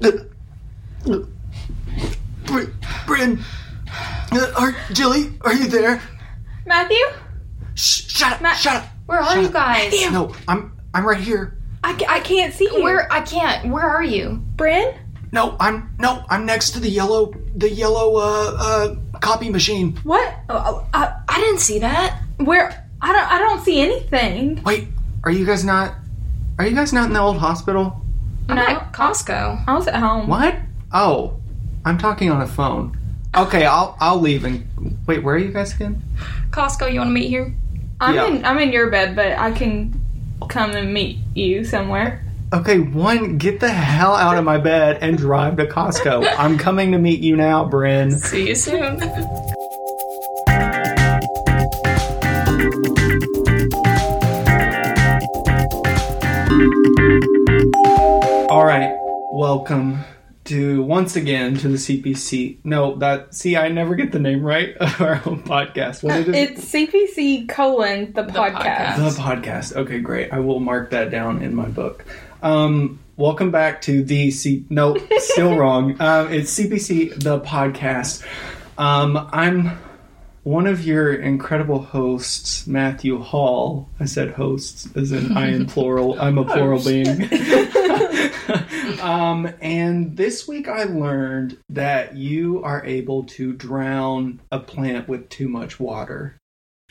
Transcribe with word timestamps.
Br- 0.00 1.22
Bryn, 3.06 3.38
are 4.56 4.74
Jilly, 4.92 5.32
are 5.42 5.52
you 5.54 5.68
there? 5.68 6.00
Matthew? 6.66 6.96
Shh, 7.74 8.08
shut 8.10 8.32
up! 8.32 8.40
Ma- 8.42 8.54
shut 8.54 8.76
up! 8.76 8.84
Where 9.06 9.18
are 9.20 9.32
Shut 9.34 9.42
you 9.42 9.46
up. 9.48 9.52
guys? 9.52 9.92
No, 10.12 10.34
I'm 10.48 10.72
I'm 10.94 11.06
right 11.06 11.20
here. 11.20 11.58
I, 11.84 11.94
ca- 11.94 12.06
I 12.08 12.20
can't 12.20 12.54
see 12.54 12.68
you. 12.72 12.82
Where 12.82 13.10
I 13.12 13.20
can't. 13.22 13.72
Where 13.72 13.88
are 13.88 14.04
you? 14.04 14.42
Bryn? 14.56 14.94
No, 15.32 15.56
I'm 15.58 15.94
no, 15.98 16.24
I'm 16.28 16.46
next 16.46 16.70
to 16.72 16.80
the 16.80 16.88
yellow 16.88 17.32
the 17.56 17.68
yellow 17.70 18.16
uh 18.16 18.56
uh 18.58 18.94
copy 19.20 19.48
machine. 19.48 19.96
What? 20.04 20.34
Oh, 20.48 20.86
I, 20.94 21.12
I 21.28 21.40
didn't 21.40 21.60
see 21.60 21.78
that. 21.80 22.20
where? 22.38 22.88
I 23.00 23.12
don't. 23.12 23.32
I 23.32 23.38
don't 23.38 23.64
see 23.64 23.80
anything. 23.80 24.62
Wait, 24.62 24.88
are 25.24 25.30
you 25.32 25.44
guys 25.46 25.64
not? 25.64 25.94
Are 26.58 26.66
you 26.66 26.74
guys 26.76 26.92
not 26.92 27.06
in 27.06 27.12
the 27.14 27.20
old 27.20 27.38
hospital? 27.38 28.01
I'm 28.48 28.56
No. 28.56 28.62
at 28.62 28.92
Costco. 28.92 29.64
I 29.66 29.74
was 29.74 29.86
at 29.88 29.96
home. 29.96 30.26
What? 30.28 30.56
Oh, 30.92 31.34
I'm 31.84 31.98
talking 31.98 32.30
on 32.30 32.42
a 32.42 32.46
phone. 32.46 32.96
Okay, 33.36 33.64
I'll 33.64 33.96
I'll 34.00 34.20
leave 34.20 34.44
and 34.44 34.66
wait. 35.06 35.22
Where 35.22 35.34
are 35.34 35.38
you 35.38 35.52
guys 35.52 35.74
again? 35.74 36.02
Costco, 36.50 36.92
you 36.92 36.98
want 36.98 37.08
to 37.08 37.14
meet 37.14 37.28
here? 37.28 37.54
I'm 38.00 38.14
Yeah. 38.14 38.26
in. 38.26 38.44
I'm 38.44 38.58
in 38.58 38.72
your 38.72 38.90
bed, 38.90 39.16
but 39.16 39.38
I 39.38 39.52
can 39.52 39.98
come 40.48 40.72
and 40.72 40.92
meet 40.92 41.18
you 41.34 41.64
somewhere. 41.64 42.22
Okay, 42.52 42.80
one, 42.80 43.38
get 43.38 43.60
the 43.60 43.70
hell 43.70 44.14
out 44.14 44.36
of 44.36 44.44
my 44.44 44.58
bed 44.58 44.98
and 45.00 45.16
drive 45.16 45.56
to 45.56 45.64
Costco. 45.66 46.26
I'm 46.38 46.58
coming 46.58 46.92
to 46.92 46.98
meet 46.98 47.20
you 47.20 47.34
now, 47.36 47.64
Bryn. 47.64 48.10
See 48.10 48.48
you 48.48 48.54
soon. 48.54 49.00
All 58.52 58.66
right, 58.66 58.94
welcome 59.32 60.00
to 60.44 60.82
once 60.82 61.16
again 61.16 61.56
to 61.56 61.68
the 61.68 61.78
CPC. 61.78 62.58
No, 62.64 62.96
that 62.96 63.34
see, 63.34 63.56
I 63.56 63.68
never 63.70 63.94
get 63.94 64.12
the 64.12 64.18
name 64.18 64.42
right 64.42 64.76
of 64.80 65.00
our 65.00 65.14
own 65.24 65.42
podcast. 65.42 66.02
What 66.02 66.16
is 66.16 66.28
it? 66.28 66.34
It's 66.34 66.70
CPC 66.70 67.48
colon 67.48 68.12
the, 68.12 68.24
podcast. 68.24 68.96
The 68.98 69.22
podcast. 69.22 69.74
Okay, 69.74 70.00
great. 70.00 70.34
I 70.34 70.40
will 70.40 70.60
mark 70.60 70.90
that 70.90 71.10
down 71.10 71.40
in 71.40 71.54
my 71.54 71.66
book. 71.66 72.04
Um, 72.42 73.00
welcome 73.16 73.50
back 73.50 73.80
to 73.82 74.04
the 74.04 74.30
C. 74.30 74.66
No, 74.68 74.98
still 75.16 75.56
wrong. 75.58 75.98
Um, 75.98 76.30
it's 76.30 76.54
CPC 76.54 77.22
the 77.22 77.40
podcast. 77.40 78.22
Um, 78.76 79.30
I'm 79.32 79.78
one 80.42 80.66
of 80.66 80.84
your 80.84 81.14
incredible 81.14 81.80
hosts, 81.80 82.66
Matthew 82.66 83.18
Hall. 83.18 83.88
I 83.98 84.04
said 84.04 84.32
hosts 84.32 84.94
as 84.94 85.10
in 85.10 85.38
I 85.38 85.52
am 85.52 85.64
plural. 85.64 86.20
I'm 86.20 86.36
a 86.36 86.44
plural 86.44 86.82
being. 86.84 87.28
um, 89.02 89.48
and 89.60 90.16
this 90.16 90.46
week 90.48 90.68
I 90.68 90.84
learned 90.84 91.58
that 91.70 92.16
you 92.16 92.62
are 92.64 92.84
able 92.84 93.24
to 93.24 93.52
drown 93.52 94.40
a 94.50 94.58
plant 94.60 95.08
with 95.08 95.28
too 95.28 95.48
much 95.48 95.78
water. 95.80 96.36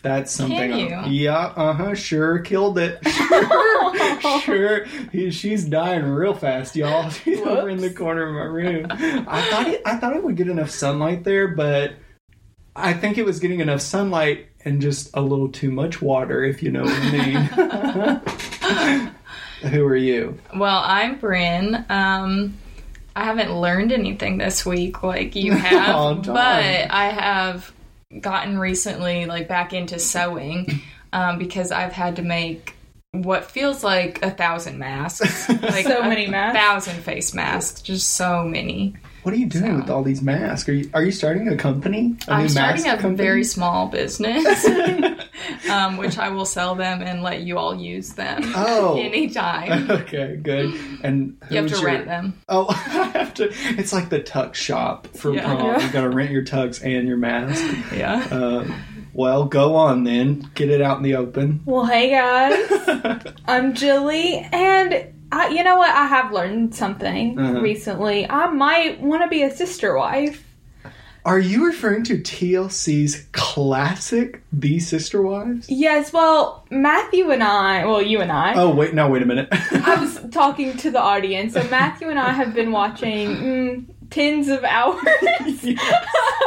That's 0.04 0.32
something. 0.32 0.58
Can 0.72 1.06
you? 1.06 1.12
yeah, 1.26 1.38
uh 1.56 1.74
huh. 1.74 1.94
Sure, 1.96 2.40
killed 2.40 2.80
it. 2.80 3.00
Sure, 3.08 4.20
sure. 4.42 4.86
He- 5.12 5.30
she's 5.30 5.64
dying 5.66 6.06
real 6.06 6.34
fast, 6.34 6.76
y'all. 6.76 7.09
She's 7.12 7.40
over 7.42 7.70
in 7.70 7.78
the 7.80 7.94
corner 7.94 8.28
of 8.28 8.34
my 8.34 8.46
room. 8.46 8.88
I 8.90 9.42
thought 9.50 9.68
it. 9.68 9.82
I 9.86 9.98
thought 9.98 10.16
it 10.16 10.24
would 10.24 10.36
get 10.38 10.48
enough 10.48 10.72
sunlight 10.72 11.24
there, 11.24 11.50
but 11.50 11.94
I 12.76 12.94
think 12.94 13.20
it 13.20 13.26
was 13.26 13.40
getting 13.40 13.59
enough 13.59 13.82
sunlight 13.82 14.48
and 14.66 14.82
just 14.82 15.09
a 15.14 15.22
little 15.22 15.50
too 15.50 15.72
much 15.72 16.02
water, 16.02 16.44
if 16.44 16.64
you 16.64 16.72
know 16.72 16.84
what 16.84 16.94
I 17.00 17.12
mean. 19.06 19.12
Who 19.62 19.86
are 19.86 19.95
you? 19.95 20.40
well, 20.56 20.81
I'm 20.86 21.17
Bryn. 21.20 21.86
Um, 21.90 22.58
I 23.16 23.26
haven't 23.26 23.54
learned 23.59 23.92
anything 23.92 24.38
this 24.38 24.66
week 24.66 25.03
like 25.03 25.36
you 25.36 25.52
have, 25.58 25.95
Oh, 25.95 26.16
but. 26.16 26.36
I 26.92 27.09
have 27.09 27.72
gotten 28.20 28.58
recently 28.59 29.26
like 29.26 29.48
back 29.48 29.73
into 29.73 30.00
sewing 30.00 30.81
um, 31.13 31.38
because 31.38 31.72
I've 31.72 31.94
had 31.94 32.16
to 32.18 32.22
make 32.22 32.75
what 33.13 33.52
feels 33.52 33.84
like 33.84 34.24
a 34.24 34.31
thousand 34.31 34.80
masks, 34.80 35.50
like 35.62 35.86
So 35.86 36.00
a 36.02 36.07
many 36.07 36.28
masks? 36.28 36.57
thousand 36.57 37.03
face 37.03 37.34
masks, 37.34 37.81
just 37.81 38.12
so 38.12 38.44
many. 38.46 38.96
What 39.24 39.34
are 39.36 39.38
you 39.38 39.47
doing 39.47 39.66
So- 39.66 39.75
with 39.75 39.90
all 39.90 40.02
these 40.03 40.22
masks? 40.22 40.68
Are 40.69 40.74
you 40.74 40.90
are 40.94 41.03
you 41.03 41.12
starting 41.12 41.47
a 41.50 41.57
company? 41.57 42.16
A 42.28 42.31
I'm 42.34 42.44
new 42.44 42.50
starting 42.50 42.84
mask 42.84 42.97
a 43.00 43.02
company? 43.02 43.16
very 43.28 43.44
small 43.44 43.88
business, 43.90 44.66
um, 45.69 45.97
which 45.97 46.18
I 46.18 46.29
will 46.29 46.46
sell 46.46 46.75
them 46.75 47.02
and 47.02 47.24
let 47.24 47.41
you 47.41 47.57
all 47.57 47.75
use 47.75 48.13
them 48.13 48.41
Oh. 48.56 48.97
anytime. 49.00 49.90
Okay, 49.90 50.38
good. 50.41 50.74
And 51.03 51.38
You 51.50 51.57
have 51.62 51.68
to 51.72 51.75
your- 51.78 51.85
rent 51.85 52.06
them. 52.06 52.40
Oh, 52.50 52.68
I 52.69 53.18
have 53.18 53.34
to. 53.35 53.50
It's 53.78 53.94
like 53.94 54.09
the 54.09 54.19
tux 54.19 54.56
shop 54.56 55.07
for 55.16 55.34
Yeah. 55.34 55.44
prom. 55.56 55.66
Yeah. 55.66 55.85
You 55.85 55.91
got 55.94 56.01
to 56.01 56.09
rent 56.09 56.31
your 56.31 56.44
tux 56.44 56.84
and 56.84 57.07
your 57.07 57.18
mask. 57.18 57.62
Yeah. 57.96 58.28
Uh, 58.31 58.66
well, 59.13 59.46
go 59.46 59.75
on 59.75 60.03
then. 60.06 60.50
Get 60.56 60.69
it 60.69 60.81
out 60.81 60.97
in 60.97 61.03
the 61.03 61.16
open. 61.16 61.62
Well, 61.66 61.85
hey 61.85 62.12
guys, 62.12 63.24
I'm 63.47 63.74
Jilly, 63.74 64.38
and 64.53 65.06
I, 65.34 65.50
you 65.50 65.63
know 65.63 65.75
what? 65.78 65.90
I 65.94 66.06
have 66.07 66.31
learned 66.31 66.74
something 66.75 67.38
Uh-huh. 67.38 67.59
recently. 67.62 68.30
I 68.30 68.47
might 68.47 69.01
want 69.01 69.22
to 69.24 69.28
be 69.28 69.44
a 69.44 69.51
sister 69.53 69.96
wife. 69.97 70.46
Are 71.24 71.38
you 71.40 71.68
referring 71.68 72.04
to 72.06 72.18
TLC's 72.18 73.28
classic 73.32 74.42
The 74.52 74.80
Sister 74.80 75.22
Wives? 75.22 75.70
Yes, 75.70 76.12
well, 76.12 76.66
Matthew 76.72 77.30
and 77.30 77.44
I, 77.44 77.86
well, 77.86 78.02
you 78.02 78.22
and 78.22 78.32
I, 78.32 78.56
Oh 78.56 78.74
wait, 78.74 78.96
no, 78.96 79.08
wait 79.08 79.22
a 79.22 79.26
minute. 79.28 79.48
I 79.72 79.98
was 80.00 80.20
talking 80.31 80.76
to 80.78 80.90
the 80.90 81.00
audience. 81.00 81.54
So 81.54 81.64
Matthew 81.70 82.10
and 82.10 82.18
I 82.20 82.31
have 82.31 82.56
been 82.56 82.72
watching 82.72 83.28
mm, 83.30 83.86
tens 84.10 84.48
of 84.48 84.64
hours 84.64 85.00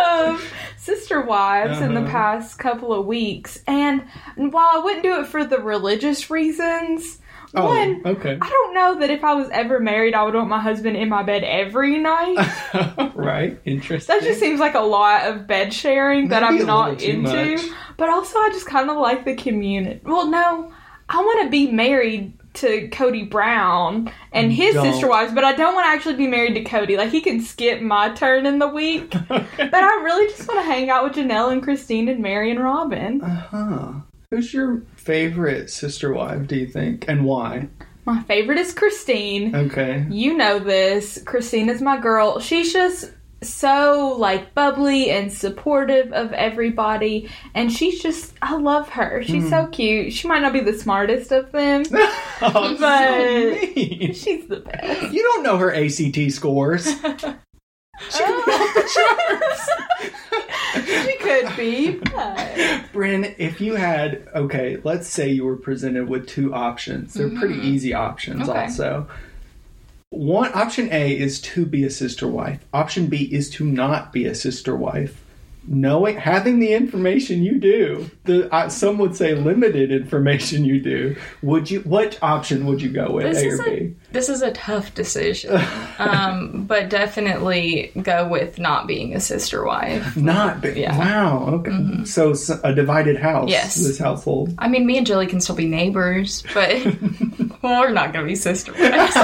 of 0.09 0.53
Sister 0.77 1.21
Wives 1.21 1.81
in 1.81 1.95
the 1.95 2.01
Uh-huh. 2.01 2.11
past 2.11 2.59
couple 2.59 2.93
of 2.93 3.07
weeks, 3.07 3.63
and 3.69 4.03
while 4.37 4.69
I 4.73 4.79
wouldn't 4.85 5.05
do 5.05 5.21
it 5.21 5.27
for 5.29 5.45
the 5.45 5.59
religious 5.59 6.31
reasons, 6.31 7.19
oh, 7.57 7.67
one. 7.67 8.03
okay. 8.05 8.39
I 8.41 8.49
don't 8.49 8.75
know 8.75 9.01
that 9.01 9.11
if 9.11 9.25
I 9.25 9.35
was 9.35 9.49
ever 9.51 9.81
married, 9.81 10.15
I 10.15 10.23
would 10.23 10.35
want 10.35 10.49
my 10.49 10.61
husband 10.61 10.97
in 10.97 11.09
my 11.09 11.23
bed 11.23 11.45
every 11.45 11.99
night. 11.99 13.13
right. 13.15 13.59
Interesting. 13.65 14.15
That 14.15 14.25
just 14.25 14.41
seems 14.41 14.61
like 14.61 14.75
a 14.75 14.81
lot 14.81 15.27
of 15.27 15.47
bed 15.47 15.73
sharing 15.73 16.29
that 16.29 16.43
Maybe 16.43 16.61
I'm 16.61 16.67
not 16.67 17.03
into. 17.03 17.57
much. 17.57 17.65
But 17.97 18.09
also, 18.09 18.39
I 18.39 18.51
just 18.51 18.67
kind 18.67 18.91
of 18.91 18.97
like 18.99 19.25
the 19.25 19.35
community. 19.37 20.01
Well, 20.05 20.27
no, 20.27 20.73
I 21.09 21.19
want 21.19 21.43
to 21.45 21.51
be 21.51 21.71
married 21.71 22.33
to 22.55 22.89
Cody 22.89 23.25
Brown 23.25 24.13
and 24.33 24.53
his 24.53 24.75
Don't. 24.75 24.93
sister 24.93 25.09
wives, 25.09 25.33
but 25.33 25.43
I 25.45 25.55
don't 25.55 25.75
want 25.75 25.87
to 25.87 25.91
actually 25.91 26.15
be 26.15 26.29
married 26.29 26.55
to 26.55 26.63
Cody. 26.63 26.97
Like, 26.97 27.11
he 27.11 27.21
can 27.21 27.41
skip 27.41 27.81
my 27.83 28.11
turn 28.11 28.47
in 28.47 28.59
the 28.59 28.69
week. 28.69 29.13
Okay. 29.31 29.69
But 29.69 29.83
I 29.83 30.03
really 30.03 30.29
just 30.29 30.47
want 30.47 30.61
to 30.61 30.65
hang 30.65 30.91
out 30.91 31.03
with 31.03 31.15
Janelle 31.15 31.51
and 31.51 31.63
Christine 31.63 32.09
and 32.09 32.21
Meri 32.21 32.51
and 32.53 32.61
Robyn. 32.61 33.21
Uh 33.23 33.29
huh. 33.29 33.93
Who's 34.31 34.53
your 34.55 34.83
favorite 35.05 35.71
sister 35.71 36.13
wife? 36.13 36.47
Do 36.47 36.57
you 36.57 36.67
think, 36.67 37.07
and 37.09 37.25
why? 37.25 37.69
My 38.05 38.23
favorite 38.23 38.59
is 38.59 38.73
Christine. 38.73 39.55
Okay. 39.55 40.07
You 40.11 40.37
know 40.37 40.59
this. 40.59 41.23
Christine 41.25 41.69
is 41.69 41.81
my 41.81 41.99
girl. 41.99 42.39
She's 42.41 42.73
just 42.73 43.13
so 43.43 44.17
like 44.19 44.55
bubbly 44.55 45.11
and 45.11 45.31
supportive 45.31 46.11
of 46.13 46.33
everybody 46.33 47.29
and 47.55 47.71
she's 47.71 48.03
just 48.03 48.33
I 48.41 48.57
love 48.57 48.89
her. 48.91 49.23
She's 49.23 49.49
so 49.51 49.67
mm. 49.67 49.73
cute. 49.73 50.13
She 50.13 50.29
might 50.29 50.41
not 50.41 50.53
be 50.53 50.61
the 50.61 50.73
smartest 50.73 51.31
of 51.31 51.53
them. 51.53 51.85
oh, 51.93 52.77
But- 52.79 53.61
so 53.61 53.67
she's 54.13 54.47
the 54.49 54.61
best. 54.61 55.13
You 55.13 55.23
don't 55.23 55.43
know 55.43 55.59
her 55.59 55.75
ACT 55.75 56.33
scores. 56.33 56.89
She 58.11 58.25
off 58.25 58.45
the 58.45 58.91
charts. 58.93 59.71
she 60.85 61.17
could 61.19 61.57
be, 61.57 61.93
but 61.93 62.93
Bryn, 62.93 63.35
if 63.39 63.61
you 63.61 63.75
had 63.75 64.29
okay, 64.35 64.79
let's 64.85 65.09
say 65.09 65.31
you 65.31 65.45
were 65.45 65.57
presented 65.57 66.09
with 66.09 66.27
two 66.27 66.55
options. 66.55 67.15
They're 67.15 67.31
pretty 67.31 67.59
easy 67.61 67.95
options 67.95 68.49
Okay. 68.49 68.59
also. 68.61 69.09
One 70.11 70.53
option 70.55 70.93
A 70.93 71.19
is 71.19 71.41
to 71.41 71.67
be 71.67 71.85
a 71.85 71.91
sister 71.91 72.29
wife. 72.29 72.65
Option 72.73 73.09
B 73.09 73.25
is 73.25 73.51
to 73.51 73.65
not 73.65 74.13
be 74.13 74.27
a 74.27 74.35
sister 74.35 74.77
wife. 74.77 75.21
Knowing 75.67 76.17
having 76.19 76.61
the 76.61 76.73
information 76.73 77.43
you 77.43 77.59
do, 77.59 78.11
the 78.25 78.53
uh, 78.55 78.69
some 78.69 78.99
would 78.99 79.17
say 79.17 79.35
limited 79.35 79.91
information 79.91 80.65
you 80.65 80.79
do. 80.81 81.17
Would 81.43 81.71
you? 81.71 81.81
What 81.81 82.19
option 82.23 82.67
would 82.67 82.83
you 82.83 82.91
go 82.91 83.13
with? 83.13 83.33
This 83.33 83.43
A 83.43 83.49
or 83.49 83.65
B? 83.65 83.95
This 84.15 84.29
is 84.31 84.41
a 84.43 84.53
tough 84.53 84.95
decision, 84.95 85.61
um, 85.99 86.65
but 86.69 86.89
definitely 86.89 87.93
go 88.01 88.27
with 88.27 88.59
not 88.59 88.87
being 88.87 89.15
a 89.15 89.21
sister 89.21 89.65
wife. 89.65 90.17
Not 90.17 90.61
be. 90.63 90.81
Yeah. 90.81 90.97
Wow. 90.97 91.47
Okay. 91.57 92.05
So 92.05 92.35
a 92.63 92.73
divided 92.75 93.19
house. 93.19 93.51
Yes. 93.51 93.75
This 93.75 93.99
household. 93.99 94.55
I 94.59 94.69
mean, 94.69 94.87
me 94.87 94.97
and 94.97 95.07
Jilly 95.07 95.27
can 95.27 95.41
still 95.41 95.57
be 95.57 95.67
neighbors, 95.69 96.43
but 96.55 96.71
we're 97.63 97.91
not 97.91 98.13
going 98.13 98.25
to 98.25 98.29
be 98.29 98.37
sister 98.37 98.73
wives. 98.73 99.15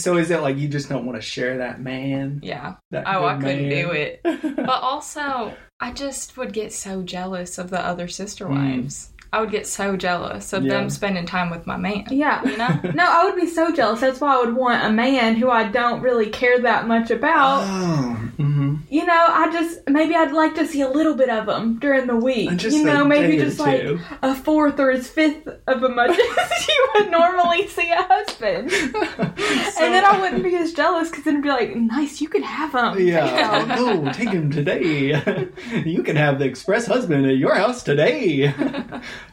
so 0.00 0.16
is 0.16 0.30
it 0.30 0.40
like 0.40 0.56
you 0.56 0.68
just 0.68 0.88
don't 0.88 1.04
want 1.04 1.16
to 1.20 1.22
share 1.22 1.58
that 1.58 1.80
man? 1.80 2.40
yeah. 2.42 2.76
That 2.90 3.04
Oh, 3.06 3.24
I 3.26 3.34
couldn't 3.36 3.68
man? 3.68 3.84
do 3.84 3.90
it. 3.90 4.20
But 4.22 4.68
also, 4.82 5.54
I 5.80 5.92
just 5.92 6.36
would 6.36 6.52
get 6.52 6.72
so 6.72 7.02
jealous 7.02 7.58
of 7.58 7.70
the 7.70 7.80
other 7.84 8.06
sister 8.08 8.46
Mm. 8.46 9.08
Wives. 9.32 9.38
I 9.38 9.40
would 9.40 9.50
get 9.50 9.66
so 9.66 9.96
jealous 9.96 10.52
of 10.52 10.64
Yeah. 10.64 10.74
them 10.74 10.90
spending 10.90 11.26
time 11.26 11.50
with 11.50 11.66
my 11.66 11.76
man. 11.76 12.04
Yeah. 12.10 12.42
You 12.44 12.56
know? 12.56 12.68
No, 12.94 13.04
I 13.10 13.24
would 13.24 13.36
be 13.36 13.46
so 13.46 13.72
jealous. 13.74 14.00
That's 14.00 14.20
why 14.20 14.34
I 14.36 14.40
would 14.44 14.54
want 14.54 14.84
a 14.84 14.90
man 14.90 15.36
who 15.36 15.50
I 15.50 15.64
don't 15.68 16.02
really 16.02 16.28
care 16.28 16.60
that 16.60 16.86
much 16.86 17.10
about. 17.10 17.62
Oh, 17.64 18.14
hmm 18.36 18.76
you 18.88 19.06
know, 19.06 19.26
I 19.28 19.50
just 19.52 19.80
maybe 19.88 20.14
I'd 20.14 20.32
like 20.32 20.54
to 20.56 20.66
see 20.66 20.82
a 20.82 20.88
little 20.88 21.14
bit 21.14 21.30
of 21.30 21.48
him 21.48 21.78
during 21.78 22.06
the 22.06 22.16
week. 22.16 22.54
Just 22.56 22.76
you 22.76 22.84
know, 22.84 23.04
maybe 23.04 23.38
just 23.38 23.58
like 23.58 23.80
two. 23.80 23.98
a 24.22 24.34
fourth 24.34 24.78
or 24.78 24.90
a 24.90 24.98
fifth 25.02 25.46
of 25.66 25.82
a 25.82 25.88
much 25.88 26.10
as 26.38 26.68
you 26.68 26.88
would 26.94 27.10
normally 27.10 27.66
see 27.68 27.90
a 27.90 28.02
husband. 28.02 28.70
and 28.72 29.94
then 29.94 30.04
I 30.04 30.18
wouldn't 30.20 30.42
be 30.42 30.54
as 30.56 30.72
jealous 30.74 31.08
because 31.08 31.24
then 31.24 31.34
it'd 31.34 31.42
be 31.44 31.48
like, 31.48 31.74
nice, 31.74 32.20
you 32.20 32.28
can 32.28 32.42
have 32.42 32.72
him. 32.74 33.06
Yeah. 33.06 33.64
no, 33.76 34.12
take 34.12 34.28
him 34.30 34.50
today. 34.50 35.48
you 35.86 36.02
can 36.02 36.16
have 36.16 36.38
the 36.38 36.44
express 36.44 36.86
husband 36.86 37.24
at 37.26 37.36
your 37.36 37.54
house 37.54 37.82
today. 37.82 38.52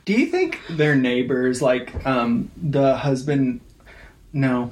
Do 0.06 0.14
you 0.14 0.28
think 0.28 0.60
their 0.70 0.96
neighbors, 0.96 1.62
like 1.62 2.06
um, 2.06 2.52
the 2.58 2.96
husband? 2.98 3.62
No, 4.32 4.72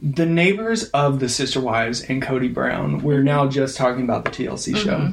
the 0.00 0.26
neighbors 0.26 0.84
of 0.90 1.20
the 1.20 1.28
sister 1.28 1.60
wives 1.60 2.02
and 2.02 2.22
Cody 2.22 2.48
Brown. 2.48 3.02
We're 3.02 3.22
now 3.22 3.48
just 3.48 3.76
talking 3.76 4.04
about 4.04 4.24
the 4.24 4.30
TLC 4.30 4.76
show. 4.76 5.12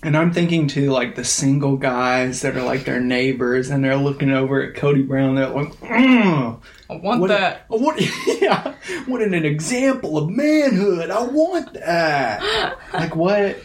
And 0.00 0.16
I'm 0.16 0.32
thinking 0.32 0.68
to 0.68 0.92
like 0.92 1.16
the 1.16 1.24
single 1.24 1.76
guys 1.76 2.42
that 2.42 2.56
are 2.56 2.62
like 2.62 2.84
their 2.84 3.00
neighbors, 3.00 3.68
and 3.68 3.82
they're 3.82 3.96
looking 3.96 4.30
over 4.30 4.62
at 4.62 4.76
Cody 4.76 5.02
Brown. 5.02 5.34
They're 5.34 5.48
like, 5.48 5.72
"Mm, 5.80 6.60
I 6.88 6.96
want 6.96 7.20
what, 7.20 7.28
that. 7.28 7.64
what? 7.68 8.00
Yeah, 8.40 8.74
what 9.06 9.22
an 9.22 9.34
example 9.34 10.16
of 10.16 10.30
manhood! 10.30 11.10
I 11.10 11.22
want 11.22 11.72
that. 11.74 12.78
like 12.94 13.16
what? 13.16 13.58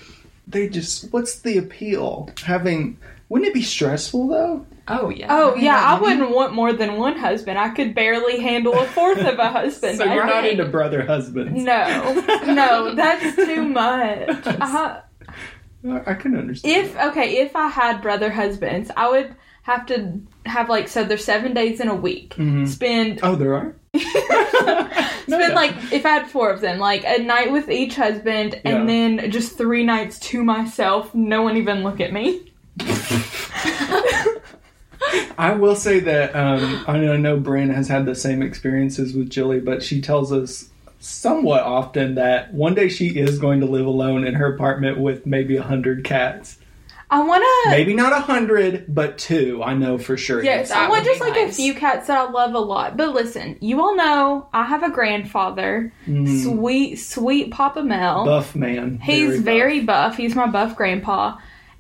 They 0.48 0.68
just 0.70 1.12
what's 1.14 1.40
the 1.40 1.58
appeal? 1.58 2.30
Having 2.44 2.98
wouldn't 3.30 3.50
it 3.50 3.54
be 3.54 3.62
stressful 3.64 4.28
though? 4.28 4.66
Oh 4.88 5.10
yeah. 5.10 5.28
Oh 5.30 5.56
yeah, 5.56 5.78
I 5.82 6.00
wouldn't 6.00 6.32
want 6.32 6.54
more 6.54 6.74
than 6.74 6.98
one 6.98 7.18
husband. 7.18 7.58
I 7.58 7.70
could 7.70 7.96
barely 7.96 8.40
handle 8.42 8.74
a 8.78 8.86
fourth 8.88 9.20
of 9.20 9.40
a 9.40 9.50
husband. 9.52 9.98
So 9.98 10.04
you're 10.04 10.24
I 10.24 10.28
not 10.28 10.42
think. 10.44 10.60
into 10.60 10.66
brother 10.70 11.06
husbands. 11.06 11.64
No, 11.64 12.14
no, 12.46 12.94
that's 12.94 13.36
too 13.38 13.64
much. 13.64 14.30
I, 14.46 15.02
I 15.84 16.14
can 16.14 16.38
understand. 16.38 16.86
if 16.88 16.98
okay, 16.98 17.38
if 17.38 17.56
I 17.56 17.68
had 17.68 18.02
brother 18.02 18.30
husbands, 18.32 18.92
I 18.96 19.10
would 19.10 19.36
have 19.64 19.86
to 19.88 20.22
have 20.46 20.68
like 20.70 20.88
so 20.90 21.04
there's 21.06 21.24
seven 21.24 21.54
days 21.54 21.80
in 21.80 21.88
a 21.88 21.96
week. 21.96 22.36
Mhm. 22.36 22.68
Spend 22.68 23.20
Oh, 23.24 23.36
there 23.36 23.54
are. 23.56 23.76
Spend 24.00 25.28
no. 25.28 25.38
like 25.54 25.76
if 25.92 26.06
I 26.06 26.10
had 26.10 26.30
four 26.30 26.50
of 26.52 26.62
them, 26.62 26.80
like 26.80 27.04
a 27.06 27.22
night 27.22 27.52
with 27.52 27.70
each 27.70 27.96
husband, 27.96 28.60
and 28.66 28.88
then 28.90 29.32
just 29.32 29.58
three 29.58 29.84
nights 29.84 30.20
to 30.20 30.44
myself. 30.44 31.14
No 31.14 31.42
one 31.42 31.58
even 31.58 31.84
look 31.84 32.00
at 32.00 32.12
me. 32.14 32.52
I 35.38 35.54
will 35.54 35.76
say 35.76 36.00
that 36.00 36.36
um, 36.36 36.84
I 36.88 36.98
know- 36.98 37.14
I 37.14 37.18
know 37.18 37.38
Bryn 37.38 37.70
has 37.70 37.88
had 37.88 38.06
the 38.06 38.16
same 38.16 38.42
experiences 38.42 39.14
with 39.14 39.30
Jilly, 39.30 39.60
but 39.60 39.84
she 39.84 40.02
tells 40.02 40.32
us 40.32 40.70
somewhat 41.00 41.64
often 41.64 42.16
that 42.16 42.54
one 42.54 42.74
day 42.74 42.88
she 42.88 43.08
is 43.10 43.38
going 43.38 43.60
to 43.60 43.66
live 43.66 43.86
alone 43.86 44.26
in 44.26 44.36
her 44.36 44.54
apartment 44.54 45.00
with 45.00 45.26
maybe 45.26 45.58
a 45.58 45.64
hundred 45.64 46.04
cats. 46.06 46.58
I 47.14 47.22
want 47.22 47.44
to. 47.44 47.70
Maybe 47.70 47.94
not 47.94 48.12
a 48.12 48.20
hundred, 48.20 48.86
but 48.88 49.20
two. 49.20 49.62
I 49.64 49.76
know 49.76 50.00
for 50.00 50.18
sure. 50.18 50.44
Yes, 50.44 50.72
I 50.72 50.90
want 50.90 51.06
just 51.06 51.22
like 51.22 51.36
nice. 51.36 51.52
a 51.52 51.56
few 51.56 51.76
cats 51.76 52.08
that 52.08 52.18
I 52.18 52.32
love 52.32 52.56
a 52.56 52.60
lot. 52.60 52.98
But 52.98 53.14
listen, 53.14 53.56
you 53.62 53.80
all 53.82 53.96
know 53.96 54.48
I 54.52 54.64
have 54.64 54.82
a 54.82 54.90
grandfather, 54.90 55.94
Mm, 56.08 56.42
sweet, 56.44 56.96
sweet 56.96 57.52
Papa 57.52 57.84
Mel. 57.84 58.26
buff 58.26 58.56
man. 58.56 58.98
He's 59.00 59.36
buff. 59.36 59.46
very 59.46 59.82
buff. 59.82 60.18
He's 60.18 60.34
my 60.36 60.48
buff 60.48 60.76
grandpa. 60.76 61.38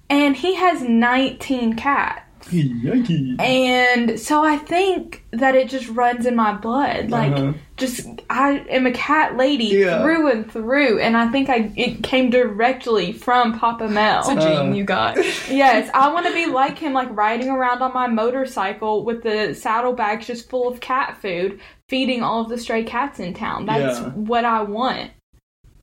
And 0.07 0.35
he 0.35 0.53
has 0.53 0.83
19 0.83 1.77
cats. 1.77 2.23
Yikes. 2.45 3.40
And 3.42 4.19
so 4.19 4.44
I 4.44 4.57
think 4.57 5.24
that 5.31 5.56
it 5.56 5.69
just 5.69 5.88
runs 5.90 6.25
in 6.25 6.36
my 6.36 6.54
blood. 6.54 7.10
Like, 7.10 7.31
Uh-huh. 7.34 7.54
just, 7.78 8.07
I 8.30 8.63
am 8.69 8.86
a 8.86 8.92
cat 8.92 9.38
lady 9.38 9.66
Yeah. 9.66 10.01
through 10.04 10.30
and 10.31 10.51
through. 10.51 11.00
And 11.00 11.18
I 11.18 11.28
think 11.30 11.50
I 11.50 11.72
it 11.75 12.04
came 12.04 12.30
directly 12.30 13.12
from 13.12 13.57
Papa 13.57 13.88
Mel. 13.88 14.19
It's 14.19 14.30
a 14.30 14.36
gene 14.36 14.72
Uh, 14.72 14.75
you 14.75 14.84
got. 14.84 15.18
Yes, 15.50 15.90
I 15.94 16.12
want 16.13 16.25
to 16.28 16.34
be 16.34 16.45
like 16.48 16.78
him, 16.78 16.94
like 16.94 17.10
riding 17.12 17.50
around 17.50 17.81
on 17.81 17.94
my 17.94 18.07
motorcycle 18.07 19.04
with 19.04 19.24
the 19.24 19.54
saddlebags 19.54 20.28
just 20.28 20.50
full 20.50 20.68
of 20.68 20.80
cat 20.80 21.18
food, 21.22 21.60
feeding 21.89 22.22
all 22.24 22.42
of 22.42 22.50
the 22.50 22.57
stray 22.57 22.84
cats 22.84 23.19
in 23.19 23.34
town. 23.34 23.66
That's 23.66 24.00
Yeah. 24.00 24.10
what 24.10 24.46
I 24.46 24.62
want. 24.63 25.12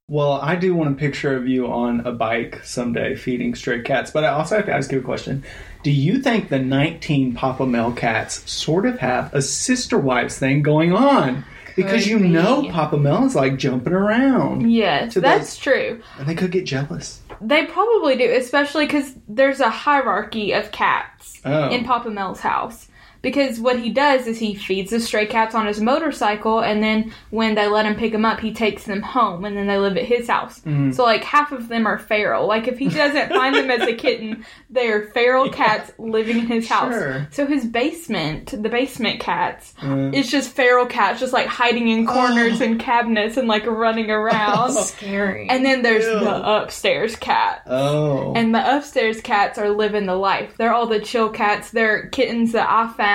Well, 0.09 0.41
I 0.43 0.57
do 0.57 0.75
want 0.75 0.91
a 0.91 0.95
picture 0.97 1.37
of 1.37 1.47
you 1.47 1.69
on 1.71 2.01
a 2.01 2.11
bike 2.11 2.61
someday 2.65 3.15
feeding 3.15 3.55
stray 3.55 3.83
cats, 3.83 4.11
but 4.11 4.25
I 4.25 4.29
also 4.31 4.57
have 4.57 4.67
to 4.67 4.73
ask 4.75 4.91
you 4.91 4.99
a 4.99 5.03
question. 5.03 5.45
Do 5.83 5.91
you 5.91 6.21
think 6.21 6.49
the 6.51 6.59
19 6.59 7.35
Papa 7.35 7.65
Mel 7.67 7.93
cats 7.93 8.51
sort 8.51 8.85
of 8.87 8.99
have 8.99 9.33
a 9.35 9.41
sister 9.41 9.99
wives 9.99 10.39
thing 10.39 10.63
going 10.63 10.93
on? 10.93 11.45
Because 11.77 12.07
you 12.07 12.19
be. 12.19 12.29
know 12.29 12.69
Papa 12.71 12.99
Mel 12.99 13.25
is 13.25 13.35
like 13.35 13.57
jumping 13.57 13.93
around. 13.95 14.71
Yes, 14.71 15.15
that's 15.15 15.57
true. 15.57 16.03
And 16.19 16.29
they 16.29 16.35
could 16.35 16.51
get 16.51 16.67
jealous. 16.67 17.23
They 17.41 17.65
probably 17.65 18.17
do, 18.19 18.31
especially 18.31 18.85
because 18.85 19.15
there's 19.27 19.61
a 19.61 19.71
hierarchy 19.71 20.53
of 20.53 20.71
cats 20.73 21.41
Oh. 21.45 21.71
in 21.71 21.85
Papa 21.85 22.11
Mel's 22.11 22.41
house. 22.41 22.89
Because 23.23 23.61
what 23.61 23.79
he 23.79 23.91
does 23.91 24.27
is 24.27 24.39
he 24.39 24.55
feeds 24.55 24.91
the 24.91 25.01
stray 25.01 25.27
cats 25.27 25.55
on 25.55 25.67
his 25.67 25.81
motorcycle, 25.81 26.61
and 26.61 26.83
then 26.83 27.13
when 27.31 27.55
they 27.55 27.67
let 27.69 27.85
him 27.85 27.95
pick 27.95 28.13
them 28.13 28.25
up, 28.25 28.41
he 28.41 28.53
takes 28.55 28.85
them 28.85 29.03
home, 29.03 29.45
and 29.45 29.57
then 29.57 29.67
they 29.67 29.77
live 29.77 29.97
at 29.99 30.05
his 30.05 30.29
house. 30.29 30.61
Mhm. 30.61 30.95
So, 30.95 31.03
like, 31.05 31.23
half 31.25 31.53
of 31.53 31.69
them 31.69 31.87
are 31.87 31.99
feral. 31.99 32.47
Like, 32.47 32.67
if 32.67 32.79
he 32.79 32.89
doesn't 32.89 33.29
find 33.29 33.55
them 33.55 33.71
as 33.71 33.83
a 33.87 33.93
kitten, 33.95 34.45
they 34.71 34.89
are 34.89 35.03
feral 35.13 35.51
cats 35.51 35.93
living 35.99 36.39
in 36.39 36.47
his 36.47 36.69
house. 36.69 36.93
Sure. 36.95 37.29
So, 37.31 37.47
his 37.47 37.67
basement, 37.67 38.55
the 38.63 38.69
basement 38.71 39.21
cats, 39.21 39.75
Uh, 39.83 40.11
it's 40.15 40.31
just 40.31 40.51
feral 40.57 40.87
cats 40.87 41.21
just 41.21 41.33
like 41.35 41.47
hiding 41.47 41.89
in 41.89 42.07
corners 42.07 42.61
Oh. 42.61 42.65
and 42.65 42.81
cabinets 42.81 43.37
and 43.37 43.49
like 43.49 43.67
running 43.67 44.11
around. 44.11 44.73
Scary. 44.73 45.47
And 45.51 45.65
then 45.65 45.83
there's 45.83 46.07
Ew. 46.07 46.21
the 46.21 46.49
upstairs 46.63 47.17
cat. 47.17 47.63
oh. 47.67 48.33
And 48.35 48.55
the 48.55 48.77
upstairs 48.77 49.21
cats 49.21 49.59
are 49.59 49.69
living 49.71 50.07
the 50.07 50.15
life. 50.15 50.55
They're 50.57 50.73
all 50.73 50.87
the 50.87 51.01
chill 51.01 51.29
cats. 51.29 51.71
They're 51.71 52.07
kittens 52.09 52.53
that 52.53 52.69
I 52.71 52.89
found 52.95 53.10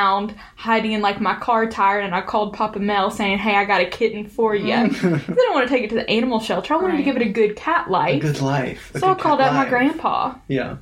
hiding 0.56 0.94
in 0.94 1.02
like 1.02 1.22
my 1.22 1.36
car 1.36 1.70
tire, 1.70 2.00
and 2.00 2.14
I 2.14 2.22
called 2.22 2.54
Papa 2.54 2.80
Mel 2.80 3.12
saying, 3.12 3.40
"Hey, 3.40 3.56
I 3.56 3.66
got 3.66 3.82
a 3.82 3.86
kitten 3.86 4.28
for 4.28 4.56
you." 4.56 4.74
Mm. 4.74 5.14
I 5.14 5.18
didn't 5.18 5.54
want 5.54 5.68
to 5.68 5.74
take 5.74 5.84
it 5.84 5.90
to 5.90 5.96
the 5.96 6.10
animal 6.10 6.40
shelter. 6.40 6.74
I 6.74 6.78
wanted 6.78 6.98
to 6.98 7.04
give 7.04 7.16
it 7.16 7.22
a 7.22 7.30
good 7.30 7.56
cat 7.56 7.88
a 7.88 7.92
life. 7.92 8.22
good 8.22 8.42
life. 8.42 8.94
A 8.96 9.00
so 9.00 9.12
I 9.12 9.14
called 9.16 9.42
out 9.42 9.54
my 9.54 9.68
grandpa. 9.68 10.36
Yeah. 10.48 10.78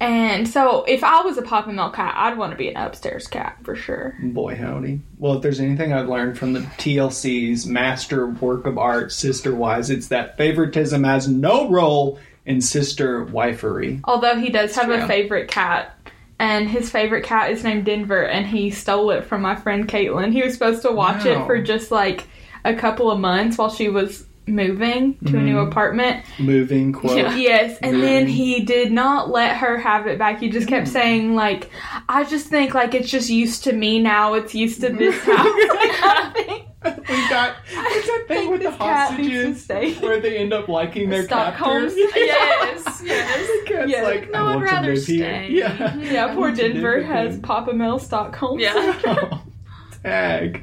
And 0.00 0.46
so 0.48 0.84
if 0.84 1.04
I 1.04 1.22
was 1.22 1.38
a 1.38 1.42
Papa 1.42 1.72
Mel 1.72 1.90
cat, 1.90 2.14
I'd 2.16 2.36
want 2.36 2.50
to 2.50 2.58
be 2.58 2.68
an 2.68 2.76
upstairs 2.76 3.26
cat 3.26 3.56
for 3.62 3.74
sure. 3.74 4.16
Boy, 4.22 4.56
howdy. 4.56 5.00
Well, 5.18 5.34
if 5.34 5.42
there's 5.42 5.60
anything 5.60 5.92
I've 5.92 6.08
learned 6.08 6.36
from 6.36 6.52
the 6.52 6.60
TLC's 6.60 7.64
master 7.64 8.26
work 8.26 8.66
of 8.66 8.76
art, 8.76 9.12
Sister 9.12 9.54
Wives, 9.54 9.90
it's 9.90 10.08
that 10.08 10.36
favoritism 10.36 11.04
has 11.04 11.28
no 11.28 11.70
role 11.70 12.18
in 12.44 12.60
sister 12.60 13.24
wifery. 13.24 14.00
Although 14.04 14.36
he 14.36 14.50
does 14.50 14.74
have 14.74 14.90
a 14.90 15.06
favorite 15.06 15.48
cat. 15.48 15.96
And 16.44 16.68
his 16.68 16.90
favorite 16.90 17.24
cat 17.24 17.50
is 17.50 17.64
named 17.64 17.86
Denver, 17.86 18.22
and 18.26 18.46
he 18.46 18.70
stole 18.70 19.10
it 19.12 19.24
from 19.24 19.40
my 19.42 19.54
friend 19.56 19.88
Caitlin. 19.88 20.32
He 20.32 20.42
was 20.42 20.52
supposed 20.52 20.82
to 20.82 20.92
watch 20.92 21.24
Wow. 21.24 21.42
it 21.42 21.46
for 21.46 21.62
just 21.62 21.90
like 21.90 22.24
a 22.64 22.74
couple 22.74 23.10
of 23.10 23.18
months 23.18 23.56
while 23.56 23.70
she 23.70 23.88
was 23.88 24.26
moving 24.46 25.16
to 25.24 25.38
a 25.38 25.40
new 25.40 25.56
Mhm. 25.56 25.68
apartment. 25.68 26.22
Moving 26.38 26.92
quote. 26.92 27.16
Yeah. 27.16 27.34
Yes, 27.34 27.78
and 27.80 28.02
then 28.02 28.26
he 28.26 28.60
did 28.60 28.92
not 28.92 29.30
let 29.30 29.56
her 29.56 29.78
have 29.78 30.06
it 30.06 30.18
back. 30.18 30.38
He 30.40 30.50
just 30.50 30.68
kept 30.68 30.86
saying 30.88 31.34
like, 31.34 31.70
"I 32.10 32.24
just 32.24 32.48
think 32.48 32.74
like 32.74 32.94
it's 32.94 33.10
just 33.10 33.30
used 33.30 33.64
to 33.64 33.72
me 33.72 34.00
now. 34.00 34.34
It's 34.34 34.54
used 34.54 34.82
to 34.82 34.90
this 34.90 35.18
house." 35.24 35.48
I 36.84 36.90
think, 36.90 37.08
we 37.08 37.28
got 37.28 37.56
what's 37.74 38.06
that 38.06 38.24
thing 38.28 38.36
think 38.38 38.50
with 38.50 38.62
the 38.62 38.68
this 38.70 38.78
cat 38.78 39.18
needs 39.18 39.32
to 39.32 39.34
hostages 39.40 39.64
stay. 39.64 39.94
where 40.06 40.20
they 40.20 40.38
end 40.38 40.52
up 40.52 40.68
liking 40.68 41.08
their 41.10 41.24
Stockholm. 41.24 41.82
captors? 41.88 41.94
yes, 42.16 43.02
yes. 43.04 43.46
The 43.64 43.70
cat's 43.72 43.90
Yes. 43.90 44.04
like, 44.04 44.30
No, 44.30 44.46
I 44.46 44.54
I'd 44.54 44.62
rather 44.62 44.94
live 44.94 45.06
here. 45.06 45.16
stay. 45.26 45.48
Yeah. 45.50 45.76
Mm-hmm. 45.76 46.00
yeah, 46.02 46.24
I 46.26 46.28
poor 46.34 46.40
want 46.42 46.56
to 46.56 46.62
live 46.64 46.72
Denver 46.74 47.02
has. 47.02 47.38
Papa 47.40 47.72
Mel 47.72 47.98
Stockholm. 47.98 48.58
Yeah. 48.60 49.00
Oh, 49.06 49.42
tag. 50.02 50.62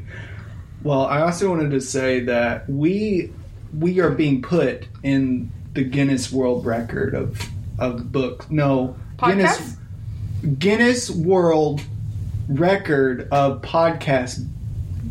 Well, 0.83 1.05
I 1.05 1.21
also 1.21 1.49
wanted 1.49 1.71
to 1.71 1.81
say 1.81 2.21
that 2.21 2.69
we 2.69 3.31
we 3.77 3.99
are 3.99 4.09
being 4.11 4.41
put 4.41 4.87
in 5.03 5.51
the 5.73 5.83
Guinness 5.83 6.31
World 6.31 6.65
Record 6.65 7.13
of 7.15 7.39
of 7.79 8.11
book. 8.11 8.49
No, 8.51 8.95
Guinness 9.23 9.57
Podcast? 9.57 10.59
Guinness 10.59 11.09
World 11.09 11.81
Record 12.47 13.27
of 13.31 13.61
podcast 13.61 14.45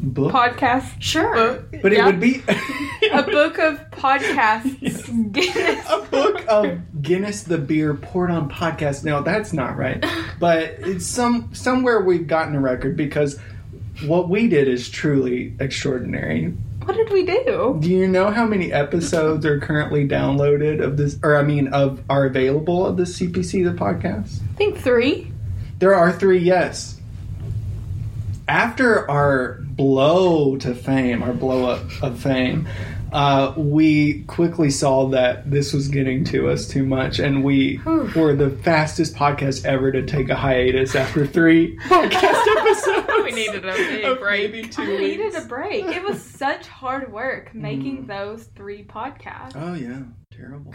book. 0.01 0.33
Podcast. 0.33 1.01
Sure. 1.01 1.65
but 1.83 1.93
it 1.93 1.99
yeah. 1.99 2.07
would 2.07 2.21
be 2.21 2.43
a 3.13 3.23
book 3.23 3.59
of 3.59 3.79
podcasts. 3.91 4.79
Yes. 4.81 5.07
Guinness. 5.09 5.87
a 5.91 6.07
book 6.11 6.45
of 6.49 7.03
Guinness 7.03 7.43
the 7.43 7.59
beer 7.59 7.95
poured 7.95 8.31
on 8.31 8.51
podcast. 8.51 9.05
No, 9.05 9.23
that's 9.23 9.53
not 9.53 9.77
right. 9.77 10.05
But 10.39 10.63
it's 10.81 11.07
some 11.07 11.55
somewhere 11.55 12.01
we've 12.01 12.27
gotten 12.27 12.55
a 12.55 12.61
record 12.61 12.97
because 12.97 13.39
what 14.07 14.29
we 14.29 14.49
did 14.49 14.69
is 14.69 14.89
truly 14.89 15.55
extraordinary. 15.61 16.55
What 16.85 16.97
did 16.97 17.11
we 17.11 17.25
do? 17.27 17.79
Do 17.81 17.91
you 17.91 18.09
know 18.09 18.31
how 18.31 18.47
many 18.47 18.73
episodes 18.73 19.45
are 19.45 19.61
currently 19.61 20.09
downloaded 20.09 20.83
of 20.83 20.97
this 20.97 21.19
or 21.23 21.37
I 21.37 21.43
mean 21.43 21.69
of 21.69 22.03
are 22.09 22.25
available 22.25 22.87
of 22.87 22.97
the 22.97 23.05
CPC 23.05 23.65
the 23.65 23.79
podcast? 23.79 24.41
I 24.43 24.55
think 24.57 24.79
three. 24.79 25.31
There 25.79 25.95
are 25.95 26.13
three, 26.13 26.39
yes. 26.39 27.00
After 28.51 29.09
our 29.09 29.61
blow 29.63 30.57
to 30.57 30.75
fame, 30.75 31.23
our 31.23 31.33
blow 31.33 31.67
up 31.71 31.85
of 32.03 32.19
fame, 32.19 32.67
uh, 33.13 33.55
we 33.57 34.25
quickly 34.25 34.71
saw 34.71 35.07
that 35.11 35.49
this 35.49 35.73
was 35.73 35.87
getting 35.87 36.25
to 36.25 36.49
us 36.51 36.67
too 36.67 36.85
much, 36.85 37.21
and 37.21 37.45
we 37.45 37.79
were 37.87 38.35
the 38.35 38.51
fastest 38.65 39.15
podcast 39.15 39.65
ever 39.65 39.93
to 39.93 40.05
take 40.05 40.31
a 40.31 40.35
hiatus 40.35 40.97
after 40.97 41.29
three 41.29 41.79
podcast 41.85 42.45
episodes. 42.57 43.07
We 43.23 43.31
needed 43.31 43.65
a 43.65 43.73
big 43.73 44.19
break. 44.19 44.51
Maybe 44.53 44.69
two 44.69 44.83
I 44.83 44.97
needed 44.99 45.35
a 45.37 45.43
break. 45.43 45.85
It 45.85 46.03
was 46.03 46.21
such 46.41 46.67
hard 46.67 47.13
work 47.13 47.51
Mm. 47.51 47.55
making 47.55 48.07
those 48.09 48.45
three 48.57 48.83
podcasts. 48.85 49.53
Oh 49.55 49.75
yeah, 49.75 50.03
terrible, 50.37 50.75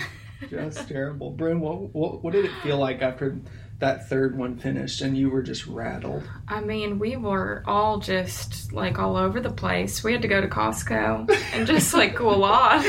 just 0.49 0.87
terrible. 0.87 1.31
Bryn, 1.31 1.59
what, 1.59 1.93
what 1.93 2.23
what 2.23 2.31
did 2.31 2.45
it 2.45 2.51
feel 2.63 2.77
like 2.77 3.01
after 3.01 3.37
that 3.79 4.07
third 4.07 4.37
one 4.37 4.57
finished, 4.57 5.01
and 5.01 5.17
you 5.17 5.29
were 5.29 5.43
just 5.43 5.67
rattled? 5.67 6.23
I 6.47 6.61
mean, 6.61 6.99
we 6.99 7.17
were 7.17 7.63
all 7.65 7.99
just 7.99 8.71
like 8.71 8.99
all 8.99 9.17
over 9.17 9.39
the 9.39 9.51
place. 9.51 10.03
We 10.03 10.13
had 10.13 10.21
to 10.21 10.27
go 10.27 10.41
to 10.41 10.47
Costco 10.47 11.29
and 11.53 11.67
just 11.67 11.93
like 11.93 12.15
cool 12.15 12.43
off. 12.43 12.85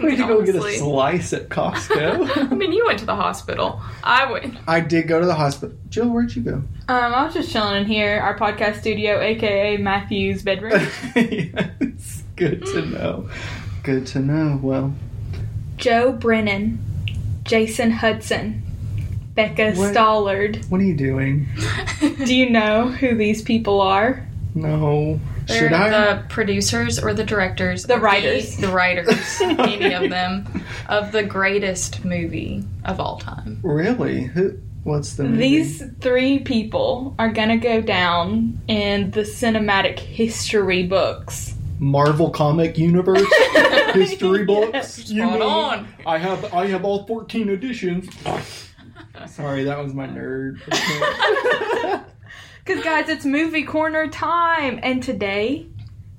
We 0.00 0.16
had 0.16 0.28
to 0.28 0.34
go 0.34 0.42
get 0.42 0.54
a 0.54 0.72
slice 0.72 1.32
at 1.32 1.48
Costco. 1.48 2.50
I 2.52 2.54
mean, 2.54 2.72
you 2.72 2.86
went 2.86 2.98
to 3.00 3.06
the 3.06 3.16
hospital. 3.16 3.80
I 4.04 4.30
went. 4.30 4.56
I 4.68 4.80
did 4.80 5.08
go 5.08 5.18
to 5.18 5.26
the 5.26 5.34
hospital. 5.34 5.76
Jill, 5.88 6.08
where'd 6.08 6.34
you 6.36 6.42
go? 6.42 6.54
Um, 6.54 6.68
I 6.88 7.24
was 7.24 7.34
just 7.34 7.50
chilling 7.50 7.80
in 7.80 7.86
here, 7.86 8.20
our 8.20 8.38
podcast 8.38 8.80
studio, 8.80 9.20
aka 9.20 9.78
Matthew's 9.78 10.42
bedroom. 10.42 10.86
yes, 11.16 12.22
good 12.36 12.64
to 12.66 12.86
know. 12.86 13.28
Good 13.82 14.06
to 14.08 14.20
know. 14.20 14.60
Well, 14.62 14.94
Joe 15.76 16.12
Brennan, 16.12 16.78
Jason 17.42 17.90
Hudson, 17.90 18.62
Becca 19.34 19.72
What? 19.74 19.94
Stollard. 19.94 20.68
what 20.70 20.80
are 20.80 20.84
you 20.84 20.96
doing? 20.96 21.48
Do 22.24 22.34
you 22.34 22.50
know 22.50 22.88
who 22.88 23.14
these 23.16 23.42
people 23.42 23.80
are? 23.80 24.26
No. 24.54 25.18
They're 25.46 25.58
Should 25.70 25.72
I? 25.72 25.88
the 26.14 26.22
producers 26.28 26.98
or 27.02 27.14
the 27.14 27.24
directors? 27.24 27.84
The 27.84 27.98
writers. 27.98 28.56
The, 28.58 28.68
writers, 28.68 29.38
any 29.40 29.92
of 29.94 30.10
them, 30.10 30.46
of 30.88 31.10
the 31.12 31.22
greatest 31.22 32.04
movie 32.04 32.62
of 32.84 33.00
all 33.00 33.18
time. 33.18 33.58
Really? 33.62 34.24
Who? 34.24 34.58
What's 34.84 35.14
the 35.14 35.24
movie? 35.24 35.36
These 35.38 35.82
three 36.00 36.40
people 36.40 37.14
are 37.18 37.30
gonna 37.30 37.56
go 37.56 37.80
down 37.80 38.60
in 38.68 39.12
the 39.12 39.20
cinematic 39.22 39.98
history 39.98 40.82
books. 40.86 41.54
Marvel 41.78 42.30
comic 42.30 42.76
universe 42.78 43.22
history 43.94 44.44
books. 44.44 45.08
You 45.10 45.22
Spot 45.22 45.32
mean? 45.32 45.42
on. 45.42 45.88
I 46.06 46.18
have 46.18 46.52
I 46.52 46.66
have 46.66 46.84
all 46.84 47.06
fourteen 47.06 47.48
editions. 47.48 48.08
Sorry, 49.26 49.64
that 49.64 49.78
was 49.78 49.94
my 49.94 50.06
nerd. 50.06 50.58
Because, 52.64 52.84
guys, 52.84 53.08
it's 53.08 53.24
movie 53.24 53.64
corner 53.64 54.06
time, 54.06 54.78
and 54.84 55.02
today 55.02 55.66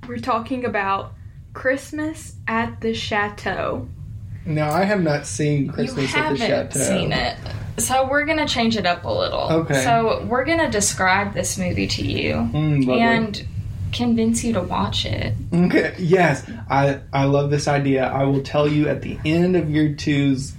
we're 0.06 0.18
talking 0.18 0.66
about 0.66 1.14
Christmas 1.54 2.36
at 2.46 2.82
the 2.82 2.92
Chateau. 2.92 3.88
now 4.44 4.70
I 4.70 4.84
have 4.84 5.02
not 5.02 5.24
seen 5.26 5.68
Christmas 5.68 6.12
you 6.12 6.18
at 6.20 6.30
the 6.32 6.36
Chateau. 6.36 6.54
haven't 6.54 6.72
seen 6.74 7.12
it. 7.12 7.38
So 7.78 8.06
we're 8.06 8.26
gonna 8.26 8.46
change 8.46 8.76
it 8.76 8.84
up 8.84 9.04
a 9.06 9.10
little. 9.10 9.50
Okay. 9.50 9.82
So 9.84 10.22
we're 10.26 10.44
gonna 10.44 10.70
describe 10.70 11.32
this 11.32 11.56
movie 11.56 11.86
to 11.86 12.04
you 12.06 12.34
Mm, 12.34 13.00
and 13.00 13.46
convince 13.92 14.44
you 14.44 14.52
to 14.52 14.60
watch 14.60 15.06
it. 15.06 15.34
Okay. 15.52 15.94
Yes, 15.98 16.44
I 16.68 17.00
I 17.10 17.24
love 17.24 17.50
this 17.50 17.66
idea. 17.68 18.04
I 18.06 18.24
will 18.24 18.42
tell 18.42 18.68
you 18.68 18.86
at 18.88 19.00
the 19.00 19.18
end 19.24 19.56
of 19.56 19.70
year 19.70 19.94
two's 19.94 20.52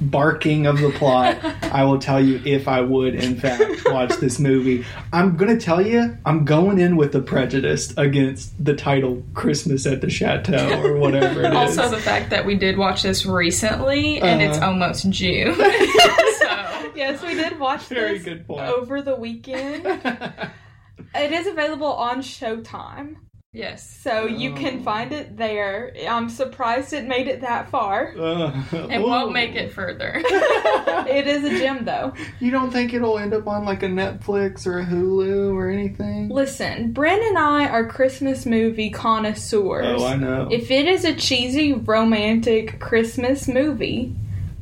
barking 0.00 0.66
of 0.66 0.80
the 0.80 0.90
plot. 0.90 1.38
I 1.72 1.84
will 1.84 1.98
tell 1.98 2.22
you 2.22 2.40
if 2.44 2.68
I 2.68 2.80
would 2.80 3.14
in 3.14 3.36
fact 3.40 3.82
watch 3.86 4.14
this 4.16 4.38
movie. 4.38 4.84
I'm 5.12 5.36
gonna 5.36 5.58
tell 5.58 5.80
you 5.84 6.16
I'm 6.24 6.44
going 6.44 6.78
in 6.78 6.96
with 6.96 7.14
a 7.14 7.20
prejudice 7.20 7.92
against 7.96 8.52
the 8.62 8.74
title 8.74 9.22
"Christmas 9.34 9.86
at 9.86 10.00
the 10.00 10.10
Chateau" 10.10 10.82
or 10.82 10.96
whatever 10.98 11.42
it 11.42 11.46
is. 11.68 11.78
Also, 11.78 11.88
the 11.88 12.00
fact 12.02 12.30
that 12.30 12.44
we 12.44 12.54
did 12.56 12.76
watch 12.76 13.02
this 13.02 13.24
recently 13.26 14.20
and 14.20 14.42
it's 14.42 14.58
Uh-huh. 14.58 14.68
almost 14.68 15.08
June. 15.10 15.54
so 15.54 16.92
Yes, 16.94 17.22
we 17.22 17.34
did 17.34 17.58
watch 17.58 17.82
Very 17.84 18.14
this 18.18 18.24
good 18.24 18.46
point. 18.46 18.60
over 18.68 19.02
the 19.02 19.14
weekend. 19.14 19.84
it 21.14 21.32
is 21.32 21.46
available 21.46 21.92
on 21.92 22.18
Showtime, 22.20 23.16
yes. 23.56 23.98
so 24.02 24.26
you 24.26 24.52
Oh. 24.52 24.56
can 24.56 24.82
find 24.82 25.12
it 25.12 25.36
there. 25.36 25.92
I'm 26.08 26.28
surprised 26.28 26.92
it 26.92 27.06
made 27.06 27.26
it 27.28 27.40
that 27.40 27.70
far. 27.70 28.14
Uh, 28.26 28.52
It 28.72 29.00
won't 29.00 29.32
make 29.32 29.54
it 29.54 29.72
further. 29.72 30.22
It 31.08 31.26
is 31.26 31.44
a 31.44 31.50
gem, 31.58 31.84
though. 31.84 32.12
You 32.40 32.50
don't 32.50 32.70
think 32.70 32.92
it'll 32.94 33.18
end 33.18 33.32
up 33.34 33.46
on 33.46 33.64
like 33.64 33.82
a 33.82 33.88
Netflix 33.88 34.66
or 34.66 34.78
a 34.80 34.84
Hulu 34.84 35.54
or 35.54 35.70
anything? 35.70 36.28
Listen, 36.28 36.92
Bryn 36.92 37.20
and 37.22 37.38
I 37.38 37.66
are 37.68 37.86
Christmas 37.86 38.44
movie 38.46 38.90
connoisseurs. 38.90 40.02
Oh, 40.02 40.06
I 40.06 40.16
know. 40.16 40.48
If 40.50 40.70
it 40.70 40.86
is 40.86 41.04
a 41.04 41.14
cheesy, 41.14 41.72
romantic 41.72 42.78
Christmas 42.80 43.46
movie 43.48 44.14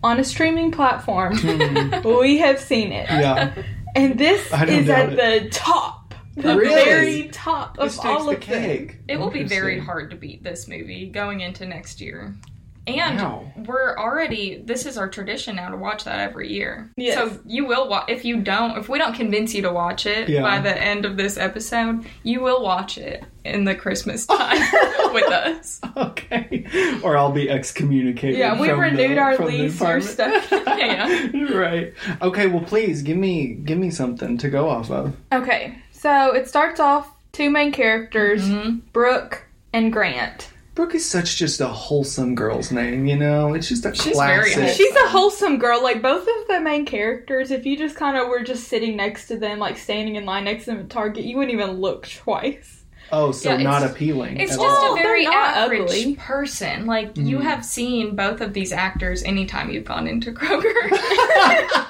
on 0.03 0.19
a 0.21 0.25
streaming 0.25 0.71
platform, 0.71 1.33
we 2.05 2.39
have 2.39 2.61
seen 2.61 2.93
it. 2.93 3.09
Yeah, 3.09 3.55
And 3.97 4.19
this 4.19 4.41
is 4.45 4.87
doubt 4.87 5.11
at 5.13 5.17
the 5.43 5.49
top, 5.51 6.04
the 6.37 6.57
Really? 6.57 6.85
very 6.85 7.29
top 7.31 7.79
of 7.79 7.85
this 7.85 7.95
takes 7.97 8.05
all 8.07 8.25
the 8.27 8.33
of 8.37 8.47
them. 8.47 8.63
cake. 8.63 8.97
It 9.09 9.19
will 9.19 9.31
be 9.31 9.45
very 9.45 9.79
hard 9.79 10.11
to 10.11 10.17
beat 10.17 10.43
this 10.43 10.67
movie 10.69 11.07
going 11.09 11.41
into 11.41 11.67
next 11.67 12.01
year. 12.01 12.35
And 12.87 13.19
Wow. 13.19 13.51
we're 13.67 13.97
already 13.97 14.61
this 14.63 14.85
is 14.85 14.99
our 14.99 15.09
tradition 15.09 15.57
now 15.57 15.71
to 15.71 15.77
watch 15.79 16.05
that 16.05 16.19
every 16.21 16.53
year. 16.53 16.91
Yes. 16.99 17.15
So 17.15 17.39
you 17.47 17.65
will 17.65 17.89
watch 17.89 18.11
if 18.11 18.27
you 18.27 18.43
don't 18.43 18.77
if 18.77 18.91
we 18.91 18.99
don't 18.99 19.15
convince 19.15 19.55
you 19.55 19.63
to 19.63 19.73
watch 19.73 20.05
it 20.05 20.29
Yeah. 20.29 20.43
by 20.43 20.61
the 20.61 20.77
end 20.79 21.07
of 21.07 21.17
this 21.17 21.39
episode, 21.39 22.05
you 22.25 22.43
will 22.43 22.63
watch 22.63 22.99
it 22.99 23.25
in 23.43 23.65
the 23.65 23.75
Christmas 23.75 24.27
time 24.27 24.61
with 25.15 25.25
us. 25.33 25.81
Okay. 25.97 26.67
Or 27.03 27.17
I'll 27.17 27.33
be 27.33 27.49
excommunicated. 27.49 28.39
Yeah, 28.39 28.61
we 28.61 28.69
from 28.69 28.81
renewed 28.81 29.13
the- 29.17 29.19
our 29.19 29.39
lease. 29.39 29.81
You're 29.81 30.01
department. 30.01 30.05
stuck. 30.05 30.51
Yeah. 30.79 31.57
right. 31.57 31.95
Okay, 32.21 32.49
well 32.49 32.65
please 32.65 33.01
give 33.01 33.17
me 33.17 33.55
give 33.55 33.79
me 33.79 33.89
something 33.91 34.37
to 34.39 34.51
go 34.51 34.69
off 34.69 34.91
of. 34.91 35.17
Okay, 35.33 35.79
so 36.05 36.33
it 36.35 36.47
starts 36.47 36.81
off 36.81 37.11
two 37.33 37.49
main 37.49 37.73
characters, 37.73 38.43
Mhm. 38.47 38.83
Brooke 38.93 39.47
and 39.73 39.91
Grant. 39.91 40.51
Brooke 40.75 40.95
is 40.95 41.09
such 41.09 41.37
just 41.37 41.61
a 41.63 41.67
wholesome 41.69 42.35
girl's 42.35 42.71
name, 42.71 43.07
you 43.07 43.17
know? 43.17 43.55
It's 43.55 43.69
just 43.69 43.87
a 43.87 43.95
She's 43.95 44.19
very 44.19 44.51
classic. 44.51 44.55
wholesome. 44.65 44.77
She's 44.77 44.97
a 44.97 45.09
wholesome 45.09 45.59
girl. 45.59 45.83
Like 45.83 46.03
both 46.03 46.23
of 46.29 46.49
the 46.49 46.61
main 46.61 46.85
characters, 46.85 47.51
if 47.51 47.65
you 47.65 47.77
just 47.79 47.97
kind 47.97 48.17
of 48.19 48.29
were 48.29 48.43
just 48.43 48.69
sitting 48.69 48.97
next 48.97 49.29
to 49.29 49.39
them, 49.39 49.59
like 49.61 49.79
standing 49.79 50.17
in 50.17 50.27
line 50.27 50.45
next 50.45 50.65
to 50.67 50.73
them 50.73 50.81
at 50.81 50.91
Target, 50.91 51.25
you 51.25 51.37
wouldn't 51.39 51.55
even 51.55 51.81
look 51.81 52.07
twice. 52.09 52.84
Oh, 53.13 53.33
so 53.33 53.51
Yeah, 53.51 53.57
not 53.63 53.83
it's- 53.83 53.93
appealing. 53.93 54.39
It's 54.41 54.53
at 54.53 54.59
just 54.61 54.81
all. 54.83 54.95
a 54.95 54.97
very 54.97 55.25
They're 55.25 55.33
average 55.33 55.83
ugly. 55.83 56.17
person. 56.17 56.87
Like 56.87 57.17
you 57.17 57.39
Mhm. 57.39 57.43
have 57.43 57.65
seen 57.65 58.17
both 58.17 58.41
of 58.41 58.53
these 58.53 58.73
actors 58.73 59.23
anytime 59.23 59.71
you've 59.71 59.85
gone 59.85 60.07
into 60.07 60.33
Kroger. 60.33 60.73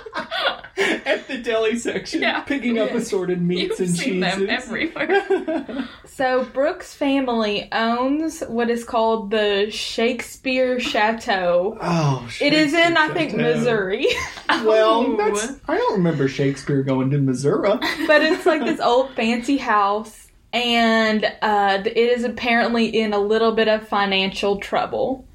at 1.06 1.26
the 1.28 1.38
deli 1.42 1.76
section, 1.76 2.22
Yeah. 2.22 2.40
picking 2.40 2.78
up 2.78 2.90
assorted 2.92 3.40
meats 3.42 3.78
You've 3.78 3.88
and 3.88 3.96
seen 3.98 4.22
cheeses. 4.22 4.38
them 4.38 4.50
everywhere. 4.50 5.88
So 6.14 6.44
Brooke's 6.44 6.94
family 6.94 7.68
owns 7.72 8.42
what 8.42 8.70
is 8.70 8.84
called 8.84 9.32
the 9.32 9.68
Shakespeare 9.72 10.78
Chateau. 10.78 11.76
oh, 11.82 12.28
It 12.40 12.52
is 12.52 12.72
in, 12.72 12.96
I 12.96 13.08
think, 13.08 13.32
Chateau. 13.32 13.42
Missouri, 13.42 14.06
Well, 14.48 15.06
Oh. 15.08 15.16
that's 15.16 15.54
I 15.66 15.76
don't 15.76 15.94
remember 15.94 16.28
Shakespeare 16.28 16.84
going 16.84 17.10
to 17.10 17.18
Missouri. 17.18 17.68
but 18.06 18.22
it's 18.22 18.46
like 18.46 18.64
this 18.64 18.78
old 18.78 19.10
fancy 19.16 19.56
house, 19.56 20.23
and 20.54 21.24
uh, 21.42 21.82
it 21.84 21.96
is 21.96 22.24
apparently 22.24 22.86
in 22.86 23.12
a 23.12 23.18
little 23.18 23.52
bit 23.52 23.68
of 23.68 23.86
financial 23.88 24.56
trouble. 24.58 25.26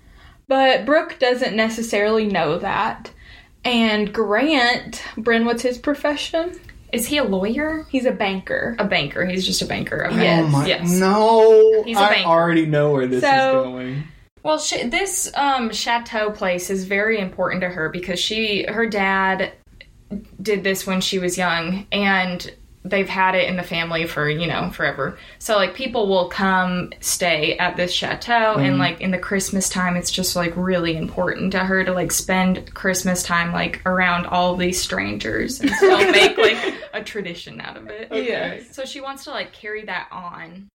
But 0.48 0.86
Brooke 0.86 1.18
doesn't 1.20 1.56
necessarily 1.56 2.26
know 2.26 2.58
that. 2.58 3.12
And 3.64 4.12
Grant, 4.14 5.04
Bryn, 5.18 5.46
what's 5.46 5.62
his 5.62 5.78
profession? 5.78 6.60
Is 6.92 7.06
he 7.06 7.18
a 7.18 7.24
lawyer? 7.24 7.86
He's 7.92 8.06
a 8.06 8.12
banker. 8.12 8.76
A 8.80 8.86
banker. 8.86 9.26
He's 9.26 9.46
just 9.46 9.62
a 9.62 9.66
banker. 9.66 10.08
Okay. 10.08 10.24
Yes, 10.24 10.46
oh 10.46 10.48
my, 10.48 10.66
yes. 10.66 10.92
No, 10.92 11.84
He's 11.84 11.98
a 11.98 12.00
I 12.00 12.10
banker. 12.10 12.30
already 12.30 12.66
know 12.66 12.92
where 12.94 13.06
this 13.06 13.22
So- 13.22 13.28
is 13.60 13.66
going. 13.66 14.04
Well, 14.42 14.58
sh- 14.58 14.86
this 14.86 15.30
um, 15.36 15.70
chateau 15.72 16.32
place 16.32 16.70
is 16.70 16.86
very 16.86 17.20
important 17.20 17.62
to 17.62 17.68
her 17.70 17.90
because 17.90 18.20
she, 18.20 18.64
her 18.70 18.88
dad, 18.88 19.52
did 20.42 20.64
this 20.64 20.88
when 20.88 21.02
she 21.02 21.20
was 21.20 21.38
young, 21.38 21.86
and 21.92 22.50
they've 22.86 23.10
had 23.10 23.36
it 23.36 23.50
in 23.50 23.58
the 23.58 23.64
family 23.64 24.06
for 24.06 24.30
you 24.30 24.48
know 24.48 24.70
forever. 24.70 25.18
So 25.40 25.56
like 25.56 25.74
people 25.74 26.08
will 26.08 26.30
come 26.30 26.92
stay 27.00 27.58
at 27.58 27.76
this 27.76 27.92
chateau, 27.92 28.56
and 28.56 28.78
like 28.78 29.02
in 29.02 29.12
the 29.12 29.18
Christmas 29.18 29.70
time, 29.70 29.96
it's 29.96 30.12
just 30.12 30.36
like 30.36 30.54
really 30.56 30.96
important 30.96 31.52
to 31.54 31.60
her 31.60 31.84
to 31.84 31.94
like 31.94 32.12
spend 32.12 32.74
Christmas 32.74 33.24
time 33.24 33.52
like 33.52 33.82
around 33.86 34.26
all 34.28 34.56
these 34.56 34.82
strangers 34.82 35.60
and 35.60 35.70
still 35.78 36.12
make 36.12 36.38
like 36.38 36.76
a 36.94 37.04
tradition 37.04 37.60
out 37.62 37.78
of 37.78 37.88
it. 37.90 38.12
Okay. 38.12 38.66
So 38.72 38.86
she 38.86 39.02
wants 39.02 39.26
to 39.26 39.32
like 39.32 39.52
carry 39.52 39.86
that 39.86 40.08
on. 40.12 40.70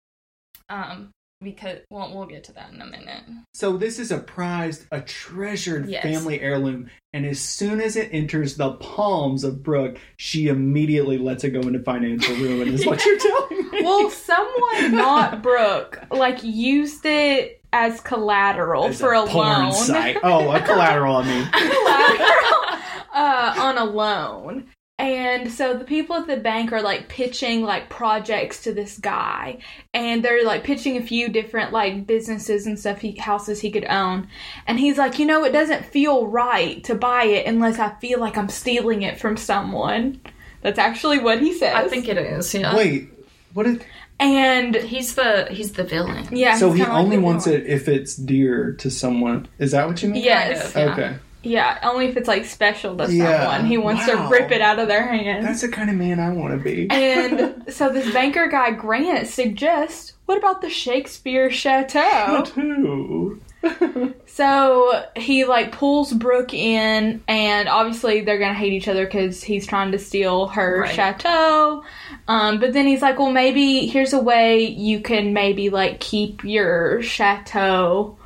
Um, 0.69 1.11
because 1.41 1.79
well, 1.89 2.11
we'll 2.15 2.25
get 2.25 2.43
to 2.45 2.53
that 2.53 2.71
in 2.73 2.81
a 2.81 2.85
minute. 2.85 3.23
So 3.53 3.77
this 3.77 3.99
is 3.99 4.11
a 4.11 4.17
prized, 4.19 4.85
a 4.91 5.01
treasured 5.01 5.87
Yes. 5.89 6.03
family 6.03 6.39
heirloom, 6.41 6.89
and 7.13 7.25
as 7.25 7.39
soon 7.39 7.79
as 7.81 7.95
it 7.95 8.09
enters 8.11 8.55
the 8.57 8.73
palms 8.73 9.43
of 9.43 9.61
Brooke, 9.63 9.97
she 10.17 10.47
immediately 10.47 11.17
lets 11.17 11.43
it 11.43 11.51
go 11.51 11.61
into 11.61 11.79
financial 11.79 12.35
ruin. 12.35 12.69
Is 12.69 12.85
what 12.85 13.03
you're 13.05 13.17
telling 13.19 13.69
me? 13.69 13.81
Well, 13.83 14.09
someone, 14.09 14.91
not 14.95 15.41
Brooke, 15.41 15.99
like 16.11 16.43
used 16.43 17.05
it 17.05 17.61
as 17.73 17.99
collateral 18.01 18.85
As 18.85 18.99
for 18.99 19.13
a, 19.13 19.25
porn 19.27 19.63
loan. 19.63 19.73
site. 19.73 20.17
Oh, 20.23 20.49
a 20.51 20.61
collateral. 20.61 21.17
I 21.17 21.25
mean, 21.27 21.45
collateral 21.51 22.79
uh, 23.13 23.55
on 23.57 23.77
a 23.77 23.83
loan. 23.85 24.67
And 24.97 25.51
so 25.51 25.73
the 25.73 25.83
people 25.83 26.15
at 26.15 26.25
the 26.27 26.37
bank 26.37 26.71
are 26.71 26.81
like 26.81 27.09
pitching 27.09 27.63
like 27.63 27.89
projects 27.89 28.63
to 28.63 28.73
this 28.73 28.97
guy, 28.97 29.57
and 29.93 30.23
they're 30.23 30.45
like 30.45 30.63
pitching 30.63 30.95
a 30.95 31.01
few 31.01 31.27
different 31.27 31.73
like 31.73 32.07
businesses 32.07 32.65
and 32.65 32.79
stuff, 32.79 32.99
he, 32.99 33.11
houses 33.11 33.59
he 33.59 33.71
could 33.71 33.85
own. 33.85 34.29
And 34.67 34.79
he's 34.79 34.97
like, 34.97 35.19
you 35.19 35.25
know, 35.25 35.43
it 35.43 35.51
doesn't 35.51 35.85
feel 35.85 36.27
right 36.27 36.81
to 36.85 36.95
buy 36.95 37.25
it 37.25 37.45
unless 37.45 37.77
I 37.77 37.89
feel 37.95 38.21
like 38.21 38.37
I'm 38.37 38.47
stealing 38.47 39.01
it 39.01 39.19
from 39.19 39.35
someone. 39.35 40.21
That's 40.61 40.79
actually 40.79 41.19
what 41.19 41.41
he 41.41 41.53
says. 41.53 41.75
I 41.75 41.87
think 41.89 42.07
it 42.07 42.17
is. 42.17 42.53
Yeah. 42.53 42.73
wait. 42.75 43.09
What? 43.53 43.67
Is, 43.67 43.79
And 44.19 44.75
He's 44.75 45.15
the 45.15 45.47
he's 45.51 45.73
the 45.73 45.83
villain. 45.83 46.27
yeah, 46.31 46.57
so 46.57 46.71
he 46.71 46.79
kinda 46.79 46.93
like 46.93 47.03
only 47.03 47.17
wants 47.17 47.45
villain. 47.45 47.61
it 47.61 47.67
if 47.67 47.89
it's 47.89 48.15
dear 48.15 48.71
to 48.79 48.89
someone. 48.89 49.47
Is 49.59 49.71
that 49.71 49.87
what 49.87 50.01
you 50.01 50.09
mean? 50.09 50.23
Yes. 50.23 50.71
Kind 50.71 50.89
of. 50.89 50.97
Yeah. 50.97 51.05
Okay. 51.05 51.17
Yeah, 51.45 51.77
only 51.83 52.07
if 52.07 52.17
it's 52.17 52.27
like 52.27 52.43
special 52.45 52.95
to 52.97 53.11
Yeah. 53.13 53.39
someone. 53.43 53.65
He 53.67 53.77
wants 53.77 54.07
Wow. 54.07 54.27
to 54.27 54.29
rip 54.31 54.51
it 54.51 54.61
out 54.61 54.79
of 54.79 54.87
their 54.87 55.05
hands. 55.07 55.45
That's 55.45 55.61
the 55.61 55.69
kind 55.69 55.89
of 55.89 55.95
man 55.95 56.19
I 56.19 56.29
want 56.31 56.53
to 56.53 56.57
be. 56.57 56.87
And 56.89 57.63
so 57.69 57.89
this 57.89 58.11
banker 58.11 58.47
guy 58.47 58.71
Grant 58.71 59.27
suggests, 59.27 60.13
what 60.25 60.37
about 60.37 60.61
the 60.61 60.69
Shakespeare 60.69 61.49
Chateau? 61.51 62.43
Too. 62.45 63.39
so 64.25 65.03
he 65.15 65.45
like 65.45 65.71
pulls 65.71 66.13
Brooke 66.13 66.53
in, 66.53 67.23
and 67.27 67.67
obviously 67.69 68.21
they're 68.21 68.37
gonna 68.39 68.53
hate 68.53 68.73
each 68.73 68.87
other 68.87 69.05
because 69.05 69.43
he's 69.43 69.65
trying 69.67 69.91
to 69.91 69.99
steal 69.99 70.47
her 70.47 70.81
Right. 70.81 70.93
chateau. 70.95 71.83
Um, 72.27 72.59
but 72.59 72.73
then 72.73 72.85
he's 72.87 73.01
like, 73.01 73.17
well, 73.19 73.31
maybe 73.31 73.87
here's 73.87 74.13
a 74.13 74.19
way 74.19 74.61
you 74.65 74.99
can 74.99 75.33
maybe 75.33 75.69
like 75.69 75.99
keep 75.99 76.43
your 76.43 77.01
chateau. 77.01 78.17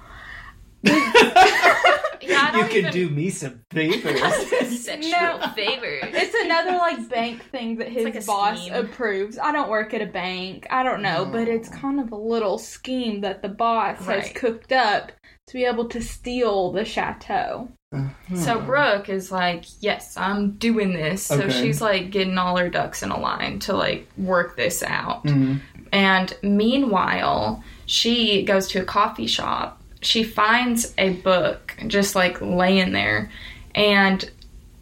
Yeah, 0.84 0.94
you 2.22 2.28
don't 2.30 2.70
can 2.70 2.78
even- 2.80 2.92
do 2.92 3.10
me 3.10 3.30
some 3.30 3.62
favors. 3.72 4.20
sexual 4.84 5.12
No. 5.12 5.40
favor. 5.56 6.00
It's 6.04 6.36
another 6.44 6.72
like 6.78 7.10
bank 7.10 7.44
thing 7.52 7.78
that 7.78 7.90
his 7.90 8.04
like 8.06 8.26
boss 8.26 8.62
scheme. 8.62 8.74
approves. 8.74 9.38
I 9.38 9.52
don't 9.52 9.70
work 9.70 9.94
at 9.94 10.02
a 10.02 10.06
bank. 10.06 10.68
I 10.70 10.84
don't 10.84 11.02
know, 11.02 11.26
but 11.26 11.48
it's 11.48 11.70
kind 11.70 12.00
of 12.00 12.12
a 12.12 12.16
little 12.18 12.58
scheme 12.58 13.22
that 13.22 13.42
the 13.42 13.50
boss 13.50 14.04
has 14.06 14.32
cooked 14.34 14.72
up 14.72 15.12
to 15.48 15.54
be 15.54 15.66
able 15.66 15.88
to 15.90 16.02
steal 16.02 16.72
the 16.72 16.86
chateau. 16.86 17.70
So 18.36 18.60
Brooke 18.62 19.10
is 19.10 19.32
like, 19.32 19.66
yes, 19.82 20.16
I'm 20.16 20.52
doing 20.58 20.94
this. 20.94 21.24
So 21.26 21.40
Okay. 21.42 21.50
she's 21.62 21.82
like 21.82 22.12
getting 22.12 22.38
all 22.38 22.56
her 22.58 22.70
ducks 22.70 23.02
in 23.02 23.10
a 23.10 23.20
line 23.20 23.58
to 23.62 23.74
like 23.76 24.08
work 24.16 24.56
this 24.56 24.84
out. 24.84 25.24
Mhm. 25.26 25.60
And 25.92 26.38
meanwhile, 26.44 27.64
she 27.88 28.44
goes 28.44 28.68
to 28.70 28.82
a 28.82 28.86
coffee 28.86 29.26
shop. 29.26 29.79
She 30.02 30.24
finds 30.24 30.94
a 30.98 31.10
book 31.10 31.76
just 31.88 32.16
like 32.16 32.42
laying 32.42 32.94
there, 32.94 33.32
and 33.76 34.30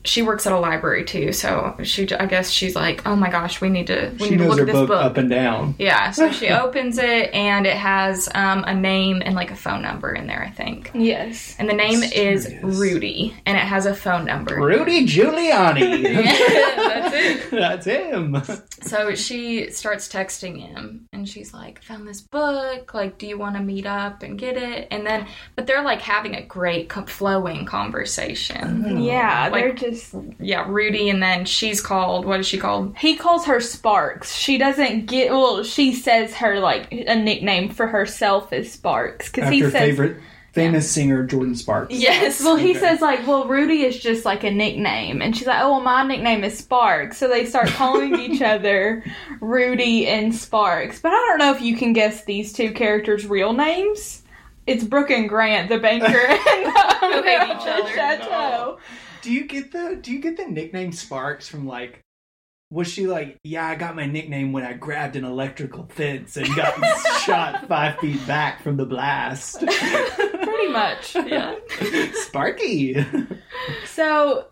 she 0.08 0.22
works 0.22 0.48
at 0.48 0.54
a 0.54 0.60
library 0.60 1.04
too. 1.06 1.32
So 1.34 1.76
she, 1.84 2.10
I 2.14 2.26
guess 2.26 2.50
she's 2.50 2.76
like, 2.76 3.06
oh 3.06 3.16
my 3.16 3.30
gosh, 3.30 3.62
we 3.62 3.70
need 3.70 3.88
to, 3.88 4.12
we 4.20 4.26
She 4.26 4.30
need 4.32 4.38
to 4.38 4.44
knows 4.46 4.50
look 4.50 4.58
her 4.60 4.64
at 4.64 4.66
this 4.68 4.74
book, 4.76 4.88
book. 4.88 5.04
up 5.04 5.18
and 5.18 5.30
down. 5.30 5.76
yeah, 5.78 6.12
so 6.12 6.32
she 6.32 6.50
opens 6.64 6.98
it 6.98 7.34
and 7.34 7.66
it 7.68 7.76
has 7.78 8.30
um, 8.34 8.64
a 8.66 8.74
name 8.74 9.22
and 9.24 9.36
like 9.36 9.52
a 9.52 9.56
phone 9.56 9.82
number 9.82 10.14
in 10.14 10.28
there, 10.28 10.44
I 10.44 10.50
think. 10.52 10.92
Yes. 10.94 11.56
And 11.60 11.70
the 11.70 11.74
name 11.74 12.02
is 12.04 12.52
Rudy, 12.64 13.36
and 13.46 13.58
it 13.58 13.62
has 13.64 13.86
a 13.86 13.94
phone 13.94 14.26
number. 14.26 14.56
Rudy 14.56 15.06
Giuliani. 15.06 16.04
That's 16.78 17.14
it. 17.16 17.52
That's 17.52 17.86
him. 17.86 18.42
So 18.82 19.16
she 19.16 19.70
starts 19.72 20.08
texting 20.08 20.58
him, 20.60 21.08
and 21.14 21.28
she's 21.28 21.54
like, 21.54 21.84
"Found 21.84 22.08
this 22.08 22.22
book. 22.22 22.94
Like, 22.94 23.18
do 23.18 23.28
you 23.28 23.38
want 23.38 23.56
to 23.56 23.62
meet 23.64 23.86
up 23.86 24.24
and 24.24 24.38
get 24.40 24.58
it?" 24.58 24.88
And 24.92 25.06
then, 25.06 25.28
but 25.56 25.68
they're 25.68 25.84
like 25.84 26.02
having 26.02 26.36
a 26.36 26.42
great 26.44 26.92
flowing 27.10 27.66
conversation. 27.66 29.02
Yeah, 29.04 29.50
they're 29.50 29.70
Like- 29.70 29.78
just. 30.02 30.16
Yeah, 30.40 30.66
Rudy, 30.70 31.10
and 31.10 31.22
then 31.22 31.46
she's 31.46 31.82
called. 31.82 32.26
What 32.26 32.40
is 32.40 32.48
she 32.48 32.58
called? 32.58 32.96
He 32.98 33.16
calls 33.16 33.46
her 33.46 33.60
Sparks. 33.60 34.34
She 34.36 34.58
doesn't 34.58 35.06
get. 35.06 35.32
Well, 35.32 35.64
she 35.64 35.94
says 35.94 36.34
her 36.36 36.60
like 36.60 36.92
a 36.92 37.16
nickname 37.16 37.70
for 37.70 37.88
herself 37.88 38.54
is 38.54 38.72
Sparks 38.72 39.30
because 39.32 39.50
he 39.50 39.58
After 39.64 39.72
says. 39.72 39.82
favorite 39.82 40.18
famous 40.54 40.90
singer 40.92 41.28
Jordin 41.28 41.56
Sparks. 41.56 41.94
Yes. 41.94 42.44
Well, 42.44 42.56
he 42.56 42.72
Okay. 42.72 42.80
says 42.80 43.00
like, 43.00 43.28
well, 43.28 43.46
Rudy 43.48 43.84
is 43.84 44.00
just 44.00 44.26
like 44.26 44.44
a 44.44 44.50
nickname, 44.50 45.22
and 45.22 45.38
she's 45.38 45.46
like, 45.46 45.62
oh, 45.62 45.72
well, 45.74 45.82
my 45.82 46.02
nickname 46.04 46.44
is 46.44 46.58
Sparks. 46.58 47.18
So 47.18 47.28
they 47.28 47.46
start 47.46 47.68
calling 47.68 48.20
each 48.20 48.42
other 48.42 49.04
Rudy 49.40 50.08
and 50.08 50.34
Sparks. 50.34 51.00
But 51.00 51.12
I 51.12 51.16
don't 51.28 51.38
know 51.38 51.54
if 51.54 51.62
you 51.62 51.76
can 51.78 51.94
guess 51.94 52.24
these 52.26 52.54
two 52.54 52.72
characters' 52.72 53.28
real 53.28 53.54
names. 53.54 54.24
It's 54.66 54.84
Brooke 54.84 55.12
and 55.12 55.30
Grant, 55.30 55.70
the 55.70 55.78
banker, 55.78 56.08
and 56.08 56.66
the 56.66 56.98
owner 57.04 57.24
hate 57.24 57.40
of 57.52 57.58
each 57.58 57.64
the 57.64 57.72
other. 57.72 57.94
chateau. 57.94 58.80
Do 59.22 59.32
you 59.32 59.46
get 59.46 59.72
the 59.72 59.98
Do 60.02 60.12
you 60.12 60.20
get 60.20 60.38
the 60.38 60.46
nickname 60.46 60.92
Sparks 60.92 61.48
from 61.48 61.68
like? 61.68 62.02
Was 62.70 62.90
she 62.90 63.08
like, 63.08 63.38
yeah, 63.46 63.66
I 63.66 63.76
got 63.76 63.96
my 63.96 64.06
nickname 64.06 64.52
when 64.52 64.66
I 64.66 64.74
grabbed 64.74 65.16
an 65.16 65.24
electrical 65.24 65.88
fence 65.88 66.36
and 66.36 66.54
got 66.54 66.76
shot 67.22 67.66
five 67.70 67.98
feet 68.00 68.26
back 68.28 68.62
from 68.62 68.76
the 68.76 68.86
blast? 68.86 69.62
Pretty 69.62 70.68
much. 70.68 71.16
Yeah. 71.16 71.56
Sparky. 72.14 73.06
So 73.86 74.48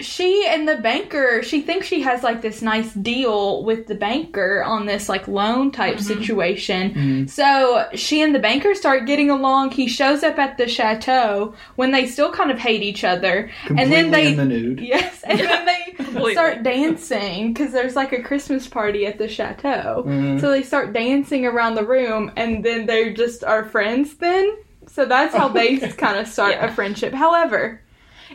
she 0.00 0.44
and 0.48 0.66
the 0.68 0.74
banker, 0.78 1.40
she 1.44 1.60
thinks 1.62 1.86
she 1.86 2.02
has 2.02 2.24
like 2.24 2.42
this 2.42 2.60
nice 2.62 2.92
deal 2.94 3.62
with 3.62 3.86
the 3.86 3.94
banker 3.94 4.60
on 4.64 4.86
this 4.86 5.08
like 5.08 5.28
loan 5.28 5.70
type 5.70 6.00
situation. 6.00 6.90
Mhm. 6.94 7.30
So 7.30 7.86
she 7.94 8.20
and 8.20 8.34
the 8.34 8.40
banker 8.40 8.74
start 8.74 9.06
getting 9.06 9.30
along. 9.30 9.70
He 9.70 9.86
shows 9.86 10.24
up 10.24 10.36
at 10.36 10.58
the 10.58 10.66
chateau 10.66 11.54
when 11.76 11.92
they 11.92 12.06
still 12.06 12.32
kind 12.32 12.50
of 12.50 12.58
hate 12.58 12.82
each 12.82 13.04
other. 13.04 13.48
Completely 13.66 13.82
and 13.84 13.92
then 13.92 14.10
they 14.10 14.34
the 14.34 14.44
nude. 14.44 14.80
Yes, 14.80 15.22
and 15.22 15.38
then 15.38 15.64
they 15.64 16.04
start 16.32 16.64
dancing 16.64 17.52
because 17.52 17.70
there's 17.72 17.94
like 17.94 18.12
a 18.12 18.20
Christmas 18.20 18.66
party 18.66 19.06
at 19.06 19.18
the 19.18 19.28
chateau. 19.28 20.02
Mhm. 20.08 20.40
So 20.40 20.50
they 20.50 20.64
start 20.64 20.92
dancing 20.92 21.46
around 21.46 21.76
the 21.76 21.86
room, 21.86 22.32
and 22.36 22.64
then 22.64 22.86
they 22.86 23.12
just 23.12 23.44
are 23.44 23.64
friends. 23.64 24.16
Then, 24.16 24.56
so 24.88 25.04
that's 25.04 25.36
how 25.36 25.46
they 25.58 25.78
kind 25.78 26.18
of 26.18 26.26
start 26.26 26.54
Yeah. 26.54 26.66
a 26.66 26.72
friendship. 26.74 27.14
However, 27.14 27.80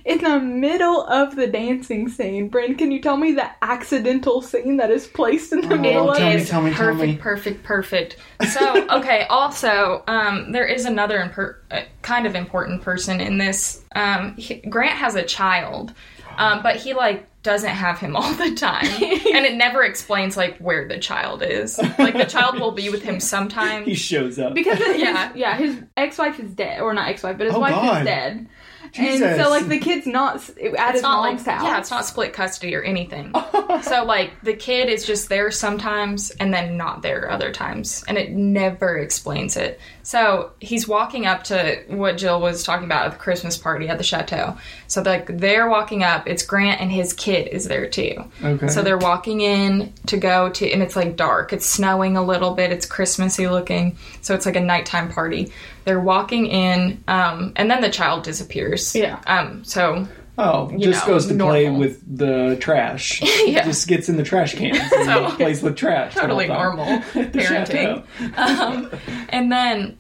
in 0.06 0.20
the 0.20 0.40
middle 0.40 1.06
of 1.06 1.36
the 1.36 1.48
dancing 1.48 2.10
scene, 2.10 2.48
Bryn, 2.50 2.76
can 2.76 2.92
you 2.92 3.02
tell 3.02 3.18
me 3.18 3.32
the 3.34 3.50
accidental 3.62 4.42
scene 4.42 4.78
that 4.78 4.92
is 4.92 5.08
placed 5.08 5.52
in 5.54 5.62
the 5.62 5.76
Oh, 5.76 5.78
middle 5.78 6.12
of 6.12 6.18
tell 6.18 6.34
me, 6.34 6.44
tell 6.46 6.62
me, 6.62 6.72
tell 6.74 6.86
perfect, 6.88 7.08
me. 7.08 7.18
perfect, 7.18 7.64
perfect. 7.64 8.18
So, 8.52 8.88
okay. 8.98 9.26
Also, 9.30 10.04
um, 10.08 10.52
there 10.52 10.66
is 10.66 10.86
another 10.86 11.20
imper- 11.20 11.56
uh, 11.72 11.84
kind 12.02 12.26
of 12.26 12.36
important 12.36 12.82
person 12.82 13.20
in 13.22 13.38
this. 13.38 13.84
Um, 13.96 14.36
he- 14.38 14.56
Grant 14.62 14.98
has 14.98 15.16
a 15.16 15.24
child, 15.24 15.94
um, 16.38 16.62
but 16.64 16.76
he 16.78 16.94
like 16.94 17.26
doesn't 17.42 17.70
have 17.70 17.98
him 18.00 18.16
all 18.18 18.34
the 18.34 18.54
time, 18.56 18.86
and 19.02 19.46
it 19.46 19.56
never 19.56 19.84
explains 19.84 20.36
like 20.36 20.58
where 20.58 20.88
the 20.88 20.98
child 21.00 21.42
is. 21.42 21.78
Like 21.98 22.14
the 22.16 22.26
child 22.26 22.60
will 22.60 22.72
be 22.72 22.90
with 22.90 23.02
him 23.02 23.20
sometimes 23.20 23.86
He 23.86 23.96
shows 23.96 24.38
up. 24.40 24.54
Because 24.54 24.78
his, 24.78 24.98
Yeah. 24.98 25.32
yeah, 25.36 25.58
his 25.58 25.82
ex-wife 25.98 26.40
is 26.40 26.52
dead, 26.54 26.82
or 26.82 26.94
not 26.94 27.08
ex-wife, 27.10 27.38
but 27.38 27.48
his 27.48 27.56
Oh, 27.56 27.60
wife 27.60 27.76
God. 27.76 28.00
is 28.02 28.06
dead, 28.06 28.48
Jesus. 28.92 29.22
and 29.22 29.42
so 29.42 29.50
like 29.50 29.68
the 29.68 29.80
kid's 29.80 30.08
not 30.08 30.36
at 30.36 30.58
it's 30.60 30.92
his 30.94 31.02
not 31.02 31.22
like 31.22 31.36
mom's 31.36 31.46
house. 31.46 31.64
yeah, 31.64 31.80
it's 31.80 31.92
not 31.92 32.06
split 32.06 32.34
custody 32.34 32.76
or 32.76 32.82
anything. 32.82 33.34
so 33.82 34.04
like 34.04 34.32
the 34.44 34.54
kid 34.54 34.90
is 34.90 35.06
just 35.06 35.30
there 35.30 35.52
sometimes 35.52 36.32
and 36.32 36.54
then 36.54 36.78
not 36.78 37.02
there 37.02 37.30
other 37.30 37.52
times, 37.52 38.04
and 38.08 38.18
it 38.18 38.32
never 38.32 38.98
explains 38.98 39.58
it. 39.58 39.80
So 40.10 40.54
he's 40.60 40.88
walking 40.88 41.28
up 41.28 41.44
to 41.46 41.84
what 41.88 42.18
Jill 42.18 42.42
was 42.42 42.64
talking 42.64 42.86
about 42.86 43.06
at 43.06 43.12
the 43.12 43.20
Christmas 43.20 43.60
party 43.60 43.90
at 43.90 44.00
the 44.00 44.04
chateau. 44.04 44.58
So 44.88 45.04
like 45.04 45.38
they're 45.38 45.70
walking 45.70 46.02
up. 46.02 46.26
It's 46.26 46.42
Grant 46.42 46.82
and 46.82 46.92
his 46.92 47.14
kid 47.14 47.48
is 47.50 47.66
there 47.66 47.88
too. 47.88 48.26
Okay. 48.44 48.70
So 48.70 48.82
they're 48.82 48.98
walking 48.98 49.42
in 49.42 49.94
to 50.08 50.18
go 50.18 50.50
to, 50.50 50.68
and 50.68 50.82
it's 50.82 50.96
like 50.96 51.16
dark. 51.16 51.54
It's 51.54 51.68
snowing 51.68 52.18
a 52.18 52.24
little 52.24 52.56
bit. 52.56 52.72
It's 52.72 52.88
Christmassy 52.88 53.48
looking. 53.48 54.00
So 54.22 54.34
it's 54.34 54.48
like 54.48 54.56
a 54.56 54.62
nighttime 54.62 55.12
party. 55.12 55.54
They're 55.86 56.00
walking 56.00 56.48
in, 56.48 57.04
um, 57.08 57.54
and 57.56 57.70
then 57.70 57.82
the 57.82 57.92
child 57.92 58.24
disappears. 58.24 58.96
Yeah. 58.96 59.22
Um. 59.28 59.64
So 59.64 60.08
Oh, 60.42 60.72
just 60.78 61.06
know, 61.06 61.14
goes 61.14 61.28
to 61.28 61.36
play 61.36 61.70
with 61.70 62.02
the 62.18 62.56
trash. 62.62 63.22
Yeah. 63.46 63.66
Just 63.66 63.88
gets 63.88 64.08
in 64.10 64.16
the 64.18 64.24
trash 64.24 64.54
cans 64.56 64.78
and 64.96 65.06
So- 65.06 65.32
plays 65.36 65.62
with 65.62 65.76
trash. 65.76 66.14
totally 66.16 66.48
normal 66.48 66.86
parenting. 67.14 68.04
um, 68.38 68.90
and 69.30 69.52
then 69.52 69.98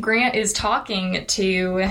Grant 0.00 0.34
is 0.34 0.52
talking 0.52 1.24
to 1.26 1.88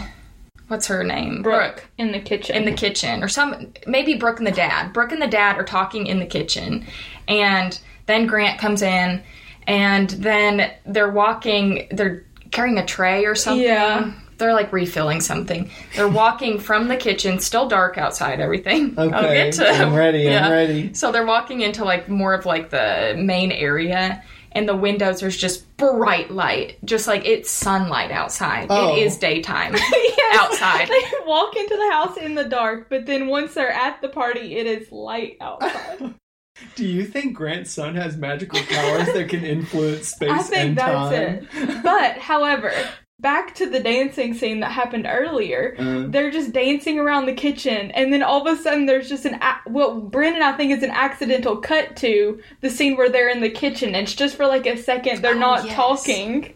what's 0.67 0.87
her 0.87 1.03
name? 1.03 1.41
Brooke 1.41 1.85
in 1.97 2.11
the 2.11 2.19
kitchen. 2.19 2.55
in 2.55 2.65
the 2.65 2.71
kitchen, 2.73 3.23
or 3.23 3.27
some 3.27 3.73
maybe 3.87 4.13
Brooke 4.15 4.37
and 4.37 4.45
the 4.47 4.51
dad. 4.51 4.93
Brooke 4.93 5.11
and 5.11 5.21
the 5.21 5.27
dad 5.27 5.57
are 5.57 5.63
talking 5.63 6.07
in 6.07 6.19
the 6.19 6.25
kitchen, 6.25 6.85
and 7.27 7.79
then 8.05 8.27
Grant 8.27 8.59
comes 8.59 8.81
in 8.81 9.23
and 9.65 10.09
then 10.11 10.71
they're 10.85 11.09
walking. 11.11 11.87
They're 11.91 12.23
carrying 12.51 12.77
a 12.77 12.85
tray 12.85 13.25
or 13.25 13.35
something. 13.35 13.63
Yeah. 13.65 14.13
They're 14.37 14.53
like 14.53 14.71
refilling 14.71 15.21
something. 15.21 15.69
They're 15.95 16.07
walking 16.07 16.59
from 16.59 16.87
the 16.87 16.95
kitchen, 16.97 17.39
still 17.39 17.67
dark 17.67 17.97
outside, 17.97 18.39
everything. 18.39 18.93
I'll 18.97 19.13
Okay, 19.13 19.45
get 19.51 19.53
to 19.55 19.67
I'm 19.69 19.93
ready, 19.95 20.29
I'm 20.29 20.51
ready. 20.51 20.93
So 20.93 21.11
they're 21.11 21.25
walking 21.25 21.61
into 21.61 21.83
like 21.83 22.07
more 22.09 22.33
of 22.33 22.45
like 22.45 22.69
the 22.69 23.15
main 23.17 23.51
area, 23.51 24.23
and 24.51 24.67
the 24.67 24.75
windows 24.75 25.19
there's 25.19 25.37
just 25.37 25.75
bright 25.77 26.31
light, 26.31 26.77
just 26.85 27.07
like 27.07 27.25
it's 27.25 27.49
sunlight 27.49 28.11
outside. 28.11 28.67
Oh. 28.69 28.95
It 28.95 28.99
is 29.03 29.17
daytime 29.17 29.73
Yes. 29.91 30.39
outside. 30.41 30.87
They 30.87 31.01
walk 31.25 31.55
into 31.55 31.75
the 31.75 31.91
house 31.91 32.17
in 32.17 32.35
the 32.35 32.43
dark, 32.45 32.89
but 32.89 33.05
then 33.05 33.27
once 33.27 33.53
they're 33.53 33.71
at 33.71 34.01
the 34.01 34.09
party, 34.09 34.55
it 34.55 34.65
is 34.67 34.91
light 34.91 35.37
outside. 35.41 36.13
Do 36.75 36.85
you 36.87 37.05
think 37.05 37.35
Grant's 37.35 37.71
son 37.71 37.93
has 37.95 38.17
magical 38.17 38.59
powers 38.63 39.05
that 39.13 39.29
can 39.29 39.45
influence 39.45 40.07
space 40.07 40.31
I 40.31 40.39
think 40.41 40.69
and 40.69 40.77
that's 40.77 41.49
time? 41.53 41.69
it. 41.69 41.83
But, 41.83 42.17
however, 42.17 42.73
back 43.19 43.55
to 43.55 43.67
the 43.67 43.79
dancing 43.79 44.33
scene 44.33 44.59
that 44.59 44.71
happened 44.71 45.07
earlier. 45.09 45.75
Uh, 45.79 46.05
They're 46.07 46.29
just 46.29 46.53
dancing 46.53 46.99
around 46.99 47.25
the 47.25 47.33
kitchen, 47.33 47.89
and 47.91 48.13
then 48.13 48.21
all 48.21 48.45
of 48.45 48.57
a 48.57 48.61
sudden, 48.61 48.85
there's 48.85 49.09
just 49.09 49.25
an 49.25 49.35
a- 49.41 49.69
what 49.69 50.11
Brennan 50.11 50.43
I 50.43 50.51
think 50.53 50.71
is 50.71 50.83
an 50.83 50.91
accidental 50.91 51.57
cut 51.57 51.95
to 51.97 52.39
the 52.61 52.69
scene 52.69 52.95
where 52.95 53.09
they're 53.09 53.29
in 53.29 53.41
the 53.41 53.49
kitchen. 53.49 53.95
It's 53.95 54.13
just 54.13 54.35
for 54.35 54.45
like 54.45 54.67
a 54.67 54.77
second. 54.77 55.21
They're 55.23 55.35
Oh, 55.35 55.39
not 55.39 55.65
yes. 55.65 55.75
talking 55.75 56.53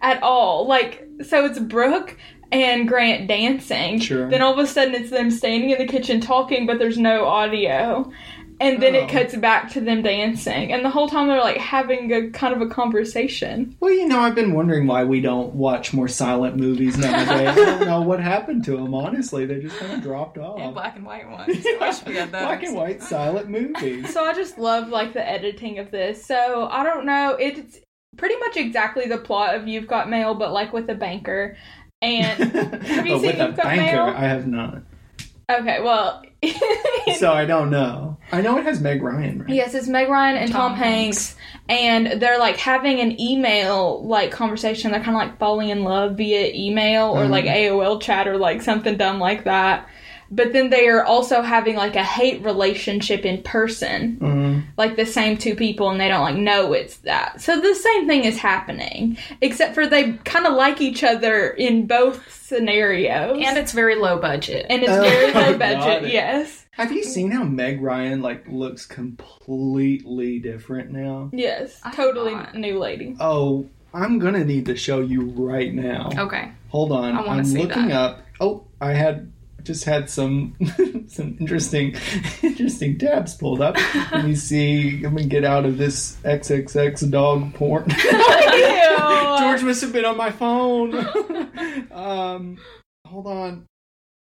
at 0.00 0.22
all. 0.22 0.66
Like 0.68 1.04
so, 1.26 1.44
it's 1.46 1.58
Brooke 1.58 2.16
and 2.52 2.86
Grant 2.86 3.26
dancing. 3.26 3.98
Sure. 3.98 4.30
Then 4.30 4.40
all 4.40 4.52
of 4.52 4.58
a 4.60 4.66
sudden, 4.68 4.94
it's 4.94 5.10
them 5.10 5.30
standing 5.32 5.70
in 5.70 5.78
the 5.78 5.86
kitchen 5.86 6.20
talking, 6.20 6.64
but 6.64 6.78
there's 6.78 6.96
no 6.96 7.24
audio. 7.24 8.10
And 8.60 8.82
then 8.82 8.96
Oh. 8.96 8.98
it 9.04 9.08
cuts 9.08 9.36
back 9.36 9.70
to 9.72 9.80
them 9.80 10.02
dancing, 10.02 10.72
and 10.72 10.84
the 10.84 10.90
whole 10.90 11.08
time 11.08 11.28
they're 11.28 11.38
like 11.40 11.58
having 11.58 12.12
a 12.12 12.28
kind 12.30 12.52
of 12.52 12.60
a 12.60 12.66
conversation. 12.66 13.76
well, 13.80 13.92
you 13.92 14.08
know, 14.08 14.18
I've 14.20 14.34
been 14.34 14.52
wondering 14.52 14.86
why 14.86 15.04
we 15.04 15.20
don't 15.20 15.54
watch 15.54 15.92
more 15.94 16.08
silent 16.08 16.56
movies 16.56 16.98
nowadays. 16.98 17.48
I 17.48 17.54
don't 17.54 17.80
know 17.86 18.00
what 18.02 18.20
happened 18.20 18.64
to 18.64 18.72
them. 18.76 18.94
Honestly, 18.94 19.46
they 19.46 19.60
just 19.60 19.76
kind 19.78 19.92
of 19.92 20.02
dropped 20.02 20.38
off. 20.38 20.58
And 20.58 20.74
black 20.74 20.96
and 20.96 21.06
white 21.06 21.28
ones. 21.30 21.64
I 21.64 21.76
wish 21.80 22.04
we 22.04 22.14
had 22.16 22.32
those. 22.32 22.42
Black 22.42 22.62
and 22.64 22.74
white 22.74 23.02
silent 23.02 23.48
movies. 23.48 24.12
So 24.12 24.24
I 24.24 24.34
just 24.34 24.58
love 24.58 24.88
like 24.88 25.12
the 25.12 25.26
editing 25.28 25.78
of 25.78 25.90
this. 25.90 26.24
So 26.24 26.68
I 26.70 26.82
don't 26.82 27.06
know, 27.06 27.36
it's 27.38 27.78
pretty 28.16 28.36
much 28.40 28.56
exactly 28.56 29.06
the 29.06 29.18
plot 29.18 29.54
of 29.54 29.68
You've 29.68 29.86
Got 29.86 30.10
Mail, 30.10 30.34
but 30.34 30.52
like 30.52 30.72
with 30.72 30.90
a 30.90 30.94
banker. 30.96 31.56
And 32.02 32.52
have 32.84 33.06
you 33.06 33.14
Oh, 33.14 33.18
seen 33.18 33.26
with 33.28 33.40
a 33.40 33.46
You've 33.46 33.56
Got 33.56 33.64
banker, 33.64 34.04
Mail? 34.06 34.14
I 34.16 34.20
have 34.26 34.46
not. 34.48 34.82
Okay, 35.50 35.80
well, 35.80 36.22
So 37.16 37.32
I 37.32 37.46
don't 37.46 37.70
know. 37.70 38.18
I 38.30 38.42
know 38.42 38.58
it 38.58 38.64
has 38.64 38.80
Meg 38.80 39.02
Ryan, 39.02 39.40
right? 39.40 39.48
yes, 39.48 39.74
it's 39.74 39.88
Meg 39.88 40.08
Ryan 40.08 40.36
and 40.36 40.52
Tom, 40.52 40.72
Tom 40.72 40.78
Hanks, 40.78 41.36
and 41.68 42.20
they're 42.20 42.38
like 42.38 42.58
having 42.58 43.00
an 43.00 43.20
email 43.20 44.06
like 44.06 44.30
conversation. 44.30 44.92
They're 44.92 45.02
kind 45.02 45.16
of 45.16 45.22
like 45.28 45.38
falling 45.38 45.70
in 45.70 45.82
love 45.82 46.16
via 46.16 46.52
email 46.54 47.06
or 47.10 47.22
mm-hmm. 47.22 47.32
like 47.32 47.46
AOL 47.46 48.00
chat 48.00 48.28
or 48.28 48.36
like 48.36 48.62
something 48.62 48.96
dumb 48.96 49.18
like 49.18 49.44
that. 49.44 49.88
But 50.30 50.52
then 50.52 50.68
they 50.70 50.88
are 50.88 51.02
also 51.04 51.40
having 51.42 51.76
like 51.76 51.96
a 51.96 52.02
hate 52.04 52.42
relationship 52.44 53.24
in 53.24 53.42
person. 53.42 54.18
Mhm. 54.20 54.62
like 54.76 54.96
the 54.96 55.06
same 55.06 55.36
two 55.38 55.54
people 55.54 55.90
and 55.90 56.00
they 56.00 56.08
don't 56.08 56.20
like 56.22 56.36
know 56.36 56.72
it's 56.72 56.98
that. 56.98 57.40
So 57.40 57.60
the 57.60 57.74
same 57.74 58.06
thing 58.06 58.24
is 58.24 58.38
happening, 58.38 59.16
except 59.40 59.74
for 59.74 59.86
they 59.86 60.12
kind 60.24 60.46
of 60.46 60.54
like 60.54 60.80
each 60.80 61.02
other 61.04 61.48
in 61.50 61.86
both 61.86 62.30
scenarios. 62.32 63.42
And 63.44 63.56
it's 63.58 63.72
very 63.72 63.94
low 63.96 64.18
budget. 64.18 64.66
and 64.68 64.82
it's 64.82 64.92
Oh, 64.98 65.02
very 65.02 65.32
low 65.32 65.58
budget, 65.58 66.04
it. 66.04 66.12
yes. 66.12 66.66
Have 66.72 66.92
you 66.92 67.02
seen 67.02 67.30
how 67.32 67.42
Meg 67.44 67.80
Ryan 67.82 68.22
like 68.22 68.46
looks 68.48 68.86
completely 68.86 70.38
different 70.38 70.90
now? 70.90 71.30
Yes. 71.32 71.80
I 71.84 71.90
Totally 71.92 72.34
not. 72.34 72.54
new 72.54 72.78
lady. 72.78 73.16
Oh, 73.20 73.66
I'm 73.94 74.18
gonna 74.18 74.44
need 74.44 74.66
to 74.66 74.76
show 74.76 75.00
you 75.00 75.22
right 75.36 75.72
now. 75.72 76.10
okay. 76.16 76.50
Hold 76.68 76.92
on, 76.92 77.16
I 77.16 77.22
i'm 77.22 77.44
see 77.44 77.58
looking 77.62 77.88
that. 77.88 77.96
up. 77.96 78.20
Oh, 78.40 78.64
I 78.80 78.92
had 78.92 79.32
just 79.68 79.84
had 79.84 80.08
some 80.08 80.56
some 81.08 81.36
interesting 81.38 81.94
interesting 82.42 82.98
tabs 82.98 83.34
pulled 83.34 83.60
up. 83.60 83.76
Let 84.10 84.24
me 84.24 84.34
see. 84.34 85.02
Let 85.02 85.12
me 85.12 85.26
get 85.26 85.44
out 85.44 85.66
of 85.66 85.76
this 85.76 86.16
XXX 86.24 87.10
dog 87.10 87.54
porn. 87.54 87.86
George 89.38 89.62
must 89.62 89.82
have 89.82 89.92
been 89.92 90.06
on 90.06 90.16
my 90.16 90.30
phone. 90.30 90.94
um, 91.92 92.56
hold 93.06 93.26
on. 93.26 93.66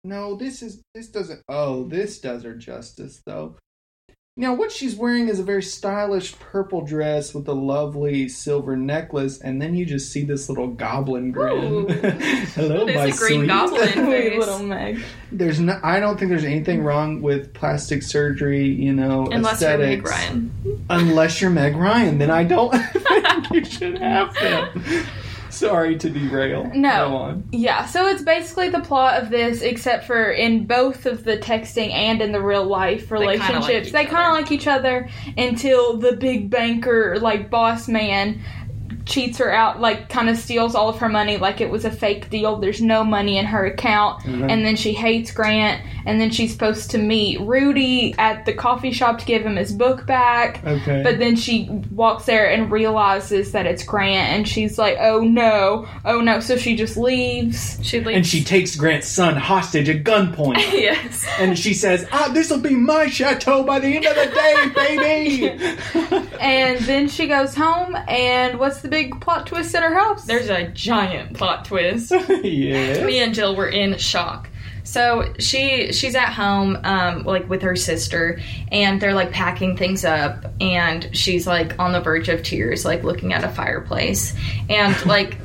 No, 0.02 0.34
this 0.34 0.62
is 0.62 0.80
this 0.94 1.08
doesn't. 1.08 1.42
Oh, 1.46 1.84
this 1.84 2.18
does 2.20 2.42
her 2.44 2.54
justice 2.54 3.20
though. 3.26 3.56
Now, 4.40 4.55
what 4.55 4.70
she's 4.70 4.94
wearing 4.94 5.27
is 5.29 5.40
a 5.40 5.42
very 5.42 5.64
stylish 5.64 6.38
purple 6.38 6.83
dress 6.83 7.35
with 7.35 7.48
a 7.48 7.53
lovely 7.53 8.29
silver 8.29 8.77
necklace, 8.77 9.40
and 9.40 9.61
then 9.61 9.74
you 9.74 9.85
just 9.85 10.12
see 10.12 10.22
this 10.22 10.48
little 10.48 10.68
goblin 10.68 11.33
grin. 11.33 11.88
Hello, 12.55 12.87
my 12.87 13.07
a 13.07 13.11
green 13.11 13.40
sweet. 13.40 13.46
goblin? 13.48 13.88
Sweet 13.92 14.05
face. 14.05 14.38
little 14.38 14.61
Meg. 14.61 15.01
there's 15.33 15.59
no. 15.59 15.81
I 15.83 15.98
don't 15.98 16.18
think 16.20 16.29
there's 16.29 16.44
anything 16.44 16.85
wrong 16.85 17.20
with 17.20 17.53
plastic 17.53 18.05
surgery. 18.05 18.66
You 18.68 18.92
know, 18.92 19.27
Unless 19.27 19.61
you're 19.61 19.77
Meg. 19.77 20.07
Ryan. 20.07 20.85
Unless 20.88 21.40
you're 21.40 21.51
Meg 21.51 21.74
Ryan, 21.74 22.18
then 22.18 22.31
I 22.31 22.44
don't 22.44 22.70
think 22.72 23.51
you 23.51 23.64
should 23.64 23.98
have 23.98 24.33
them. 24.35 25.05
Sorry 25.58 25.96
to 25.98 26.10
derail. 26.10 26.70
No. 26.74 27.08
Go 27.08 27.16
on. 27.16 27.48
Yeah, 27.52 27.86
so 27.86 28.06
it's 28.06 28.22
basically 28.22 28.68
the 28.68 28.80
plot 28.80 29.22
of 29.22 29.30
this, 29.30 29.60
except 29.62 30.06
for 30.06 30.30
in 30.30 30.66
both 30.66 31.06
of 31.06 31.24
the 31.24 31.36
texting 31.38 31.90
and 31.92 32.22
in 32.22 32.32
the 32.32 32.40
real 32.40 32.64
life 32.64 33.10
relationships. 33.10 33.92
They 33.92 34.04
kind 34.04 34.26
of 34.26 34.32
other. 34.32 34.40
like 34.40 34.52
each 34.52 34.66
other 34.66 35.08
until 35.36 35.96
the 35.98 36.16
big 36.16 36.50
banker, 36.50 37.18
like 37.20 37.50
boss 37.50 37.88
man, 37.88 38.40
cheats 39.08 39.38
her 39.38 39.50
out, 39.52 39.80
like 39.80 40.08
kind 40.08 40.28
of 40.28 40.36
steals 40.36 40.74
all 40.74 40.88
of 40.88 40.98
her 40.98 41.08
money 41.08 41.36
like 41.38 41.60
it 41.60 41.70
was 41.70 41.84
a 41.84 41.90
fake 41.90 42.30
deal. 42.30 42.56
There's 42.56 42.80
no 42.82 43.02
money 43.02 43.38
in 43.38 43.46
her 43.46 43.64
account. 43.66 44.22
Mhm. 44.24 44.50
And 44.50 44.64
then 44.64 44.76
she 44.76 44.92
hates 44.92 45.30
Grant. 45.32 45.82
And 46.06 46.20
then 46.20 46.30
she's 46.30 46.52
supposed 46.52 46.90
to 46.92 46.98
meet 46.98 47.38
Rudy 47.40 48.14
at 48.18 48.46
the 48.46 48.52
coffee 48.54 48.92
shop 48.92 49.18
to 49.18 49.26
give 49.26 49.42
him 49.44 49.56
his 49.56 49.72
book 49.72 50.06
back. 50.06 50.60
Okay. 50.66 51.02
But 51.02 51.18
then 51.18 51.36
she 51.36 51.68
walks 51.90 52.24
there 52.24 52.50
and 52.50 52.70
realizes 52.70 53.52
that 53.52 53.66
it's 53.66 53.82
Grant, 53.82 54.30
and 54.32 54.48
she's 54.48 54.78
like, 54.78 54.96
"Oh 55.00 55.20
no, 55.20 55.86
oh 56.06 56.20
no!" 56.22 56.40
So 56.40 56.56
she 56.56 56.76
just 56.76 56.96
leaves. 56.96 57.78
She 57.82 58.00
leaves. 58.00 58.16
and 58.16 58.26
she 58.26 58.42
takes 58.42 58.74
Grant's 58.76 59.06
son 59.08 59.36
hostage 59.36 59.88
at 59.90 60.02
gunpoint. 60.04 60.56
yes. 60.72 61.26
and 61.38 61.58
she 61.58 61.74
says, 61.74 62.06
"Ah, 62.12 62.30
this 62.32 62.50
will 62.50 62.60
be 62.60 62.74
my 62.74 63.06
chateau 63.08 63.62
by 63.62 63.78
the 63.78 63.88
end 63.96 64.06
of 64.06 64.14
the 64.14 64.26
day, 64.34 64.56
baby." 64.74 66.24
And 66.40 66.78
then 66.80 67.08
she 67.08 67.26
goes 67.26 67.54
home, 67.54 67.96
and 68.06 68.58
what's 68.58 68.80
the 68.80 68.88
big 68.88 68.97
plot 69.06 69.46
twist 69.46 69.74
at 69.74 69.82
her 69.82 69.94
house? 69.94 70.24
There's 70.24 70.50
a 70.50 70.68
giant 70.68 71.37
plot 71.37 71.64
twist. 71.64 72.11
yes. 72.42 73.04
me 73.04 73.20
and 73.20 73.34
Jill 73.34 73.56
were 73.56 73.68
in 73.68 73.96
shock. 73.98 74.48
So 74.88 75.34
she 75.38 75.92
she's 75.92 76.14
at 76.14 76.32
home, 76.32 76.78
um, 76.82 77.24
like 77.24 77.46
with 77.50 77.61
her 77.61 77.76
sister, 77.76 78.40
and 78.72 78.98
they're 78.98 79.12
like 79.12 79.32
packing 79.32 79.76
things 79.76 80.02
up, 80.02 80.46
and 80.62 81.14
she's 81.14 81.46
like 81.46 81.78
on 81.78 81.92
the 81.92 82.00
verge 82.00 82.30
of 82.30 82.42
tears, 82.42 82.87
like 82.87 83.04
looking 83.04 83.34
at 83.34 83.44
a 83.44 83.48
fireplace, 83.50 84.34
and 84.68 85.06
like. 85.06 85.37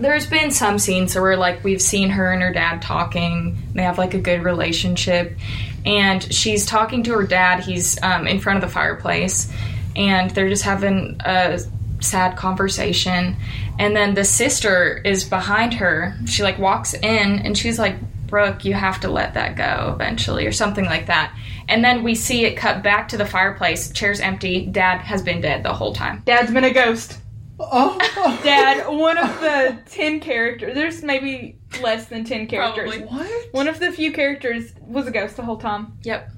There's 0.00 0.26
been 0.26 0.52
some 0.52 0.78
scenes 0.78 1.16
where 1.16 1.36
like 1.36 1.64
we've 1.64 1.82
seen 1.82 2.10
her 2.10 2.30
and 2.30 2.40
her 2.40 2.52
dad 2.52 2.82
talking. 2.82 3.58
They 3.74 3.82
have 3.82 3.98
like 3.98 4.14
a 4.14 4.20
good 4.20 4.44
relationship, 4.44 5.36
and 5.84 6.22
she's 6.32 6.64
talking 6.66 7.02
to 7.02 7.14
her 7.14 7.26
dad. 7.26 7.64
He's 7.64 8.00
um, 8.00 8.28
in 8.28 8.38
front 8.38 8.58
of 8.58 8.68
the 8.68 8.72
fireplace, 8.72 9.52
and 9.96 10.30
they're 10.30 10.48
just 10.48 10.62
having 10.62 11.20
a 11.24 11.58
sad 12.00 12.36
conversation. 12.36 13.36
And 13.78 13.94
then 13.94 14.14
the 14.14 14.24
sister 14.24 15.00
is 15.04 15.24
behind 15.24 15.74
her. 15.74 16.16
She 16.26 16.42
like 16.42 16.58
walks 16.58 16.94
in 16.94 17.40
and 17.40 17.56
she's 17.56 17.78
like, 17.78 17.96
Brooke, 18.28 18.64
you 18.64 18.74
have 18.74 19.00
to 19.00 19.10
let 19.10 19.34
that 19.34 19.56
go 19.56 19.92
eventually, 19.94 20.46
or 20.46 20.52
something 20.52 20.84
like 20.84 21.06
that. 21.06 21.34
And 21.68 21.82
then 21.82 22.02
we 22.02 22.14
see 22.14 22.44
it 22.44 22.56
cut 22.56 22.82
back 22.82 23.08
to 23.08 23.16
the 23.16 23.26
fireplace. 23.26 23.90
Chair's 23.90 24.20
empty. 24.20 24.66
Dad 24.66 24.98
has 24.98 25.22
been 25.22 25.40
dead 25.40 25.62
the 25.62 25.72
whole 25.72 25.94
time. 25.94 26.22
Dad's 26.24 26.52
been 26.52 26.64
a 26.64 26.72
ghost. 26.72 27.18
Oh. 27.58 27.98
Dad, 28.44 28.86
one 28.86 29.18
of 29.18 29.40
the 29.40 29.78
ten 29.86 30.20
characters. 30.20 30.74
There's 30.74 31.02
maybe 31.02 31.58
less 31.82 32.06
than 32.06 32.24
ten 32.24 32.46
characters. 32.46 32.96
Probably. 32.96 33.06
What? 33.06 33.52
One 33.52 33.68
of 33.68 33.80
the 33.80 33.90
few 33.92 34.12
characters 34.12 34.72
was 34.80 35.06
a 35.06 35.10
ghost 35.10 35.36
the 35.36 35.42
whole 35.42 35.58
time. 35.58 35.98
Yep. 36.02 36.30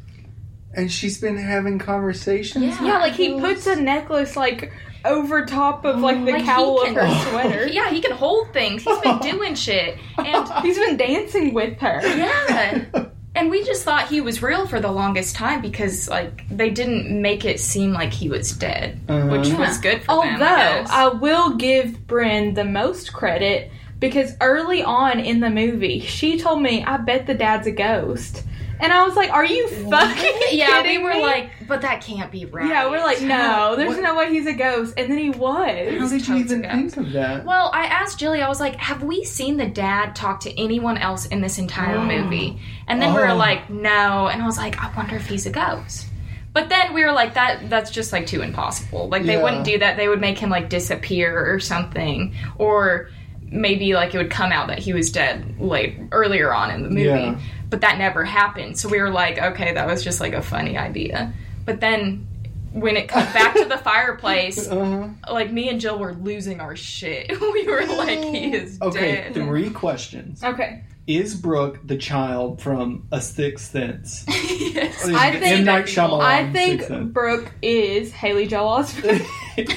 And 0.74 0.90
she's 0.90 1.20
been 1.20 1.36
having 1.36 1.78
conversations. 1.78 2.64
Yeah. 2.64 2.84
Yeah, 2.84 2.98
like 2.98 3.14
he 3.14 3.38
puts 3.38 3.66
a 3.66 3.76
necklace 3.76 4.36
like 4.36 4.72
over 5.04 5.44
top 5.46 5.84
of 5.84 6.00
like 6.00 6.24
the 6.24 6.32
Like, 6.32 6.44
cowl 6.44 6.82
of 6.82 6.94
her 6.94 7.30
sweater. 7.30 7.66
Yeah, 7.72 7.90
he 7.90 8.00
can 8.00 8.12
hold 8.12 8.52
things. 8.52 8.82
He's 8.84 8.98
been 9.00 9.18
doing 9.22 9.54
shit. 9.54 9.98
And 10.18 10.48
He's 10.62 10.78
been 10.78 10.96
dancing 10.96 11.54
with 11.54 11.78
her. 11.80 12.00
yeah. 12.16 13.06
And 13.34 13.48
we 13.48 13.62
just 13.64 13.84
thought 13.84 14.08
he 14.08 14.20
was 14.20 14.42
real 14.42 14.66
for 14.66 14.80
the 14.80 14.90
longest 14.90 15.36
time 15.36 15.62
because 15.62 16.08
like 16.08 16.44
they 16.50 16.68
didn't 16.70 17.22
make 17.22 17.44
it 17.44 17.60
seem 17.60 17.92
like 17.92 18.12
he 18.12 18.28
was 18.28 18.52
dead, 18.52 19.00
Uh-huh. 19.08 19.28
which 19.28 19.48
was 19.52 19.78
good 19.78 20.02
for 20.02 20.10
Although 20.10 20.28
them. 20.38 20.86
I. 20.90 21.04
I 21.04 21.08
will 21.08 21.54
give 21.56 22.06
Bryn 22.08 22.54
the 22.54 22.64
most 22.64 23.12
credit 23.12 23.70
because 24.00 24.32
early 24.40 24.82
on 24.82 25.20
in 25.20 25.38
the 25.40 25.48
movie, 25.50 26.00
she 26.00 26.38
told 26.40 26.60
me, 26.60 26.82
"I 26.84 26.96
bet 26.96 27.26
the 27.28 27.34
dad's 27.34 27.66
a 27.68 27.70
ghost." 27.72 28.42
And 28.80 28.92
I 28.92 29.04
was 29.06 29.14
like, 29.14 29.30
"Are 29.30 29.44
you 29.44 29.68
fucking 29.68 30.34
Yeah, 30.52 30.78
we 30.78 30.88
kidding 30.88 31.02
were 31.02 31.12
me? 31.12 31.22
like, 31.22 31.50
but 31.68 31.82
that 31.82 32.00
can't 32.02 32.32
be 32.32 32.46
right. 32.46 32.66
yeah, 32.68 32.88
we're 32.90 32.98
like, 33.04 33.20
no, 33.20 33.74
there's 33.78 33.90
What- 33.94 34.02
no 34.02 34.16
way 34.16 34.30
he's 34.30 34.46
a 34.46 34.54
ghost." 34.54 34.94
And 34.96 35.10
then 35.10 35.18
he 35.18 35.30
was. 35.30 35.98
How 35.98 36.08
did 36.08 36.26
you 36.26 36.36
even 36.36 36.64
a 36.64 36.70
think 36.70 36.96
of 36.96 37.12
that? 37.12 37.44
Well, 37.44 37.70
I 37.74 37.84
asked 37.84 38.18
Jilly, 38.18 38.40
I 38.42 38.48
was 38.48 38.58
like, 38.60 38.76
have 38.76 39.02
we 39.02 39.24
seen 39.24 39.56
the 39.58 39.66
dad 39.66 40.16
talk 40.16 40.40
to 40.40 40.58
anyone 40.60 40.96
else 40.98 41.26
in 41.26 41.40
this 41.42 41.58
entire 41.58 41.98
Oh. 41.98 42.04
movie? 42.06 42.58
And 42.88 43.00
then 43.02 43.12
we 43.14 43.20
Oh. 43.20 43.26
were 43.28 43.34
like, 43.34 43.68
no. 43.70 44.28
And 44.28 44.42
I 44.42 44.46
was 44.46 44.56
like, 44.56 44.82
I 44.82 44.90
wonder 44.96 45.16
if 45.16 45.26
he's 45.26 45.46
a 45.46 45.50
ghost. 45.50 46.06
But 46.52 46.68
then 46.68 46.94
we 46.94 47.04
were 47.04 47.12
like, 47.12 47.34
that 47.34 47.70
that's 47.70 47.90
just 47.92 48.12
like 48.12 48.26
too 48.26 48.42
impossible. 48.42 49.08
Like 49.08 49.24
they 49.24 49.34
Yeah. 49.34 49.42
wouldn't 49.42 49.64
do 49.64 49.78
that. 49.78 49.96
They 49.96 50.08
would 50.08 50.20
make 50.20 50.38
him 50.38 50.50
like 50.50 50.68
disappear 50.68 51.52
or 51.52 51.60
something. 51.60 52.34
Or 52.58 53.08
maybe 53.42 53.94
like 53.94 54.14
it 54.14 54.18
would 54.18 54.30
come 54.30 54.50
out 54.52 54.68
that 54.68 54.78
he 54.78 54.92
was 54.92 55.10
dead 55.12 55.60
late 55.60 55.96
earlier 56.12 56.52
on 56.52 56.70
in 56.70 56.82
the 56.82 56.88
movie. 56.88 57.04
Yeah. 57.04 57.38
But 57.70 57.80
that 57.82 57.98
never 57.98 58.24
happened. 58.24 58.78
So 58.78 58.88
we 58.88 59.00
were 59.00 59.10
like, 59.10 59.38
okay, 59.38 59.72
that 59.74 59.86
was 59.86 60.02
just 60.04 60.20
like 60.20 60.32
a 60.32 60.42
funny 60.42 60.76
idea. 60.76 61.32
But 61.64 61.80
then 61.80 62.26
when 62.72 62.96
it 62.96 63.08
cut 63.08 63.32
back 63.32 63.54
to 63.54 63.64
the 63.64 63.78
fireplace, 63.90 64.68
Uh-huh. 64.68 65.08
like 65.32 65.50
me 65.52 65.68
and 65.68 65.80
Jill 65.80 65.98
were 65.98 66.12
losing 66.14 66.60
our 66.60 66.74
shit. 66.76 67.30
we 67.40 67.66
were 67.66 67.86
like, 67.86 68.18
he 68.24 68.52
is 68.54 68.78
Okay, 68.82 69.12
dead. 69.32 69.34
three 69.34 69.70
questions. 69.70 70.42
Okay, 70.42 70.82
Is 71.06 71.34
Brooke 71.34 71.78
the 71.84 71.96
child 71.96 72.60
from 72.60 73.06
A 73.12 73.20
Sixth 73.20 73.70
Sense? 73.70 74.24
yes. 74.28 75.04
I 75.08 75.38
think- 75.38 75.64
Night 75.64 75.86
Shyamalan 75.86 76.20
I 76.22 76.52
think 76.52 77.12
Brooke 77.12 77.52
is 77.62 78.12
Haley 78.12 78.46
Joel 78.46 78.82
Osment. 78.84 79.24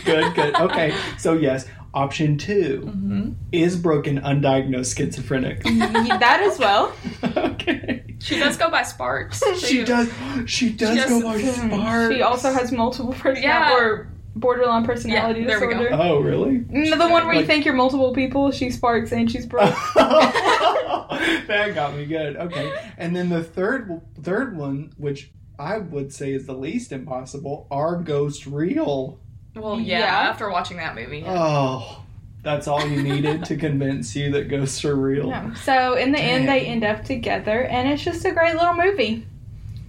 good, 0.06 0.34
good. 0.36 0.56
Okay, 0.56 0.96
so 1.18 1.34
yes. 1.34 1.66
Option 1.94 2.38
2 2.38 2.82
Mm-hmm. 2.86 3.32
is 3.52 3.76
broken, 3.78 4.20
undiagnosed 4.20 4.98
schizophrenic? 4.98 5.64
that 5.64 6.42
as 6.42 6.58
well. 6.58 6.92
okay. 7.24 8.04
She 8.20 8.40
does 8.40 8.58
go 8.58 8.70
by 8.72 8.84
Sparks. 8.84 9.40
So 9.40 9.56
She 9.56 9.78
you- 9.80 9.86
does. 9.86 10.10
She 10.48 10.70
does 10.72 10.96
does- 10.98 11.10
go 11.10 11.22
by 11.22 11.40
Sparks. 11.42 12.16
She 12.16 12.22
also 12.22 12.52
has 12.52 12.72
multiple 12.72 13.14
personality 13.14 13.42
Yeah. 13.44 13.76
or 13.78 14.10
borderline 14.36 14.84
personality 14.86 15.42
Yeah, 15.42 15.48
there 15.48 15.60
we 15.68 15.74
go. 15.74 15.80
disorder. 15.84 16.02
Oh, 16.04 16.20
really? 16.20 16.60
Mm, 16.62 16.98
The 16.98 17.08
one 17.08 17.28
where 17.28 17.36
you 17.36 17.46
think 17.46 17.66
you're 17.66 17.76
multiple 17.76 18.12
people, 18.14 18.50
She 18.52 18.72
Sparks 18.72 19.12
and 19.12 19.30
she's 19.30 19.46
Brooke. 19.46 19.76
that 19.96 21.72
got 21.76 21.96
me 21.96 22.06
good. 22.06 22.36
Okay, 22.38 22.72
and 22.98 23.16
then 23.16 23.30
the 23.30 23.44
third 23.44 24.02
third 24.22 24.58
one, 24.58 24.92
which 24.98 25.32
I 25.60 25.78
would 25.78 26.12
say 26.12 26.34
is 26.34 26.46
the 26.48 26.54
least 26.54 26.92
impossible, 26.92 27.68
are 27.70 27.98
ghosts 27.98 28.48
real? 28.48 29.20
Well, 29.56 29.80
yeah, 29.80 30.00
Yeah. 30.00 30.30
after 30.30 30.50
watching 30.50 30.78
that 30.78 30.96
movie. 30.96 31.20
yeah. 31.20 31.34
Oh, 31.38 32.00
that's 32.44 32.68
all 32.68 32.86
you 32.86 33.02
needed 33.04 33.46
to 33.46 33.56
convince 33.56 34.16
you 34.16 34.32
that 34.32 34.50
ghosts 34.50 34.84
are 34.84 34.96
real. 34.96 35.28
Yeah. 35.28 35.54
So 35.54 35.94
in 35.94 36.12
the 36.12 36.20
end, 36.20 36.48
they 36.50 36.62
end 36.66 36.84
up 36.84 37.04
together, 37.06 37.64
and 37.64 37.88
it's 37.88 38.04
just 38.04 38.26
a 38.26 38.32
great 38.32 38.56
little 38.56 38.74
movie. 38.76 39.26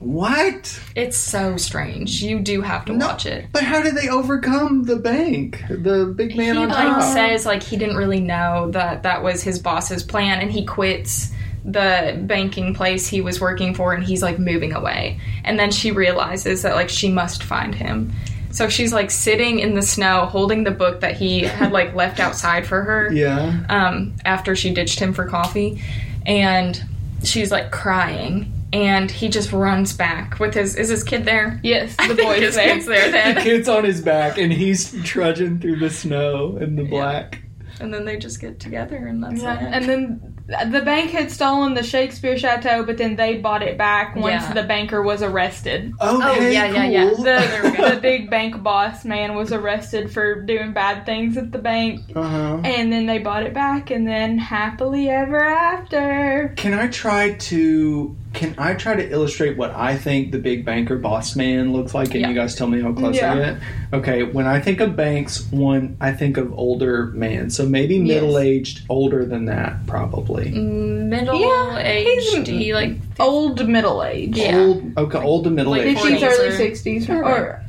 What? 0.01 0.79
It's 0.95 1.17
so 1.17 1.57
strange. 1.57 2.23
You 2.23 2.39
do 2.41 2.61
have 2.61 2.85
to 2.87 2.93
No. 2.93 3.07
watch 3.07 3.25
it. 3.25 3.47
But 3.53 3.63
how 3.63 3.83
did 3.83 3.95
they 3.97 4.09
overcome 4.09 4.85
the 4.85 4.97
bank? 4.97 5.63
The 5.71 6.13
big 6.15 6.37
man 6.37 6.57
he 6.57 6.63
on 6.63 6.69
like 6.69 6.77
top. 6.89 7.03
says 7.15 7.47
like 7.47 7.63
he 7.63 7.77
didn't 7.79 7.97
really 7.97 8.21
know 8.21 8.71
that 8.73 9.03
that 9.05 9.23
was 9.23 9.43
his 9.43 9.59
boss's 9.59 10.03
plan, 10.03 10.41
and 10.41 10.51
he 10.53 10.65
quits 10.67 11.31
the 11.65 12.21
banking 12.23 12.75
place 12.75 13.07
he 13.09 13.23
was 13.23 13.41
working 13.41 13.75
for, 13.75 13.95
and 13.95 14.05
he's 14.05 14.23
like 14.23 14.39
moving 14.39 14.75
away. 14.75 15.19
And 15.43 15.59
then 15.59 15.71
she 15.71 15.91
realizes 15.91 16.61
that 16.63 16.75
like 16.75 16.91
she 16.91 17.09
must 17.11 17.43
find 17.43 17.75
him. 17.75 18.13
So 18.55 18.69
she's 18.69 18.93
like 18.93 19.11
sitting 19.11 19.59
in 19.59 19.75
the 19.75 19.83
snow, 19.83 20.27
holding 20.27 20.63
the 20.65 20.71
book 20.71 21.01
that 21.01 21.17
he 21.17 21.41
had 21.41 21.73
like 21.73 21.95
left 21.97 22.21
outside 22.21 22.67
for 22.67 22.83
her. 22.83 23.13
yeah. 23.13 23.65
um, 23.69 24.15
after 24.25 24.55
she 24.55 24.73
ditched 24.73 25.01
him 25.01 25.13
for 25.13 25.27
coffee, 25.27 25.83
and 26.25 26.81
she's 27.25 27.51
like 27.51 27.73
crying, 27.73 28.53
and 28.73 29.11
he 29.11 29.29
just 29.29 29.53
runs 29.53 29.93
back 29.93 30.39
with 30.39 30.55
his 30.55 30.77
is 30.77 30.89
his 30.89 31.03
kid 31.03 31.25
there? 31.25 31.59
Yes, 31.65 31.97
the 32.09 32.15
boy 32.15 32.23
boys 32.23 32.41
his 32.43 32.55
there. 32.55 32.75
kid's 32.75 32.87
there 32.87 33.35
The 33.35 33.41
kid's 33.41 33.69
on 33.69 33.85
his 33.85 34.01
back 34.01 34.39
and 34.39 34.53
he's 34.53 34.95
trudging 35.05 35.59
through 35.61 35.77
the 35.81 35.91
snow 35.91 36.57
and 36.61 36.79
the 36.79 36.85
black. 36.85 37.43
and 37.81 37.93
then 37.93 38.05
they 38.05 38.17
just 38.17 38.41
get 38.41 38.61
together, 38.61 38.97
and 38.97 39.23
that's 39.23 39.43
Yeah, 39.43 39.67
it. 39.69 39.75
and 39.75 39.85
then 39.89 40.34
the 40.47 40.83
bank 40.85 41.11
had 41.11 41.31
stolen 41.31 41.73
the 41.75 41.83
Shakespeare 41.83 42.37
Chateau, 42.37 42.85
but 42.85 42.99
then 42.99 43.17
they 43.17 43.39
bought 43.39 43.63
it 43.63 43.79
back 43.79 44.15
once 44.15 44.43
Yeah. 44.43 44.53
the 44.53 44.63
banker 44.63 45.03
was 45.03 45.23
arrested. 45.23 45.95
Okay, 46.01 46.53
yeah, 46.53 46.67
yeah, 46.67 46.85
yeah. 46.85 47.11
The, 47.11 47.95
the 47.95 48.01
big 48.01 48.29
bank 48.29 48.63
boss 48.63 49.05
man 49.07 49.37
was 49.37 49.53
arrested 49.53 50.13
for 50.13 50.43
doing 50.43 50.73
bad 50.73 51.07
things 51.07 51.39
at 51.39 51.51
the 51.51 51.59
bank, 51.59 52.01
uh-huh. 52.15 52.61
and 52.63 52.93
then 52.93 53.07
they 53.07 53.19
bought 53.19 53.45
it 53.45 53.55
back, 53.55 53.91
and 53.91 54.07
then 54.07 54.37
happily 54.37 55.09
ever 55.09 55.43
after. 55.43 56.53
Can 56.57 56.75
I 56.75 56.89
try 56.89 57.33
to 57.35 58.15
can 58.35 58.55
I 58.59 58.75
try 58.75 58.95
to 58.97 59.11
illustrate 59.11 59.57
what 59.57 59.71
I 59.71 59.97
think 59.97 60.33
the 60.33 60.39
big 60.39 60.65
banker 60.65 60.97
boss 60.99 61.37
man 61.37 61.73
looks 61.73 61.95
like 61.95 62.11
and 62.13 62.21
Yeah. 62.21 62.29
you 62.29 62.35
guys 62.35 62.55
tell 62.55 62.67
me 62.67 62.81
how 62.81 62.93
close 62.93 63.17
Yeah. 63.17 63.33
I 63.33 63.37
get? 63.37 63.57
Okay, 63.93 64.23
when 64.25 64.47
I 64.47 64.61
think 64.61 64.81
of 64.81 64.97
banks, 64.97 65.47
one 65.51 65.97
I 66.01 66.13
think 66.13 66.37
of 66.37 66.53
older 66.59 67.07
man. 67.15 67.49
So 67.51 67.65
maybe 67.67 67.97
Yes. 67.97 68.07
middle 68.21 68.39
aged, 68.39 68.83
older 68.89 69.25
than 69.25 69.45
that 69.47 69.87
probably. 69.87 70.51
Mm, 70.51 71.09
middle 71.09 71.41
Yeah, 71.41 71.79
aged, 71.79 72.47
he's- 72.47 72.49
he 72.49 72.75
like 72.75 72.93
Old 73.21 73.69
middle 73.69 74.03
age. 74.03 74.37
Yeah. 74.37 74.59
Old 74.59 74.93
okay, 74.99 75.19
old 75.19 75.45
to 75.45 75.51
middle 75.51 75.73
Late 75.73 75.87
aged. 75.87 76.01
50s, 76.01 76.23
early 76.25 76.51
60s, 76.51 77.09
All 77.09 77.17
or 77.25 77.61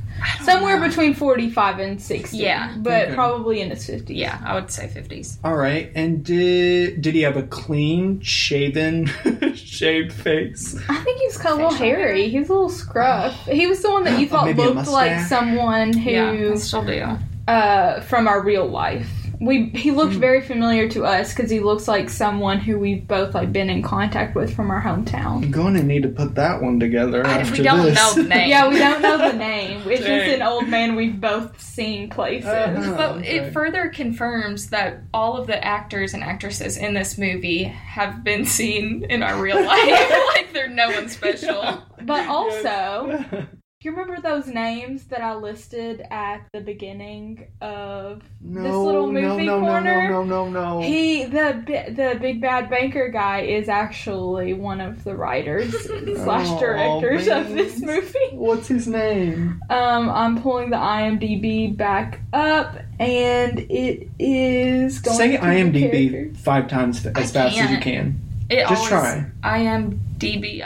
somewhere 0.42 0.80
between 0.80 1.14
45 1.14 1.80
and 1.80 2.02
60. 2.02 2.38
Yeah. 2.38 2.74
But 2.78 3.06
Okay. 3.06 3.14
probably 3.16 3.62
in 3.62 3.70
his 3.70 3.88
50s. 3.88 4.06
yeah, 4.10 4.40
I 4.46 4.54
would 4.56 4.72
say 4.72 4.88
fifties. 4.88 5.38
All 5.44 5.56
right. 5.56 5.92
And 5.96 6.24
did 6.24 7.02
did 7.02 7.16
he 7.16 7.22
have 7.22 7.38
a 7.38 7.44
clean 7.44 8.20
shaven 8.22 9.06
shaved 9.56 10.14
face? 10.14 10.76
I 10.90 10.98
think 11.04 11.20
he 11.20 11.26
was 11.28 11.38
kind 11.38 11.54
of 11.54 11.60
a 11.60 11.64
little 11.64 11.78
hairy. 11.78 12.30
He 12.30 12.40
was 12.40 12.50
a 12.50 12.54
little 12.54 12.70
scruff. 12.70 13.46
He 13.46 13.68
was 13.68 13.82
the 13.82 13.90
one 13.92 14.04
that 14.06 14.20
you 14.20 14.28
thought 14.30 14.46
Maybe 14.46 14.62
looked 14.62 14.88
like 14.88 15.20
someone 15.28 15.94
who 15.94 16.10
Yeah, 16.12 16.56
still 16.56 16.84
do. 16.86 17.06
uh, 17.48 18.02
from 18.02 18.28
our 18.28 18.42
real 18.42 18.66
life. 18.68 19.10
We 19.39 19.69
he 19.69 19.91
looked 19.91 20.13
very 20.13 20.41
familiar 20.41 20.88
to 20.89 21.06
us 21.06 21.34
because 21.34 21.50
he 21.50 21.60
looks 21.60 21.88
like 21.88 22.10
someone 22.10 22.60
who 22.60 22.80
we've 22.80 23.08
both 23.08 23.34
like 23.34 23.52
been 23.52 23.69
in 23.69 23.82
contact 23.82 24.36
with 24.36 24.56
from 24.56 24.71
our 24.71 24.82
hometown. 24.82 25.43
I'm 25.43 25.52
going 25.52 25.74
to 25.76 25.84
need 25.84 26.04
to 26.04 26.10
put 26.10 26.36
that 26.36 26.62
one 26.62 26.80
together 26.80 27.26
I- 27.26 27.39
after 27.39 27.58
we 27.62 27.63
don't 27.63 27.86
this. 27.86 27.95
know 27.95 28.13
the 28.13 28.24
name. 28.30 28.50
Yeah, 28.50 28.67
we 28.69 28.78
don't 28.78 29.02
know 29.02 29.17
the 29.17 29.38
name. 29.38 29.82
It's 29.89 30.06
just 30.06 30.36
an 30.36 30.41
old 30.41 30.67
man 30.67 30.95
we've 30.95 31.19
both 31.19 31.60
seen 31.62 32.10
places. 32.10 32.48
Uh-huh. 32.50 32.95
But 32.95 33.10
okay. 33.17 33.38
it 33.38 33.54
further 33.54 33.89
confirms 33.89 34.69
that 34.69 35.02
all 35.13 35.38
of 35.38 35.48
the 35.48 35.63
actors 35.63 36.13
and 36.13 36.24
actresses 36.24 36.78
in 36.78 36.93
this 36.93 37.17
movie 37.17 37.63
have 37.63 38.24
been 38.24 38.45
seen 38.45 39.06
in 39.10 39.24
our 39.24 39.39
real 39.41 39.63
life. 39.63 40.12
like 40.36 40.54
they're 40.54 40.69
no 40.69 40.89
one 40.91 41.10
special. 41.10 41.82
But 42.02 42.28
also, 42.28 43.48
you 43.86 43.91
remember 43.91 44.21
those 44.21 44.48
names 44.48 45.06
that 45.06 45.21
I 45.21 45.36
listed 45.36 46.02
at 46.10 46.41
the 46.54 46.60
beginning 46.62 47.48
of 47.62 48.24
no, 48.41 48.63
this 48.63 48.74
little 48.74 49.08
no, 49.12 49.21
movie 49.21 49.45
no, 49.45 49.60
corner? 49.60 50.10
No, 50.10 50.24
no, 50.24 50.50
no, 50.50 50.80
no. 50.80 50.82
He 50.82 51.26
the 51.26 51.63
the 51.95 52.17
big 52.19 52.41
bad 52.41 52.69
banker 52.69 53.10
guy 53.10 53.41
is 53.41 53.69
actually 53.69 54.54
one 54.54 54.82
of 54.82 55.04
the 55.04 55.15
writers 55.15 55.71
slash 56.24 56.48
Oh, 56.50 56.60
directors 56.60 57.28
of 57.28 57.50
this 57.50 57.80
movie. 57.80 58.17
What's 58.34 58.67
his 58.67 58.88
name? 58.88 59.62
Um, 59.69 60.10
I'm 60.10 60.41
pulling 60.41 60.69
the 60.71 60.78
IMDb 60.78 61.76
back 61.76 62.21
up, 62.34 62.76
and 63.00 63.60
it 63.60 64.10
is 64.19 65.00
going 65.00 65.17
Say 65.17 65.32
to 65.32 65.38
the 65.38 65.43
IMDb 65.45 66.12
characters. 66.12 66.38
five 66.41 66.67
times 66.67 67.06
as 67.06 67.15
I 67.15 67.21
fast 67.21 67.58
as 67.58 67.71
you 67.71 67.78
can't. 67.78 67.84
can. 67.84 68.21
It 68.50 68.67
Just 68.67 68.71
always, 68.74 68.89
try. 68.89 69.26
I 69.43 69.58
am 69.60 70.00
DB. 70.17 70.62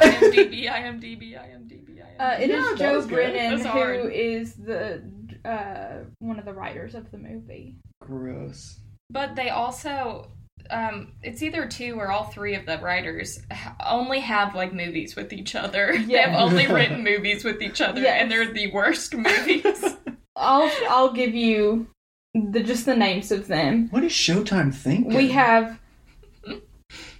Uh, 2.20 2.36
it 2.40 2.50
Yeah, 2.50 2.74
is 2.74 2.80
Joe. 2.80 3.08
Brennan 3.08 3.52
That's 3.52 3.64
who 3.64 3.70
hard. 3.70 4.12
is 4.14 4.54
the 4.56 5.02
uh, 5.46 6.04
one 6.20 6.38
of 6.38 6.46
the 6.46 6.54
writers 6.54 6.96
of 6.96 7.10
the 7.12 7.18
movie. 7.18 7.78
Gross. 8.02 8.80
But 9.10 9.36
they 9.36 9.50
also. 9.50 10.32
Um, 10.72 11.14
it's 11.24 11.42
either 11.42 11.66
two 11.68 11.96
or 11.98 12.12
all 12.12 12.26
three 12.26 12.54
of 12.54 12.66
the 12.66 12.78
writers 12.80 13.40
only 13.88 14.20
have 14.20 14.54
like 14.54 14.74
movies 14.74 15.16
with 15.16 15.32
each 15.32 15.56
other. 15.56 15.94
They 16.08 16.18
have 16.18 16.36
only 16.40 16.68
written 16.68 17.04
movies 17.04 17.44
with 17.46 17.62
each 17.62 17.80
other, 17.82 18.02
Yes. 18.02 18.22
and 18.22 18.30
they're 18.32 18.52
the 18.52 18.70
worst 18.72 19.16
movies. 19.16 19.84
I'll 20.36 20.70
I'll 20.90 21.14
give 21.14 21.34
you 21.34 21.88
the 22.36 22.62
just 22.62 22.86
the 22.86 22.96
names 22.96 23.32
of 23.32 23.48
them. 23.48 23.88
What 23.90 24.04
is 24.04 24.12
Showtime 24.12 24.76
thinking? 24.76 25.14
We 25.16 25.30
have 25.32 25.80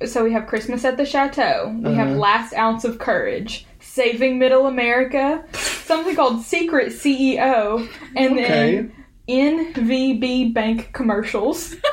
so 0.06 0.24
we 0.24 0.32
have 0.34 0.48
Christmas 0.48 0.84
at 0.86 0.98
the 0.98 1.06
Chateau. 1.06 1.74
We 1.84 1.94
have 1.96 2.10
Uh-huh. 2.10 2.18
Last 2.20 2.54
Ounce 2.54 2.84
of 2.86 3.00
Courage, 3.00 3.66
Saving 3.94 4.38
Middle 4.40 4.68
America, 4.68 5.44
something 5.54 6.16
called 6.16 6.44
Secret 6.44 6.90
CEO, 6.90 7.88
and 8.16 8.34
Okay. 8.40 8.46
then 8.82 8.94
NVB 9.28 10.54
Bank 10.54 10.92
commercials. 10.94 11.76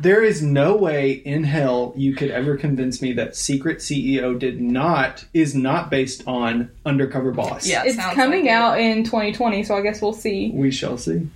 There 0.00 0.22
is 0.22 0.40
no 0.42 0.76
way 0.76 1.10
in 1.10 1.42
hell 1.42 1.92
you 1.96 2.14
could 2.14 2.30
ever 2.30 2.56
convince 2.56 3.02
me 3.02 3.14
that 3.14 3.34
Secret 3.34 3.78
CEO 3.78 4.38
did 4.38 4.60
not 4.60 5.24
is 5.34 5.56
not 5.56 5.90
based 5.90 6.22
on 6.24 6.70
Undercover 6.86 7.32
Boss. 7.32 7.66
Yeah. 7.68 7.82
it's 7.84 7.96
coming 8.14 8.42
like 8.42 8.50
it. 8.50 8.52
out 8.52 8.78
in 8.78 9.02
2020, 9.02 9.64
so 9.64 9.74
I 9.74 9.80
guess 9.80 10.00
we'll 10.00 10.12
see. 10.12 10.52
We 10.54 10.70
shall 10.70 10.98
see. 10.98 11.26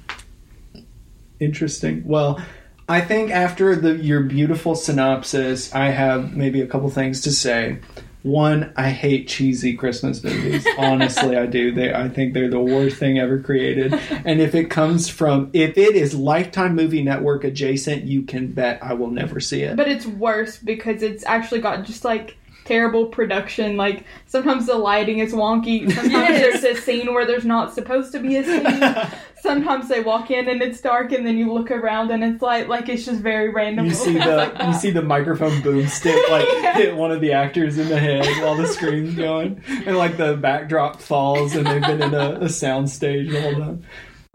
Interesting. 1.41 2.05
Well, 2.07 2.41
I 2.89 3.01
think 3.01 3.33
after 3.33 3.75
the 3.75 3.97
your 3.97 4.21
beautiful 4.21 4.77
synopsis, 4.77 5.75
I 5.75 5.87
have 5.87 6.37
maybe 6.37 6.61
a 6.61 6.67
couple 6.69 6.89
things 6.89 7.21
to 7.23 7.33
say. 7.33 7.79
One, 8.23 8.73
I 8.77 8.91
hate 8.91 9.27
cheesy 9.27 9.75
Christmas 9.75 10.23
movies. 10.23 10.67
Honestly, 10.79 11.37
I 11.37 11.47
do. 11.47 11.73
They, 11.73 11.93
I 11.93 12.09
think 12.09 12.35
they're 12.35 12.49
the 12.51 12.61
worst 12.61 12.97
thing 12.99 13.19
ever 13.19 13.41
created. 13.41 13.95
And 14.25 14.41
if 14.41 14.55
it 14.55 14.71
comes 14.71 15.09
from, 15.09 15.51
if 15.53 15.77
it 15.77 15.97
is 15.97 16.15
Lifetime 16.15 16.77
Movie 16.77 17.03
Network 17.03 17.43
adjacent, 17.43 18.05
you 18.05 18.23
can 18.23 18.53
bet 18.53 18.83
I 18.83 18.95
will 18.95 19.11
never 19.11 19.41
see 19.41 19.63
it. 19.63 19.77
But 19.77 19.89
it's 19.89 20.07
worse 20.07 20.57
because 20.59 21.03
it's 21.03 21.25
actually 21.27 21.61
got 21.61 21.85
just 21.85 22.05
like 22.05 22.37
terrible 22.65 23.07
production. 23.07 23.77
Like 23.77 24.05
sometimes 24.27 24.67
the 24.67 24.77
lighting 24.77 25.19
is 25.19 25.33
wonky. 25.33 25.91
Sometimes 25.93 26.13
Yes. 26.13 26.63
there's 26.63 26.79
a 26.79 26.81
scene 26.81 27.13
where 27.13 27.27
there's 27.27 27.45
not 27.45 27.75
supposed 27.75 28.13
to 28.13 28.19
be 28.21 28.37
a 28.37 28.45
scene. 28.45 29.11
Sometimes 29.43 29.89
they 29.89 30.01
walk 30.01 30.31
in 30.31 30.49
and 30.49 30.63
it's 30.63 30.81
dark, 30.81 31.11
and 31.11 31.27
then 31.27 31.37
you 31.37 31.53
look 31.53 31.73
around 31.73 32.13
and 32.13 32.23
it's 32.23 32.41
like 32.41 32.69
like 32.69 32.89
it's 32.89 33.05
just 33.05 33.21
very 33.21 33.49
random. 33.49 33.87
You 33.87 33.95
see 33.95 34.13
the 34.17 34.37
like, 34.37 34.63
you 34.67 34.73
see 34.75 34.91
the 34.93 35.03
microphone 35.03 35.61
boomstick 35.63 36.31
like 36.31 36.47
Yeah. 36.63 36.75
hit 36.75 36.97
one 36.97 37.11
of 37.11 37.21
the 37.21 37.33
actors 37.33 37.77
in 37.79 37.89
the 37.89 37.99
head 37.99 38.25
while 38.43 38.57
the 38.57 38.69
screen's 38.69 39.15
going, 39.17 39.61
and 39.67 39.97
like 39.99 40.17
the 40.17 40.37
backdrop 40.37 41.01
falls, 41.01 41.57
and 41.57 41.67
they've 41.67 41.83
been 41.83 42.03
in 42.03 42.15
a, 42.15 42.39
a 42.43 42.49
sound 42.49 42.89
stage 42.91 43.31
the 43.31 43.41
whole 43.41 43.55
time. 43.55 43.83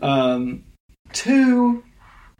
Um, 0.02 0.64
two, 1.14 1.84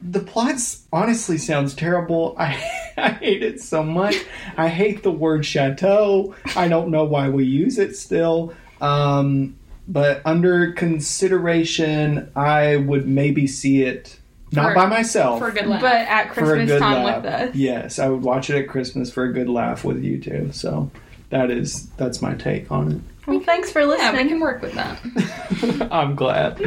the 0.00 0.20
plots 0.20 0.86
honestly 0.92 1.38
sounds 1.38 1.74
terrible. 1.74 2.34
I 2.38 2.56
I 2.96 3.10
hate 3.10 3.42
it 3.42 3.60
so 3.60 3.82
much. 3.82 4.16
I 4.56 4.68
hate 4.68 5.02
the 5.02 5.10
word 5.10 5.44
chateau. 5.44 6.34
I 6.56 6.68
don't 6.68 6.90
know 6.90 7.04
why 7.04 7.28
we 7.28 7.44
use 7.44 7.78
it 7.78 7.96
still. 7.96 8.54
Um, 8.80 9.56
but 9.86 10.20
under 10.24 10.72
consideration, 10.72 12.30
I 12.36 12.76
would 12.76 13.06
maybe 13.08 13.46
see 13.46 13.82
it 13.82 14.18
not 14.52 14.70
For- 14.70 14.74
by 14.74 14.86
myself 14.86 15.38
For 15.40 15.48
a 15.48 15.52
good 15.52 15.66
laugh. 15.66 15.80
but 15.80 15.92
at 15.92 16.34
for 16.34 16.40
a 16.40 16.44
Christmas 16.44 16.70
good 16.70 16.78
time 16.80 17.04
laugh. 17.04 17.22
with 17.22 17.32
us. 17.32 17.54
Yes, 17.54 17.98
I 17.98 18.08
would 18.08 18.22
watch 18.22 18.50
it 18.50 18.56
at 18.62 18.68
Christmas 18.68 19.10
for 19.12 19.24
a 19.24 19.32
good 19.32 19.48
laugh 19.48 19.84
with 19.84 20.02
you 20.02 20.20
too. 20.20 20.50
So 20.52 20.90
that 21.30 21.50
is 21.50 21.88
that's 21.90 22.22
my 22.22 22.34
take 22.34 22.70
on 22.70 22.92
it. 22.92 23.00
Well, 23.26 23.40
thanks 23.40 23.70
for 23.70 23.80
yeah, 23.80 23.86
listening. 23.86 24.22
we 24.24 24.28
can 24.30 24.40
work 24.40 24.62
with 24.62 24.72
that. 24.74 25.88
I'm 25.92 26.14
glad. 26.14 26.62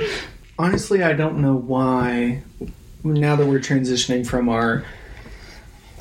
Honestly, 0.59 1.01
I 1.01 1.13
don't 1.13 1.39
know 1.41 1.55
why. 1.55 2.43
Now 3.03 3.35
that 3.35 3.47
we're 3.47 3.59
transitioning 3.59 4.25
from 4.25 4.49
our 4.49 4.85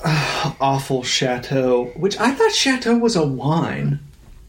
uh, 0.04 0.52
awful 0.60 1.02
chateau, 1.02 1.86
which 1.96 2.18
I 2.18 2.32
thought 2.32 2.52
chateau 2.52 2.96
was 2.98 3.16
a 3.16 3.26
wine. 3.26 4.00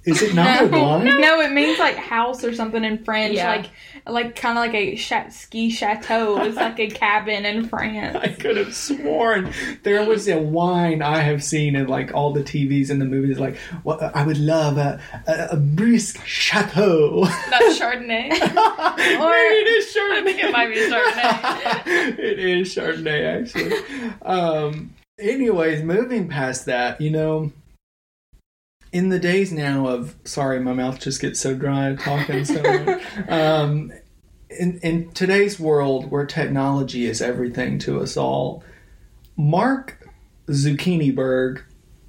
Is 0.04 0.22
it 0.22 0.34
not 0.34 0.64
a 0.64 0.68
wine? 0.68 1.22
No, 1.22 1.42
it 1.42 1.52
means 1.52 1.78
like 1.78 1.96
house 1.96 2.44
or 2.44 2.54
something 2.54 2.84
in 2.84 3.04
French. 3.04 3.36
Yeah. 3.36 3.50
Like, 3.50 3.70
like 4.06 4.36
kind 4.36 4.58
of 4.58 4.66
like 4.66 4.74
a 4.74 4.96
ski 5.30 5.70
chateau. 5.70 6.42
It's 6.44 6.56
like 6.56 6.80
a 6.80 6.88
cabin 6.88 7.46
in 7.46 7.68
France. 7.68 8.16
I 8.16 8.30
could 8.30 8.58
have 8.58 8.74
sworn 8.74 9.52
there 9.84 10.06
was 10.06 10.28
a 10.28 10.38
wine 10.38 11.02
I 11.02 11.20
have 11.20 11.44
seen 11.44 11.76
in 11.76 11.88
like 11.88 12.14
all 12.14 12.34
the 12.34 12.44
TVs 12.44 12.90
and 12.90 13.02
the 13.02 13.06
movies. 13.06 13.40
Like, 13.40 13.58
well, 13.84 14.12
I 14.14 14.26
would 14.26 14.38
love 14.38 14.78
a, 14.78 15.00
a, 15.28 15.48
a 15.52 15.58
brisk 15.58 16.26
chateau. 16.26 17.26
That's 17.26 17.80
Chardonnay. 17.80 18.30
Maybe 18.30 18.40
it 18.40 19.68
is 19.68 19.96
Chardonnay. 19.96 20.12
I 20.12 20.24
think 20.24 20.44
it 20.44 20.52
might 20.52 20.68
be 20.68 20.76
Chardonnay. 20.76 22.18
it 22.20 22.40
is 22.40 22.76
Chardonnay, 22.76 23.42
actually. 23.42 24.12
Um, 24.22 24.94
anyways, 25.20 25.84
moving 25.84 26.28
past 26.28 26.66
that, 26.66 27.02
you 27.02 27.10
know, 27.10 27.52
in 28.91 29.10
the 29.10 29.19
days 29.19 29.51
now 29.51 29.88
of 29.88 30.15
sorry, 30.25 30.60
my 30.60 30.73
mouth 30.73 30.99
just 30.99 31.21
gets 31.21 31.39
so 31.39 31.56
dry 31.56 31.95
talking 31.95 32.45
so 32.45 32.62
much. 32.62 33.01
Um, 33.30 33.91
in 34.49 34.80
in 34.80 35.12
today's 35.12 35.60
world 35.60 36.12
where 36.12 36.25
technology 36.25 37.06
is 37.06 37.21
everything 37.21 37.80
to 37.80 38.01
us 38.01 38.17
all, 38.17 38.63
Mark 39.38 40.10
Zucchiniberg, 40.47 41.62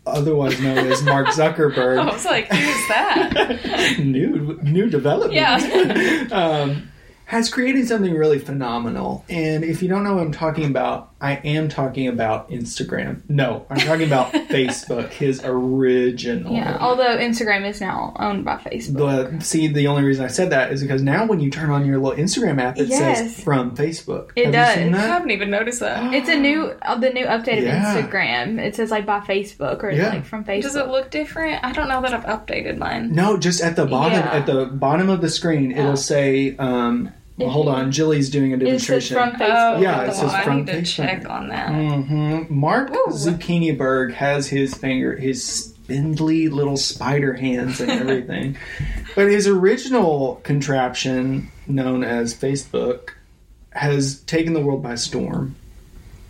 otherwise 0.06 0.60
known 0.60 0.78
as 0.78 1.02
Mark 1.02 1.26
Zuckerberg, 1.28 1.98
I 1.98 2.12
was 2.12 2.24
like, 2.24 2.48
who's 2.48 2.88
that? 2.88 3.98
new 4.00 4.58
new 4.62 4.90
development. 4.90 5.34
Yeah. 5.34 6.26
um, 6.32 6.88
has 7.26 7.48
created 7.48 7.88
something 7.88 8.12
really 8.14 8.38
phenomenal. 8.38 9.24
And 9.28 9.64
if 9.64 9.82
you 9.82 9.88
don't 9.88 10.04
know 10.04 10.14
what 10.14 10.22
I'm 10.22 10.32
talking 10.32 10.66
about, 10.66 11.11
I 11.22 11.34
am 11.44 11.68
talking 11.68 12.08
about 12.08 12.50
Instagram. 12.50 13.22
No, 13.28 13.64
I'm 13.70 13.78
talking 13.78 14.06
about 14.06 14.32
Facebook, 14.50 15.10
his 15.10 15.40
original. 15.44 16.52
Yeah, 16.52 16.76
although 16.80 17.16
Instagram 17.16 17.66
is 17.68 17.80
now 17.80 18.12
owned 18.18 18.44
by 18.44 18.56
Facebook. 18.56 19.30
But 19.38 19.42
see, 19.44 19.68
the 19.68 19.86
only 19.86 20.02
reason 20.02 20.24
I 20.24 20.28
said 20.28 20.50
that 20.50 20.72
is 20.72 20.82
because 20.82 21.00
now 21.00 21.24
when 21.26 21.40
you 21.40 21.50
turn 21.50 21.70
on 21.70 21.86
your 21.86 21.98
little 21.98 22.18
Instagram 22.18 22.60
app, 22.60 22.76
it 22.78 22.88
Yes. 22.88 23.18
says 23.20 23.44
from 23.44 23.76
Facebook. 23.76 24.30
It 24.36 24.52
Have 24.52 24.76
you 24.76 24.82
seen 24.84 24.92
does. 24.92 25.00
I 25.00 25.06
haven't 25.06 25.30
even 25.30 25.50
noticed 25.50 25.80
that. 25.80 26.12
It's 26.12 26.28
a 26.28 26.36
new, 26.36 26.74
uh, 26.82 26.96
the 26.98 27.10
new 27.10 27.24
update 27.26 27.58
of 27.58 27.64
Yeah. 27.64 27.94
Instagram. 28.02 28.58
It 28.58 28.74
says 28.76 28.90
like 28.90 29.06
by 29.06 29.20
Facebook 29.20 29.82
or 29.84 29.90
Yeah. 29.92 30.08
like 30.10 30.24
from 30.26 30.44
Facebook. 30.44 30.62
Does 30.62 30.76
it 30.76 30.88
look 30.88 31.10
different? 31.10 31.64
I 31.64 31.70
don't 31.72 31.88
know 31.88 32.02
that 32.02 32.12
I've 32.12 32.24
updated 32.24 32.78
mine. 32.78 33.12
No, 33.14 33.36
just 33.36 33.60
at 33.62 33.76
the 33.76 33.86
bottom, 33.86 34.18
Yeah. 34.18 34.32
at 34.34 34.46
the 34.46 34.66
bottom 34.66 35.08
of 35.08 35.20
the 35.20 35.28
screen, 35.30 35.70
it'll 35.72 35.96
say. 35.96 36.56
Um, 36.58 37.12
well, 37.38 37.48
hold 37.50 37.68
on, 37.68 37.90
Jilly's 37.90 38.28
doing 38.30 38.52
a 38.52 38.56
It 38.56 38.80
says 38.80 38.86
demonstration. 39.08 39.16
from 39.16 39.30
Facebook. 39.32 39.82
Yeah, 39.82 40.02
it 40.02 40.06
the 40.06 40.12
says 40.12 40.24
one. 40.32 40.34
I 40.34 40.44
from 40.44 40.56
need 40.58 40.66
to 40.66 40.72
Facebook. 40.74 40.86
check 40.94 41.28
on 41.30 41.48
that. 41.48 41.68
hmm 41.70 42.42
Mark 42.48 42.90
Ooh. 42.90 43.06
Zucchiniberg 43.10 44.12
has 44.14 44.48
his 44.48 44.74
finger, 44.74 45.16
his 45.16 45.44
spindly 45.44 46.48
little 46.48 46.76
spider 46.76 47.32
hands 47.34 47.80
and 47.80 47.90
everything. 47.90 48.56
but 49.14 49.28
his 49.28 49.46
original 49.48 50.36
contraption, 50.44 51.50
known 51.66 52.04
as 52.04 52.34
Facebook, 52.34 53.10
has 53.70 54.20
taken 54.22 54.52
the 54.52 54.60
world 54.60 54.82
by 54.82 54.94
storm 54.94 55.56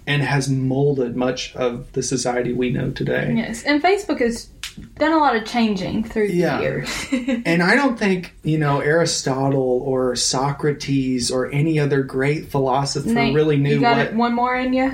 and 0.06 0.22
has 0.22 0.48
molded 0.48 1.16
much 1.16 1.54
of 1.54 1.90
the 1.92 2.02
society 2.02 2.52
we 2.52 2.70
know 2.70 2.90
today. 2.90 3.34
Yes, 3.36 3.62
and 3.64 3.82
Facebook 3.82 4.20
has 4.20 4.48
done 4.96 5.12
a 5.12 5.18
lot 5.18 5.36
of 5.36 5.44
changing 5.44 6.04
through 6.04 6.26
Yeah. 6.28 6.56
the 6.58 6.62
years. 6.62 7.06
And 7.46 7.62
I 7.62 7.74
don't 7.74 7.98
think, 7.98 8.34
you 8.42 8.58
know, 8.58 8.80
Aristotle 8.80 9.82
or 9.84 10.14
Socrates 10.16 11.30
or 11.30 11.50
any 11.50 11.78
other 11.78 12.02
great 12.02 12.50
philosopher 12.50 13.08
Nate, 13.08 13.34
really 13.34 13.56
knew 13.56 13.74
you 13.74 13.80
got 13.80 13.96
what. 13.98 14.06
it 14.06 14.14
one 14.14 14.34
more 14.34 14.56
in 14.56 14.72
you? 14.72 14.92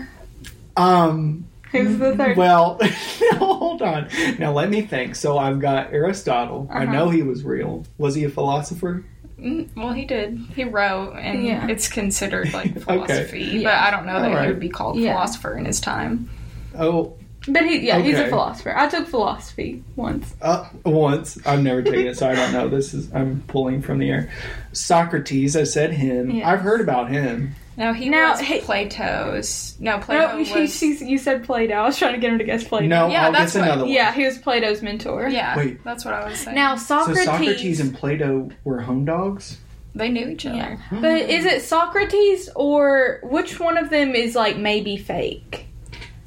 Um, 0.76 1.44
Who's 1.72 1.98
the 1.98 2.16
third? 2.16 2.36
Well, 2.36 2.78
hold 3.36 3.82
on. 3.82 4.08
Now 4.38 4.52
let 4.52 4.70
me 4.70 4.82
think. 4.82 5.14
So 5.16 5.36
I've 5.36 5.60
got 5.60 5.92
Aristotle. 5.92 6.66
I 6.70 6.84
Uh-huh. 6.84 6.92
know 6.92 7.10
he 7.10 7.22
was 7.22 7.44
real. 7.44 7.84
Was 7.98 8.14
he 8.14 8.24
a 8.24 8.30
philosopher? 8.30 9.04
Mm, 9.38 9.68
Well, 9.76 9.92
he 9.92 10.04
did. 10.06 10.38
He 10.56 10.64
wrote, 10.64 11.12
and 11.14 11.44
Yeah. 11.44 11.68
it's 11.68 11.88
considered 11.88 12.52
like 12.54 12.80
philosophy. 12.80 13.40
Yeah. 13.42 13.64
But 13.64 13.74
I 13.74 13.90
don't 13.90 14.06
know 14.06 14.18
that 14.20 14.30
Alright. 14.30 14.46
he 14.46 14.50
would 14.52 14.60
be 14.60 14.68
called 14.70 14.96
Yeah. 14.96 15.12
philosopher 15.12 15.56
in 15.58 15.64
his 15.66 15.80
time. 15.80 16.28
Oh, 16.78 17.12
But 17.48 17.64
he, 17.64 17.86
yeah, 17.86 17.98
he's 18.00 18.16
a 18.16 18.20
Okay. 18.22 18.30
philosopher. 18.30 18.74
I 18.76 18.88
took 18.88 19.06
philosophy 19.06 19.82
once. 19.96 20.34
uh, 20.42 20.68
once. 20.84 21.38
I've 21.46 21.62
never 21.62 21.82
taken 21.82 22.06
it, 22.08 22.16
so 22.18 22.28
I 22.28 22.34
don't 22.34 22.52
know. 22.52 22.68
This 22.68 22.94
is 22.94 23.12
I'm 23.14 23.42
pulling 23.46 23.82
from 23.82 23.98
the 23.98 24.10
air. 24.10 24.30
Socrates. 24.72 25.56
I 25.56 25.64
said 25.64 25.92
him. 25.92 26.30
Yes. 26.30 26.46
I've 26.46 26.60
heard 26.60 26.80
about 26.80 27.10
him. 27.10 27.54
No, 27.76 27.92
he 27.92 28.08
Now, 28.08 28.32
was 28.32 28.40
hey- 28.40 28.60
Plato's. 28.60 29.76
No, 29.78 29.98
Plato 29.98 30.36
No, 30.38 30.44
she, 30.44 30.60
was. 30.62 30.76
she, 30.76 30.94
you 31.04 31.16
said 31.16 31.44
Plato. 31.44 31.74
I 31.74 31.84
was 31.84 31.96
trying 31.96 32.14
to 32.14 32.18
get 32.20 32.32
him 32.32 32.38
to 32.38 32.44
guess 32.44 32.64
Plato. 32.64 32.86
No, 32.86 33.08
Yeah, 33.08 33.26
I'll 33.26 33.32
that's 33.32 33.52
guess 33.52 33.60
what- 33.60 33.64
another 33.68 33.82
one. 33.84 33.92
Yeah, 33.92 34.12
he 34.12 34.24
was 34.24 34.36
Plato's 34.38 34.82
mentor. 34.82 35.28
yeah, 35.28 35.56
Wait. 35.56 35.84
that's 35.84 36.04
what 36.04 36.12
I 36.14 36.28
was 36.28 36.38
saying. 36.40 36.56
Now 36.56 36.74
So 36.74 36.96
Socrates. 37.04 37.24
Socrates 37.24 37.80
and 37.80 37.94
Plato 37.94 38.50
were 38.64 38.80
home 38.80 39.04
dogs. 39.04 39.58
they 39.94 40.08
knew 40.08 40.28
each 40.28 40.44
other. 40.44 40.56
yeah. 40.56 40.76
But 41.00 41.20
is 41.30 41.44
it 41.44 41.62
Socrates 41.62 42.48
or 42.56 43.20
which 43.22 43.60
one 43.60 43.78
of 43.78 43.90
them 43.90 44.14
is 44.16 44.34
like 44.34 44.56
maybe 44.56 44.96
fake? 44.96 45.67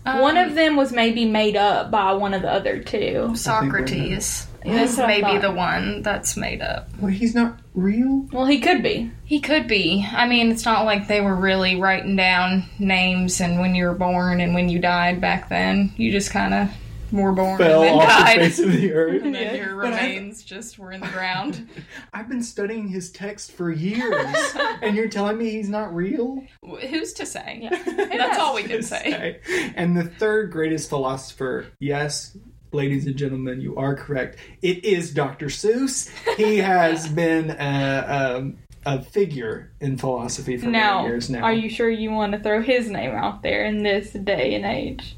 One 0.03 0.37
Um, 0.37 0.49
of 0.49 0.55
them 0.55 0.75
was 0.75 0.91
maybe 0.91 1.25
made 1.25 1.55
up 1.55 1.91
by 1.91 2.13
one 2.13 2.33
of 2.33 2.41
the 2.41 2.51
other 2.51 2.79
two. 2.79 3.31
Socrates. 3.35 4.47
That's 4.63 4.91
This 4.91 4.97
what 4.97 5.09
I 5.09 5.21
may 5.21 5.33
be 5.33 5.37
the 5.39 5.51
one 5.51 6.03
that's 6.03 6.37
made 6.37 6.61
up. 6.61 6.87
Well, 6.99 7.11
he's 7.11 7.33
not 7.33 7.57
real. 7.73 8.27
Well, 8.31 8.45
he 8.45 8.59
could 8.59 8.83
be. 8.83 9.09
He 9.25 9.39
could 9.39 9.67
be. 9.67 10.07
I 10.11 10.27
mean, 10.27 10.51
it's 10.51 10.65
not 10.65 10.85
like 10.85 11.07
they 11.07 11.19
were 11.19 11.35
really 11.35 11.79
writing 11.79 12.15
down 12.15 12.65
names 12.77 13.41
and 13.41 13.59
when 13.59 13.73
you 13.73 13.85
were 13.85 13.95
born 13.95 14.39
and 14.39 14.53
when 14.53 14.69
you 14.69 14.77
died 14.77 15.19
back 15.19 15.49
then. 15.49 15.91
You 15.97 16.11
just 16.11 16.29
kind 16.29 16.53
of 16.53 16.69
were 17.12 17.32
born 17.32 17.58
Fell 17.58 17.84
and 17.84 17.89
then 17.89 17.95
off 18.00 18.02
the 18.02 18.24
died. 18.24 18.38
face 18.39 18.60
of 18.60 18.71
the 18.71 18.93
earth. 18.93 19.24
and 19.24 19.36
then 19.36 19.56
your 19.56 19.76
But 19.82 19.93
I- 19.93 20.06
remains 20.08 20.43
just 20.43 20.80
were 20.80 20.91
in 20.91 21.02
the 21.02 21.08
ground. 21.08 21.67
I've 22.13 22.30
been 22.30 22.43
studying 22.43 22.88
his 22.88 23.12
text 23.12 23.52
for 23.52 23.71
years, 23.71 24.26
and 24.82 24.95
you're 24.95 25.10
telling 25.10 25.38
me 25.38 25.50
he's 25.52 25.69
not 25.69 25.93
real? 25.95 26.43
Wh- 26.65 26.80
Who's 26.82 27.13
to 27.13 27.26
say? 27.26 27.60
Yeah. 27.63 27.82
That's 27.86 28.39
all 28.39 28.56
we 28.56 28.63
can 28.63 28.78
to 28.78 28.84
say. 28.84 29.39
And 29.76 29.95
the 29.97 30.04
third 30.06 30.52
greatest 30.52 30.89
philosopher, 30.89 31.65
yes, 31.80 32.38
ladies 32.71 33.06
and 33.06 33.15
gentlemen, 33.15 33.60
you 33.62 33.76
are 33.78 33.95
correct. 33.95 34.38
It 34.62 34.86
is 34.86 35.13
Dr. 35.13 35.47
Seuss. 35.47 36.10
He 36.38 36.58
has 36.58 37.08
been 37.10 37.52
a, 37.52 38.36
um 38.39 38.58
a 38.84 39.00
figure 39.00 39.72
in 39.80 39.95
philosophy 39.95 40.57
for 40.57 40.66
Now, 40.66 40.97
many 41.01 41.09
years 41.09 41.30
now. 41.30 41.43
are 41.43 41.53
you 41.53 41.70
sure 41.70 41.88
you 41.88 42.09
want 42.09 42.32
to 42.32 42.39
throw 42.39 42.64
his 42.64 42.89
name 42.89 43.12
out 43.12 43.43
there 43.43 43.64
in 43.66 43.84
this 43.84 44.12
day 44.12 44.55
and 44.55 44.66
age? 44.66 45.16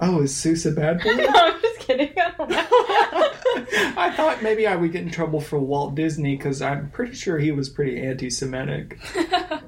Oh, 0.00 0.22
is 0.22 0.32
Seuss 0.32 0.66
a 0.70 0.74
bad 0.74 1.02
boy? 1.02 1.10
No, 1.16 1.26
I'm 1.28 1.60
just 1.60 1.78
kidding. 1.80 2.10
I. 2.16 3.26
I 3.96 4.10
thought 4.16 4.42
maybe 4.42 4.66
I 4.66 4.76
would 4.76 4.92
get 4.92 5.02
in 5.02 5.10
trouble 5.10 5.40
for 5.40 5.58
Walt 5.58 5.94
Disney 5.94 6.36
because 6.36 6.62
I'm 6.62 6.90
pretty 6.90 7.14
sure 7.14 7.38
he 7.38 7.52
was 7.52 7.68
pretty 7.68 8.00
anti-Semitic. 8.00 8.98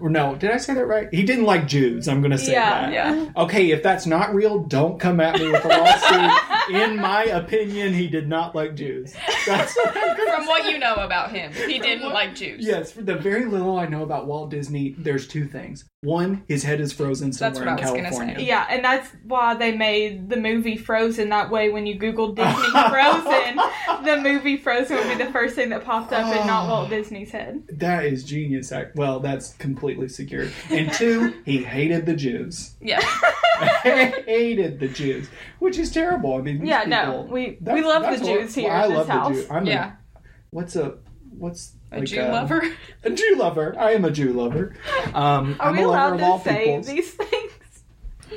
or 0.01 0.09
no, 0.11 0.37
did 0.37 0.51
I 0.51 0.57
say 0.57 0.75
that 0.75 0.87
right? 0.87 1.09
He 1.13 1.23
didn't 1.25 1.45
like 1.45 1.67
Jews. 1.67 2.09
I'm 2.09 2.21
going 2.21 2.31
to 2.31 2.39
say 2.39 2.53
Yeah, 2.53 2.91
that. 2.91 2.93
yeah. 2.93 3.31
Okay, 3.37 3.71
if 3.73 3.83
that's 3.83 4.07
not 4.07 4.35
real, 4.35 4.61
don't 4.61 4.99
come 4.99 5.21
at 5.21 5.39
me 5.39 5.51
with 5.51 5.65
a 5.65 5.69
lawsuit. 5.69 6.75
in 6.81 6.97
my 6.97 7.25
opinion, 7.25 7.93
he 7.93 8.07
did 8.09 8.29
not 8.29 8.55
like 8.55 8.75
Jews. 8.77 9.15
That's 9.47 9.75
what 9.77 9.97
I'm 9.97 10.17
gonna 10.17 10.31
From 10.37 10.47
what 10.47 10.65
you 10.71 10.79
know 10.79 10.95
about 10.95 11.33
him, 11.33 11.53
he 11.53 11.79
didn't 11.79 12.11
like 12.11 12.35
Jews. 12.35 12.65
Yes, 12.65 12.93
for 12.93 13.03
the 13.03 13.17
very 13.17 13.45
little 13.47 13.79
I 13.79 13.87
know 13.87 14.03
about 14.03 14.27
Walt 14.27 14.51
Disney, 14.51 14.95
there's 14.99 15.27
two 15.27 15.47
things. 15.47 15.85
One, 16.03 16.43
his 16.49 16.63
head 16.63 16.81
is 16.81 16.93
frozen 16.93 17.33
somewhere 17.33 17.65
what 17.67 17.79
in 17.81 17.85
I 17.87 17.91
was 17.91 18.01
California. 18.01 18.37
say. 18.39 18.45
Yeah, 18.47 18.67
and 18.71 18.85
that's 18.85 19.09
why 19.25 19.55
they 19.55 19.77
made 19.77 20.22
the 20.29 20.37
movie 20.37 20.77
Frozen 20.77 21.29
that 21.31 21.51
way. 21.51 21.71
When 21.71 21.87
you 21.87 21.95
Google 21.97 22.33
Disney 22.33 22.53
Frozen, 22.71 23.57
the 24.05 24.21
movie 24.23 24.57
Frozen 24.57 24.97
would 24.97 25.19
be 25.19 25.25
the 25.25 25.31
first 25.33 25.55
thing 25.55 25.71
that 25.71 25.85
popped 25.85 26.13
up, 26.13 26.25
and 26.27 26.47
not 26.47 26.69
Walt 26.69 26.91
Disney's 26.91 27.31
head. 27.31 27.63
That 27.73 28.05
is 28.05 28.25
genius. 28.25 28.73
Well, 28.95 29.21
that's 29.21 29.55
completely 29.55 30.09
secure. 30.09 30.47
And 30.71 30.93
two, 30.93 31.35
he 31.45 31.63
hated 31.63 32.07
the 32.07 32.15
Jews. 32.15 32.75
Yeah. 32.81 33.01
hated 33.83 34.81
the 34.81 34.89
Jews, 34.89 35.29
which 35.59 35.79
is 35.79 35.91
terrible. 35.91 36.37
I 36.37 36.41
mean, 36.43 36.65
Yeah, 36.67 36.85
no, 36.85 37.27
we 37.31 37.59
we 37.61 37.83
love 37.83 38.03
the 38.03 38.25
what- 38.25 38.41
Jews 38.41 38.55
here 38.55 38.69
well, 38.71 38.83
I 38.93 38.95
love 38.95 39.09
house. 39.09 39.37
the 39.37 39.43
Jew. 39.43 39.49
I'm 39.51 39.67
Yeah. 39.67 39.93
A, 39.93 40.19
what's 40.51 40.77
a 40.77 40.95
what's 41.39 41.73
A 41.93 41.99
like 42.01 42.09
Jew 42.09 42.23
lover. 42.23 42.63
A 43.05 43.11
Jew 43.11 43.37
lover. 43.37 43.75
I 43.79 43.93
am 43.93 44.05
a 44.05 44.11
Jew 44.11 44.33
lover. 44.33 44.75
Um, 45.15 45.57
Are 45.61 45.69
I'm 45.71 45.77
we 45.77 45.83
a 45.83 45.89
lover 45.89 46.15
allowed 46.15 46.15
of 46.15 46.23
all 46.23 46.39
to 46.39 46.45
say 46.45 46.65
peoples. 46.67 46.87
these 46.87 47.11
things? 47.15 47.52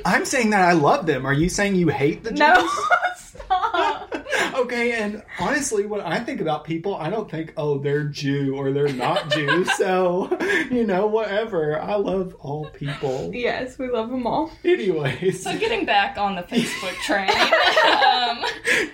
I'm 0.04 0.24
saying 0.24 0.50
that 0.50 0.62
I 0.68 0.72
love 0.72 1.06
them. 1.06 1.24
Are 1.26 1.32
you 1.32 1.48
saying 1.48 1.74
you 1.76 1.88
hate 1.88 2.22
the 2.24 2.30
Jews? 2.30 2.38
No, 2.40 2.68
stop. 3.16 4.12
okay, 4.54 4.92
and 5.02 5.22
honestly, 5.38 5.86
when 5.86 6.00
I 6.00 6.20
think 6.20 6.40
about 6.40 6.64
people, 6.64 6.94
I 6.96 7.10
don't 7.10 7.30
think, 7.30 7.52
oh, 7.56 7.78
they're 7.78 8.04
Jew 8.04 8.54
or 8.56 8.72
they're 8.72 8.92
not 8.92 9.30
Jew. 9.30 9.64
So, 9.76 10.36
you 10.70 10.86
know, 10.86 11.06
whatever. 11.06 11.80
I 11.80 11.96
love 11.96 12.34
all 12.40 12.66
people. 12.70 13.30
Yes, 13.34 13.78
we 13.78 13.88
love 13.88 14.10
them 14.10 14.26
all. 14.26 14.50
Anyways, 14.64 15.42
So 15.42 15.56
getting 15.58 15.84
back 15.84 16.16
on 16.18 16.34
the 16.34 16.42
Facebook 16.42 16.94
train. 17.02 17.28
um, 17.30 18.44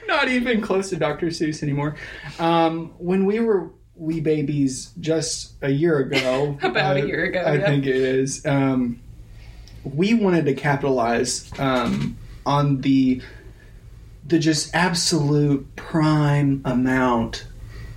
not 0.09 0.29
even 0.29 0.61
close 0.61 0.91
to 0.91 0.97
Dr. 0.97 1.27
Seuss 1.29 1.63
anymore. 1.63 1.97
Um, 2.39 2.93
when 2.99 3.25
we 3.27 3.41
were 3.41 3.71
wee 3.95 4.21
babies 4.21 4.93
just 4.99 5.55
a 5.63 5.71
year 5.71 5.99
ago, 5.99 6.59
About 6.63 6.97
a 6.97 7.07
year 7.07 7.25
ago, 7.25 7.41
I 7.41 7.55
yeah. 7.59 7.67
think 7.67 7.87
it 7.87 7.95
is. 7.97 8.45
Um, 8.45 9.01
we 9.85 10.15
wanted 10.15 10.45
to 10.47 10.55
capitalize 10.55 11.51
um, 11.59 12.17
on 12.47 12.81
the 12.81 13.21
the 14.27 14.39
just 14.39 14.75
absolute 14.75 15.75
prime 15.77 16.63
amount 16.65 17.47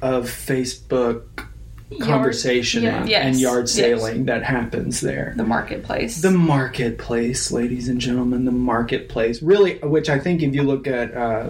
of 0.01 0.25
Facebook 0.25 1.45
conversation 2.01 2.83
yeah. 2.83 3.01
and, 3.01 3.09
Yes, 3.09 3.25
and 3.25 3.39
yard 3.39 3.63
yes. 3.63 3.73
sailing 3.73 4.25
that 4.25 4.43
happens 4.43 5.01
there. 5.01 5.33
the 5.38 5.43
marketplace. 5.43 6.21
The 6.21 6.31
marketplace, 6.31 7.51
ladies 7.51 7.88
and 7.88 8.01
gentlemen, 8.01 8.45
the 8.45 8.51
marketplace. 8.51 9.41
Really, 9.41 9.77
which 9.79 10.09
I 10.09 10.19
think 10.19 10.41
if 10.41 10.53
you 10.55 10.63
look 10.63 10.88
at 10.88 11.15
uh, 11.15 11.49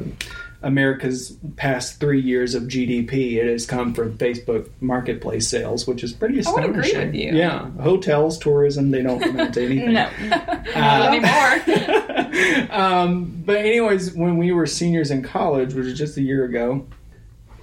America's 0.66 1.38
past 1.58 2.00
three 2.00 2.20
years 2.20 2.56
of 2.56 2.64
GDP, 2.64 3.36
it 3.36 3.48
has 3.48 3.68
come 3.68 3.94
from 3.94 4.18
Facebook 4.18 4.68
marketplace 4.82 5.48
sales, 5.48 5.86
which 5.86 6.04
is 6.04 6.12
pretty 6.12 6.44
I 6.44 6.52
would 6.52 6.64
astonishing. 6.64 6.96
agree 7.02 7.06
with 7.06 7.16
you. 7.16 7.38
Yeah, 7.40 7.70
hotels, 7.80 8.40
tourism, 8.40 8.90
they 8.90 9.04
don't 9.04 9.24
amount 9.24 9.54
to 9.54 9.64
anything. 9.64 9.94
No, 9.94 10.10
Not 10.76 11.14
anymore. 11.14 12.68
um, 12.72 13.44
but 13.46 13.58
anyways, 13.58 14.14
when 14.16 14.38
we 14.38 14.52
were 14.52 14.66
seniors 14.66 15.12
in 15.12 15.22
college, 15.22 15.76
which 15.76 15.86
was 15.86 15.98
just 15.98 16.18
a 16.18 16.22
year 16.22 16.44
ago, 16.46 16.88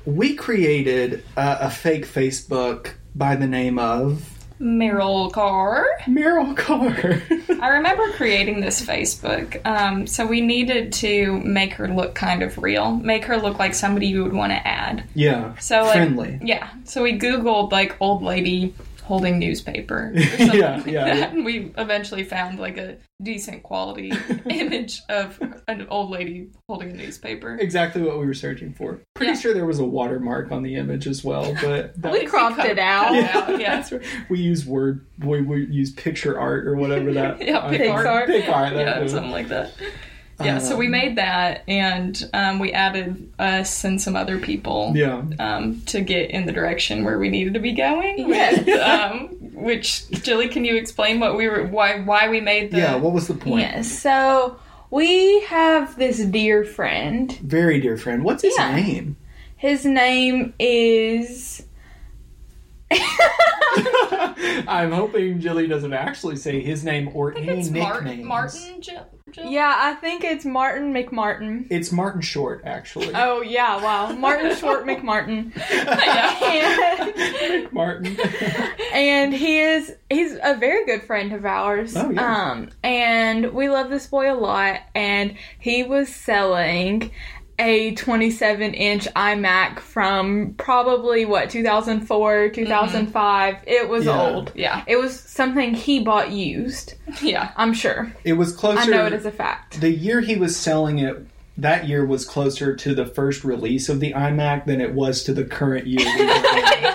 we 0.04 0.34
created 0.34 1.24
uh, 1.36 1.58
a 1.60 1.70
fake 1.70 2.06
Facebook 2.06 2.92
by 3.16 3.34
the 3.34 3.48
name 3.48 3.80
of 3.80 4.31
Meryl 4.62 5.32
Carr. 5.32 5.86
Meryl 6.02 6.56
Carr. 6.56 7.20
I 7.60 7.68
remember 7.70 8.10
creating 8.12 8.60
this 8.60 8.80
Facebook. 8.80 9.60
Um, 9.66 10.06
so 10.06 10.24
we 10.24 10.40
needed 10.40 10.92
to 10.94 11.40
make 11.40 11.72
her 11.74 11.88
look 11.88 12.14
kind 12.14 12.42
of 12.42 12.56
real, 12.58 12.92
make 12.92 13.24
her 13.24 13.36
look 13.36 13.58
like 13.58 13.74
somebody 13.74 14.06
you 14.06 14.22
would 14.22 14.32
want 14.32 14.52
to 14.52 14.66
add. 14.66 15.04
yeah, 15.14 15.56
So 15.56 15.82
like, 15.82 15.92
friendly. 15.94 16.38
Yeah. 16.42 16.70
So 16.84 17.02
we 17.02 17.18
Googled 17.18 17.72
like 17.72 17.96
old 18.00 18.22
lady 18.22 18.74
holding 19.12 19.38
newspaper. 19.38 20.10
Or 20.14 20.20
something 20.38 20.58
Yeah, 20.58 20.76
like 20.78 20.86
yeah, 20.86 21.04
that. 21.04 21.16
yeah. 21.18 21.30
And 21.32 21.44
we 21.44 21.70
eventually 21.76 22.24
found 22.24 22.58
like 22.58 22.78
a 22.78 22.96
decent 23.22 23.62
quality 23.62 24.10
image 24.48 25.02
of 25.10 25.38
an 25.68 25.86
old 25.90 26.10
lady 26.10 26.48
holding 26.66 26.92
a 26.92 26.94
newspaper. 26.94 27.56
exactly 27.60 28.00
what 28.00 28.18
we 28.18 28.24
were 28.24 28.32
searching 28.32 28.72
for. 28.72 29.00
Pretty 29.14 29.32
Yeah. 29.34 29.38
sure 29.38 29.52
there 29.54 29.66
was 29.66 29.80
a 29.80 29.84
watermark 29.84 30.50
on 30.50 30.62
the 30.62 30.76
image 30.76 31.06
as 31.06 31.22
well, 31.22 31.54
but 31.60 31.94
that, 32.00 32.10
we 32.12 32.24
cropped 32.24 32.56
cut- 32.56 32.70
it 32.70 32.78
out. 32.78 33.08
cut 33.08 33.14
yeah, 33.16 33.38
out, 33.38 33.60
yeah. 33.60 33.76
that's 33.76 33.92
right. 33.92 34.02
we 34.30 34.40
use 34.40 34.64
word 34.64 35.04
we, 35.18 35.42
we 35.42 35.66
use 35.66 35.92
picture 35.92 36.40
art 36.40 36.66
or 36.66 36.74
whatever 36.76 37.12
that 37.12 37.44
Yeah, 37.46 37.66
I- 37.66 37.76
Pixar. 37.76 38.26
Pixar, 38.28 38.70
that 38.74 39.02
yeah, 39.02 39.06
something 39.08 39.30
like 39.30 39.48
that. 39.48 39.72
Yeah, 40.44 40.58
so 40.58 40.76
we 40.76 40.88
made 40.88 41.16
that, 41.16 41.62
and 41.68 42.28
um, 42.32 42.58
we 42.58 42.72
added 42.72 43.32
us 43.38 43.84
and 43.84 44.00
some 44.00 44.16
other 44.16 44.38
people 44.38 44.92
yeah. 44.94 45.22
um, 45.38 45.80
to 45.86 46.00
get 46.00 46.30
in 46.30 46.46
the 46.46 46.52
direction 46.52 47.04
where 47.04 47.18
we 47.18 47.28
needed 47.28 47.54
to 47.54 47.60
be 47.60 47.72
going. 47.72 48.28
Yes. 48.28 48.64
With, 48.64 48.80
um, 48.80 49.28
which, 49.54 50.08
Jilly, 50.10 50.48
can 50.48 50.64
you 50.64 50.76
explain 50.76 51.20
what 51.20 51.36
we 51.36 51.48
were, 51.48 51.64
why, 51.66 52.00
why 52.00 52.28
we 52.28 52.40
made 52.40 52.70
the? 52.70 52.78
Yeah, 52.78 52.96
what 52.96 53.12
was 53.12 53.28
the 53.28 53.34
point? 53.34 53.60
Yes. 53.60 53.90
So 53.90 54.56
we 54.90 55.40
have 55.44 55.96
this 55.96 56.18
dear 56.24 56.64
friend. 56.64 57.32
Very 57.38 57.80
dear 57.80 57.96
friend. 57.96 58.24
What's 58.24 58.42
his 58.42 58.54
Yeah. 58.58 58.74
name? 58.76 59.16
His 59.56 59.84
name 59.84 60.52
is. 60.58 61.62
I'm 64.68 64.92
hoping 64.92 65.40
Jilly 65.40 65.66
doesn't 65.66 65.92
actually 65.92 66.36
say 66.36 66.60
his 66.60 66.84
name 66.84 67.10
or 67.14 67.32
I 67.32 67.34
think 67.34 67.48
any 67.48 67.60
it's 67.60 67.68
nicknames. 67.70 68.24
Martin. 68.24 68.24
Martin. 68.26 68.82
Jill. 68.82 69.06
Jill? 69.30 69.46
yeah, 69.46 69.74
I 69.78 69.94
think 69.94 70.24
it's 70.24 70.44
Martin 70.44 70.92
McMartin. 70.92 71.66
It's 71.70 71.90
Martin 71.90 72.20
Short, 72.20 72.62
actually. 72.66 73.12
Oh 73.14 73.40
yeah, 73.40 73.82
wow, 73.82 74.12
Martin 74.12 74.54
Short 74.56 74.84
McMartin. 74.86 75.56
yeah. 75.70 77.10
And, 77.42 77.72
Martin. 77.72 78.18
and 78.92 79.32
he 79.32 79.58
is 79.58 79.94
he's 80.10 80.36
a 80.42 80.54
very 80.56 80.84
good 80.84 81.04
friend 81.04 81.32
of 81.32 81.46
ours. 81.46 81.96
Oh, 81.96 82.10
yeah. 82.10 82.50
Um, 82.50 82.70
and 82.82 83.52
we 83.52 83.70
love 83.70 83.88
this 83.88 84.06
boy 84.06 84.30
a 84.30 84.36
lot. 84.36 84.80
And 84.94 85.36
he 85.58 85.82
was 85.82 86.14
selling 86.14 87.10
a 87.62 87.94
27 87.94 88.74
inch 88.74 89.06
iMac 89.14 89.78
from 89.78 90.54
probably 90.58 91.24
what 91.24 91.48
2004, 91.50 92.32
mm-hmm. 92.32 92.54
2005. 92.54 93.56
It 93.66 93.88
was 93.88 94.04
Yeah. 94.04 94.20
old. 94.20 94.52
Yeah. 94.54 94.82
It 94.86 94.96
was 94.96 95.18
something 95.18 95.74
he 95.74 96.00
bought 96.00 96.30
used. 96.30 96.94
Yeah. 97.22 97.52
I'm 97.56 97.72
sure. 97.72 98.12
It 98.24 98.34
was 98.34 98.52
closer. 98.54 98.80
I 98.80 98.86
know 98.86 99.06
it 99.06 99.12
is 99.12 99.26
a 99.26 99.32
fact. 99.32 99.80
the 99.80 99.90
year 99.90 100.20
he 100.20 100.36
was 100.36 100.56
selling 100.56 100.98
it 100.98 101.26
that 101.58 101.86
year 101.86 102.04
was 102.04 102.24
closer 102.24 102.74
to 102.74 102.94
the 102.94 103.04
first 103.04 103.44
release 103.44 103.90
of 103.90 104.00
the 104.00 104.12
iMac 104.12 104.64
than 104.64 104.80
it 104.80 104.94
was 104.94 105.22
to 105.24 105.34
the 105.34 105.44
current 105.44 105.86
year. 105.86 106.00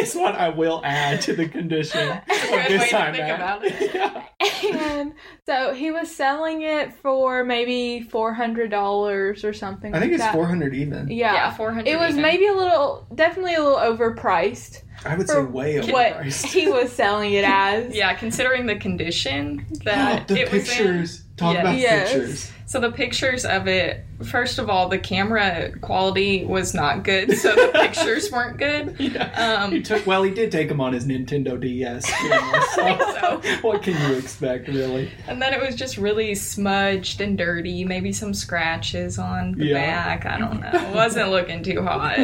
we 0.00 0.02
are 0.02 0.06
in. 0.06 0.06
Is 0.06 0.14
what 0.14 0.34
I 0.34 0.48
will 0.48 0.80
add 0.84 1.20
to 1.22 1.34
the 1.34 1.48
condition 1.48 2.08
of 2.10 2.26
Good 2.26 2.70
this 2.70 2.92
way 2.92 3.06
to 3.06 3.12
think 3.12 3.28
about 3.34 3.64
it. 3.64 3.94
Yeah. 4.62 4.96
and 4.98 5.12
so 5.46 5.74
he 5.74 5.90
was 5.90 6.14
selling 6.14 6.62
it 6.62 6.94
for 6.94 7.44
maybe 7.44 8.00
four 8.02 8.32
hundred 8.34 8.70
dollars 8.70 9.44
or 9.44 9.52
something. 9.52 9.94
I 9.94 9.98
think 10.00 10.12
like 10.12 10.16
it's 10.16 10.24
that. 10.24 10.34
400 10.34 10.74
even. 10.74 11.10
Yeah, 11.10 11.34
Yeah, 11.34 11.54
400 11.54 11.86
It 11.88 11.98
was 11.98 12.10
even. 12.10 12.22
maybe 12.22 12.46
a 12.46 12.52
little, 12.54 13.06
definitely 13.14 13.54
a 13.54 13.62
little 13.62 13.78
overpriced 13.78 14.82
I 15.04 15.16
would 15.16 15.28
say 15.28 15.34
for 15.34 15.44
way 15.46 15.78
what 15.80 16.14
overpriced. 16.14 16.46
he 16.46 16.68
was 16.68 16.92
selling 16.92 17.32
it 17.32 17.44
as. 17.46 17.94
Yeah, 17.94 18.14
considering 18.14 18.66
the 18.66 18.76
condition 18.76 19.66
Oh, 19.70 19.76
that 19.84 20.28
the 20.28 20.40
it 20.40 20.52
was 20.52 20.62
in. 20.62 20.76
pictures. 20.76 21.24
Talk 21.36 21.54
Yes. 21.54 21.60
about 21.62 21.78
Yes. 21.78 22.12
pictures. 22.12 22.52
So 22.70 22.78
the 22.78 22.92
pictures 22.92 23.44
of 23.44 23.66
it, 23.66 24.04
first 24.24 24.60
of 24.60 24.70
all, 24.70 24.88
the 24.88 24.96
camera 25.00 25.72
quality 25.80 26.44
was 26.44 26.72
not 26.72 27.02
good, 27.02 27.36
so 27.36 27.52
the 27.52 27.72
pictures 27.74 28.30
weren't 28.30 28.58
good. 28.58 28.94
Yeah. 28.96 29.66
he 29.70 29.76
Um, 29.76 29.82
took 29.82 30.06
well, 30.06 30.22
he 30.22 30.30
did 30.30 30.52
take 30.52 30.68
them 30.68 30.80
on 30.80 30.92
his 30.92 31.04
Nintendo 31.04 31.58
DS. 31.60 32.08
camera, 32.08 32.62
so 32.76 33.40
so. 33.42 33.58
what 33.68 33.82
can 33.82 33.94
you 34.08 34.16
expect, 34.16 34.68
really? 34.68 35.10
and 35.26 35.42
then 35.42 35.52
it 35.52 35.60
was 35.60 35.74
just 35.74 35.96
really 35.98 36.32
smudged 36.36 37.20
and 37.20 37.36
dirty, 37.36 37.84
maybe 37.84 38.12
some 38.12 38.32
scratches 38.32 39.18
on 39.18 39.50
the 39.58 39.66
Yeah. 39.66 39.74
back. 40.18 40.26
I 40.26 40.38
don't 40.38 40.60
know. 40.60 40.70
It 40.72 40.94
wasn't 40.94 41.30
looking 41.30 41.64
too 41.64 41.82
hot. 41.82 42.16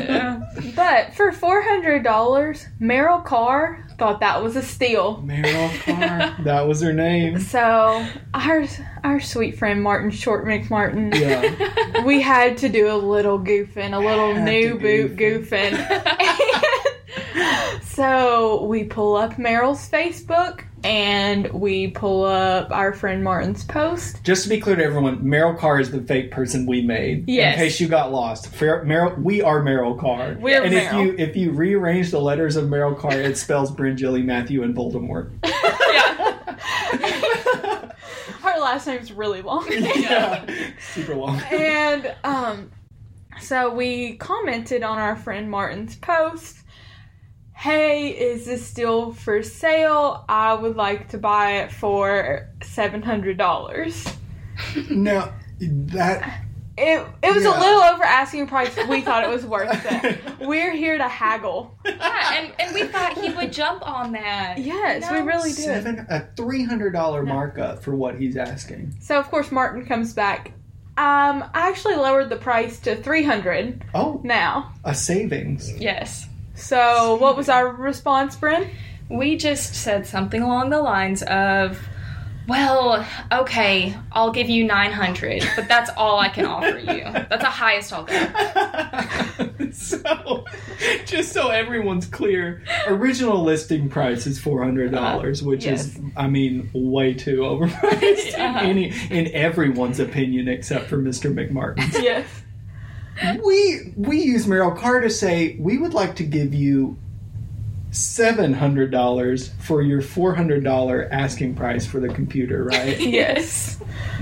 But 0.76 1.12
for 1.14 1.32
four 1.32 1.60
hundred 1.60 2.04
dollars, 2.04 2.64
Meryl 2.80 3.24
Carr 3.24 3.82
thought 3.98 4.20
that 4.20 4.42
was 4.44 4.54
a 4.54 4.62
steal. 4.62 5.22
Meryl 5.24 5.70
Carr. 5.80 6.36
that 6.44 6.68
was 6.68 6.82
her 6.82 6.92
name. 6.92 7.40
So 7.40 8.06
our 8.32 8.64
our 9.02 9.18
sweet 9.18 9.58
friend 9.58 9.82
Martin 9.82 10.10
Short 10.10 10.35
McMartin, 10.44 11.14
Yeah. 11.14 12.02
we 12.04 12.20
had 12.20 12.58
to 12.58 12.68
do 12.68 12.90
a 12.90 12.96
little 12.96 13.38
goofing, 13.38 13.94
a 13.94 13.98
little 13.98 14.34
new 14.34 14.78
boot 14.78 15.16
goof 15.16 15.50
goofing. 15.50 15.76
so 17.86 18.64
we 18.64 18.84
pull 18.84 19.16
up 19.16 19.34
Meryl's 19.34 19.88
Facebook 19.88 20.64
and 20.84 21.50
we 21.52 21.88
pull 21.88 22.24
up 22.24 22.70
our 22.70 22.92
friend 22.92 23.24
Martin's 23.24 23.64
post. 23.64 24.22
Just 24.22 24.44
to 24.44 24.48
be 24.48 24.60
clear 24.60 24.76
to 24.76 24.84
everyone, 24.84 25.18
Meryl 25.22 25.58
Carr 25.58 25.80
is 25.80 25.90
the 25.90 26.02
fake 26.02 26.30
person 26.30 26.66
we 26.66 26.82
made. 26.82 27.28
Yes. 27.28 27.54
In 27.54 27.60
case 27.64 27.80
you 27.80 27.88
got 27.88 28.12
lost, 28.12 28.52
Meryl, 28.52 29.20
we 29.20 29.42
are 29.42 29.62
Meryl 29.62 29.98
Carr. 29.98 30.36
We're 30.38 30.62
and 30.62 30.74
if 30.74 30.92
you 30.92 31.14
if 31.18 31.36
you 31.36 31.50
rearrange 31.50 32.10
the 32.10 32.20
letters 32.20 32.56
of 32.56 32.66
Meryl 32.66 32.96
Carr, 32.96 33.18
it 33.20 33.36
spells 33.36 33.70
Bryn, 33.72 33.96
Jilly, 33.96 34.22
Matthew, 34.22 34.62
and 34.62 34.76
Voldemort. 34.76 35.30
Her 38.56 38.62
last 38.62 38.86
name's 38.86 39.12
really 39.12 39.42
long. 39.42 39.66
yeah, 39.70 40.46
super 40.94 41.14
long. 41.14 41.42
and 41.52 42.14
um, 42.24 42.70
so 43.38 43.74
we 43.74 44.16
commented 44.16 44.82
on 44.82 44.96
our 44.96 45.14
friend 45.14 45.50
Martin's 45.50 45.94
post. 45.96 46.56
Hey, 47.54 48.08
is 48.12 48.46
this 48.46 48.66
still 48.66 49.12
for 49.12 49.42
sale? 49.42 50.24
I 50.26 50.54
would 50.54 50.74
like 50.74 51.10
to 51.10 51.18
buy 51.18 51.58
it 51.58 51.70
for 51.70 52.48
seven 52.62 53.02
hundred 53.02 53.36
dollars. 53.36 54.06
Now 54.88 55.34
that 55.60 56.45
It 56.78 57.06
it 57.22 57.34
was 57.34 57.42
Yeah. 57.44 57.58
a 57.58 57.60
little 57.60 57.80
over 57.82 58.04
asking 58.04 58.46
price. 58.48 58.74
But 58.74 58.88
we 58.88 59.00
thought 59.00 59.24
it 59.24 59.30
was 59.30 59.46
worth 59.46 59.70
it. 59.90 60.18
We're 60.46 60.72
here 60.72 60.98
to 60.98 61.08
haggle. 61.08 61.74
Yeah, 61.84 62.34
and, 62.34 62.52
and 62.58 62.74
we 62.74 62.84
thought 62.84 63.16
he 63.16 63.30
would 63.30 63.52
jump 63.52 63.86
on 63.88 64.12
that. 64.12 64.58
Yes, 64.58 65.10
we 65.10 65.18
really 65.20 65.50
did. 65.50 65.64
seven 65.64 66.06
a 66.10 66.26
three 66.36 66.64
hundred 66.64 66.92
dollar 66.92 67.22
markup 67.22 67.82
for 67.82 67.94
what 67.96 68.16
he's 68.16 68.36
asking. 68.36 68.94
So 69.00 69.18
of 69.18 69.28
course 69.30 69.50
Martin 69.50 69.86
comes 69.86 70.12
back. 70.12 70.52
Um, 70.98 71.44
I 71.54 71.68
actually 71.68 71.96
lowered 71.96 72.28
the 72.30 72.36
price 72.36 72.78
to 72.80 72.96
three 72.96 73.22
hundred. 73.24 73.84
Oh, 73.94 74.20
now. 74.24 74.72
a 74.84 74.94
savings. 74.94 75.70
Yes. 75.80 76.26
So 76.54 77.16
what 77.16 77.36
was 77.36 77.48
our 77.48 77.68
response, 77.68 78.36
Bryn? 78.36 78.70
We 79.08 79.36
just 79.36 79.74
said 79.74 80.06
something 80.06 80.40
along 80.42 80.70
the 80.70 80.80
lines 80.80 81.22
of, 81.22 81.78
well, 82.48 83.04
okay, 83.32 83.96
I'll 84.12 84.30
give 84.30 84.48
you 84.48 84.64
900, 84.64 85.42
but 85.56 85.66
that's 85.68 85.90
all 85.96 86.18
I 86.20 86.28
can 86.28 86.46
offer 86.46 86.78
you. 86.78 87.02
That's 87.04 87.42
the 87.42 87.50
highest 87.50 87.92
I'll 87.92 88.04
go. 88.04 89.70
so, 89.72 90.44
just 91.04 91.32
so 91.32 91.48
everyone's 91.48 92.06
clear, 92.06 92.62
original 92.86 93.42
listing 93.42 93.88
price 93.88 94.26
is 94.26 94.38
four 94.38 94.62
hundred 94.62 94.92
dollars, 94.92 95.42
which 95.42 95.66
is. 95.66 95.98
I 96.16 96.28
mean, 96.28 96.70
way 96.72 97.14
too 97.14 97.38
overpriced 97.40 98.34
Uh-huh. 98.38 98.60
in 98.60 98.66
any 98.66 98.92
in 99.10 99.34
everyone's 99.34 99.98
opinion 100.00 100.48
except 100.48 100.88
for 100.88 100.98
Mr. 100.98 101.32
McMartin. 101.32 101.92
Yes. 102.02 102.26
we 103.44 103.92
we 103.96 104.20
use 104.20 104.46
Meryl 104.46 104.76
Carr 104.76 105.00
to 105.00 105.10
say 105.10 105.56
we 105.58 105.78
would 105.78 105.94
like 105.94 106.16
to 106.16 106.22
give 106.24 106.52
you 106.54 106.96
seven 107.96 108.52
hundred 108.52 108.90
dollars 108.90 109.50
for 109.58 109.82
your 109.82 110.02
four 110.02 110.34
hundred 110.34 110.62
dollar 110.62 111.08
asking 111.10 111.54
price 111.54 111.86
for 111.86 112.00
the 112.00 112.08
computer, 112.08 112.64
right? 112.64 112.98
Yes. 113.16 113.78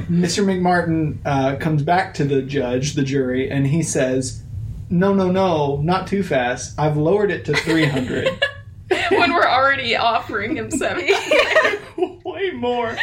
Mr. 0.09 0.45
McMartin 0.45 1.19
uh, 1.25 1.57
comes 1.57 1.83
back 1.83 2.15
to 2.15 2.25
the 2.25 2.43
judge, 2.43 2.95
the 2.95 3.03
jury, 3.03 3.51
and 3.51 3.67
he 3.67 3.83
says, 3.83 4.43
"No, 4.91 5.13
no, 5.15 5.31
no, 5.31 5.81
not 5.83 6.07
too 6.07 6.23
fast. 6.23 6.79
I've 6.79 6.97
lowered 6.97 7.31
it 7.31 7.45
to 7.47 7.55
three 7.55 7.87
hundred. 7.87 8.29
when 9.11 9.33
we're 9.33 9.49
already 9.49 9.97
offering 9.97 10.57
him 10.57 10.71
7 10.71 11.03
Way 12.25 12.51
more 12.51 12.97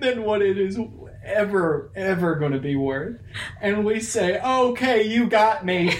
than 0.00 0.24
what 0.24 0.42
it 0.42 0.58
is 0.58 0.78
ever, 1.24 1.90
ever 1.94 2.34
going 2.34 2.52
to 2.52 2.58
be 2.58 2.76
worth." 2.76 3.20
And 3.60 3.84
we 3.84 4.00
say, 4.00 4.38
"Okay, 4.40 5.04
you 5.04 5.28
got 5.28 5.64
me. 5.64 5.96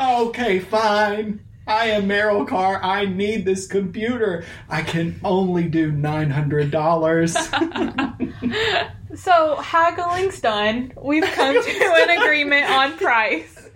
Okay, 0.00 0.58
fine." 0.58 1.44
I 1.70 1.86
am 1.90 2.08
Meryl 2.08 2.46
Carr. 2.46 2.82
I 2.82 3.04
need 3.04 3.44
this 3.44 3.66
computer. 3.68 4.44
I 4.68 4.82
can 4.82 5.20
only 5.24 5.68
do 5.68 5.92
nine 5.92 6.30
hundred 6.30 6.70
dollars. 6.70 7.36
So 9.12 9.56
haggling's 9.56 10.40
done. 10.40 10.92
We've 10.96 11.24
come 11.24 11.54
to 11.60 11.94
an 11.98 12.10
agreement 12.22 12.70
on 12.70 12.96
price. 12.96 13.68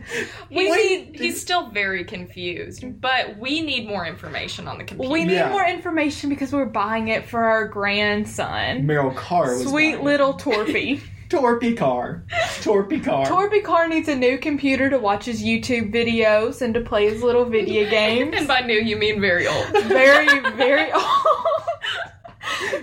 We 0.48 0.66
He's, 0.68 0.76
need 0.76 1.16
he's 1.18 1.40
still 1.40 1.70
very 1.70 2.04
confused, 2.04 2.84
but 3.00 3.36
we 3.38 3.60
need 3.60 3.88
more 3.88 4.06
information 4.06 4.68
on 4.68 4.78
the 4.78 4.84
computer. 4.84 5.12
we 5.12 5.24
need 5.24 5.34
Yeah. 5.34 5.50
more 5.50 5.66
information 5.66 6.30
because 6.30 6.52
we're 6.52 6.66
buying 6.66 7.08
it 7.08 7.26
for 7.26 7.42
our 7.42 7.66
grandson. 7.66 8.86
Meryl 8.86 9.14
Carr 9.16 9.56
Sweet 9.58 9.94
buying. 9.94 10.04
little 10.04 10.34
Torpy. 10.34 11.00
Torpy 11.28 11.76
Carr. 11.76 12.24
Torpy 12.60 13.02
Carr. 13.02 13.26
Torpy 13.26 13.62
Carr 13.64 13.88
needs 13.88 14.08
a 14.08 14.14
new 14.14 14.38
computer 14.38 14.88
to 14.90 14.98
watch 14.98 15.24
his 15.24 15.42
YouTube 15.42 15.92
videos 15.92 16.62
and 16.62 16.74
to 16.74 16.80
play 16.80 17.08
his 17.08 17.22
little 17.22 17.44
video 17.44 17.88
games. 17.90 18.34
and 18.36 18.46
by 18.48 18.60
new, 18.60 18.74
you 18.80 18.96
mean 18.96 19.20
very 19.20 19.46
old. 19.46 19.66
very, 19.84 20.40
very 20.56 20.92
old. 20.92 21.04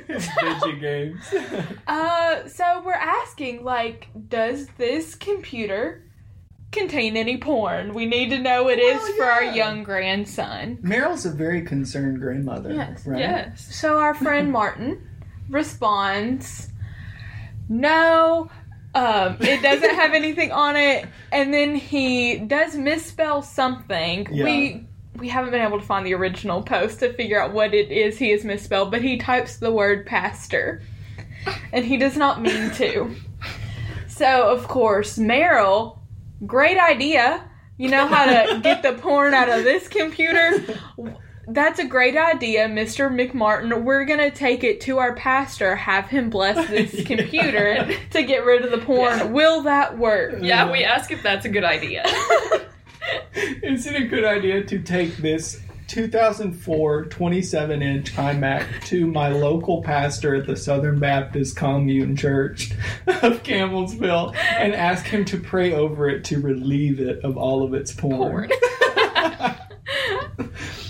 Video 0.07 0.75
games. 0.79 1.33
Uh, 1.87 2.47
so 2.47 2.81
we're 2.85 2.93
asking, 2.93 3.63
like, 3.63 4.07
does 4.29 4.67
this 4.77 5.13
computer 5.15 6.03
contain 6.71 7.17
any 7.17 7.37
porn? 7.37 7.93
We 7.93 8.05
need 8.05 8.29
to 8.29 8.39
know 8.39 8.69
it 8.69 8.79
is 8.79 8.97
Well, 9.01 9.13
for 9.17 9.23
our 9.25 9.43
young 9.43 9.83
grandson. 9.83 10.77
Meryl's 10.81 11.25
a 11.25 11.31
very 11.31 11.61
concerned 11.63 12.19
grandmother. 12.21 12.73
Yes. 12.73 13.05
Right? 13.05 13.19
Yes. 13.19 13.75
So 13.75 13.97
our 13.99 14.13
friend 14.13 14.51
Martin 14.51 15.05
responds, 15.49 16.69
no, 17.71 18.51
um, 18.93 19.37
it 19.39 19.61
doesn't 19.61 19.95
have 19.95 20.13
anything 20.13 20.51
on 20.51 20.75
it. 20.75 21.05
And 21.31 21.53
then 21.53 21.73
he 21.73 22.37
does 22.37 22.75
misspell 22.75 23.41
something. 23.41 24.27
Yeah. 24.29 24.43
We 24.43 24.87
we 25.15 25.29
haven't 25.29 25.51
been 25.51 25.61
able 25.61 25.79
to 25.79 25.85
find 25.85 26.05
the 26.05 26.13
original 26.13 26.63
post 26.63 26.99
to 26.99 27.13
figure 27.13 27.41
out 27.41 27.53
what 27.53 27.73
it 27.73 27.91
is 27.91 28.17
he 28.17 28.31
has 28.31 28.43
misspelled, 28.43 28.91
but 28.91 29.01
he 29.01 29.17
types 29.17 29.57
the 29.57 29.71
word 29.71 30.05
pastor. 30.05 30.81
And 31.71 31.85
he 31.85 31.97
does 31.97 32.17
not 32.17 32.41
mean 32.41 32.71
to. 32.71 33.15
So 34.07 34.49
of 34.49 34.67
course, 34.67 35.17
Meryl, 35.17 35.99
great 36.45 36.77
idea. 36.77 37.49
You 37.77 37.89
know 37.89 38.05
how 38.05 38.25
to 38.25 38.59
get 38.59 38.83
the 38.83 38.93
porn 38.93 39.33
out 39.33 39.49
of 39.49 39.63
this 39.63 39.87
computer? 39.87 40.51
That's 41.47 41.79
a 41.79 41.85
great 41.85 42.15
idea, 42.15 42.67
Mr. 42.67 43.09
McMartin. 43.09 43.83
We're 43.83 44.05
gonna 44.05 44.31
take 44.31 44.63
it 44.63 44.81
to 44.81 44.99
our 44.99 45.15
pastor, 45.15 45.75
have 45.75 46.07
him 46.07 46.29
bless 46.29 46.67
this 46.69 47.03
computer 47.05 47.89
to 48.11 48.23
get 48.23 48.45
rid 48.45 48.63
of 48.63 48.71
the 48.71 48.85
porn. 48.85 49.17
Yeah. 49.17 49.23
Will 49.25 49.61
that 49.63 49.97
work? 49.97 50.35
Yeah, 50.41 50.71
we 50.71 50.83
ask 50.83 51.11
if 51.11 51.23
that's 51.23 51.45
a 51.45 51.49
good 51.49 51.63
idea. 51.63 52.03
Is 53.35 53.87
it 53.87 53.95
a 53.95 54.05
good 54.05 54.23
idea 54.23 54.63
to 54.63 54.79
take 54.79 55.17
this 55.17 55.59
2004 55.87 57.05
27 57.05 57.81
inch 57.81 58.13
iMac 58.13 58.85
to 58.85 59.07
my 59.07 59.27
local 59.27 59.81
pastor 59.83 60.35
at 60.35 60.47
the 60.47 60.55
Southern 60.55 60.99
Baptist 60.99 61.57
Commune 61.57 62.15
Church 62.15 62.71
of 63.07 63.43
Campbellsville 63.43 64.33
and 64.35 64.73
ask 64.73 65.05
him 65.05 65.25
to 65.25 65.37
pray 65.37 65.73
over 65.73 66.07
it 66.07 66.23
to 66.25 66.39
relieve 66.39 67.01
it 67.01 67.21
of 67.25 67.35
all 67.35 67.63
of 67.63 67.73
its 67.73 67.91
porn? 67.91 68.49
Porn. 68.49 69.57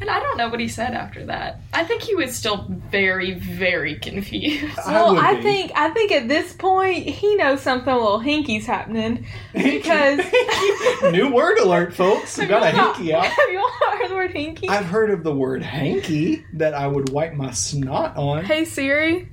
and 0.00 0.08
I 0.08 0.18
don't 0.18 0.38
know 0.38 0.48
what 0.48 0.60
he 0.60 0.68
said 0.68 0.94
after 0.94 1.26
that. 1.26 1.60
I 1.74 1.84
think 1.84 2.02
he 2.02 2.14
was 2.14 2.34
still 2.34 2.66
very, 2.68 3.34
very 3.34 3.96
confused. 3.96 4.76
Well, 4.86 5.14
would 5.14 5.22
I, 5.22 5.34
be. 5.36 5.42
think 5.42 5.72
I 5.74 5.90
think 5.90 6.10
at 6.12 6.26
this 6.26 6.54
point 6.54 7.06
he 7.06 7.36
knows 7.36 7.60
something 7.60 7.92
a 7.92 7.96
little 7.96 8.18
hinky's 8.18 8.66
happening 8.66 9.26
because 9.52 10.20
New 11.12 11.30
word 11.32 11.58
alert, 11.58 11.94
folks. 11.94 12.38
We 12.38 12.46
got 12.46 12.62
a 12.62 12.66
Have 12.66 12.76
you 12.76 12.82
all 12.82 12.94
hinky 12.94 13.12
out. 13.12 13.26
Have 13.26 13.50
you 13.50 13.58
all 13.58 13.98
heard 13.98 14.10
the 14.10 14.14
word 14.14 14.30
hinky? 14.32 14.68
I've 14.68 14.86
heard 14.86 15.10
of 15.10 15.22
the 15.22 15.34
word 15.34 15.62
hanky 15.62 16.44
that 16.54 16.72
I 16.72 16.86
would 16.86 17.10
wipe 17.10 17.34
my 17.34 17.50
snot 17.50 18.16
on. 18.16 18.44
Hey 18.44 18.64
Siri, 18.64 19.28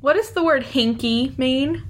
what 0.00 0.14
does 0.14 0.30
the 0.30 0.42
word 0.42 0.64
hinky 0.64 1.36
mean? 1.38 1.82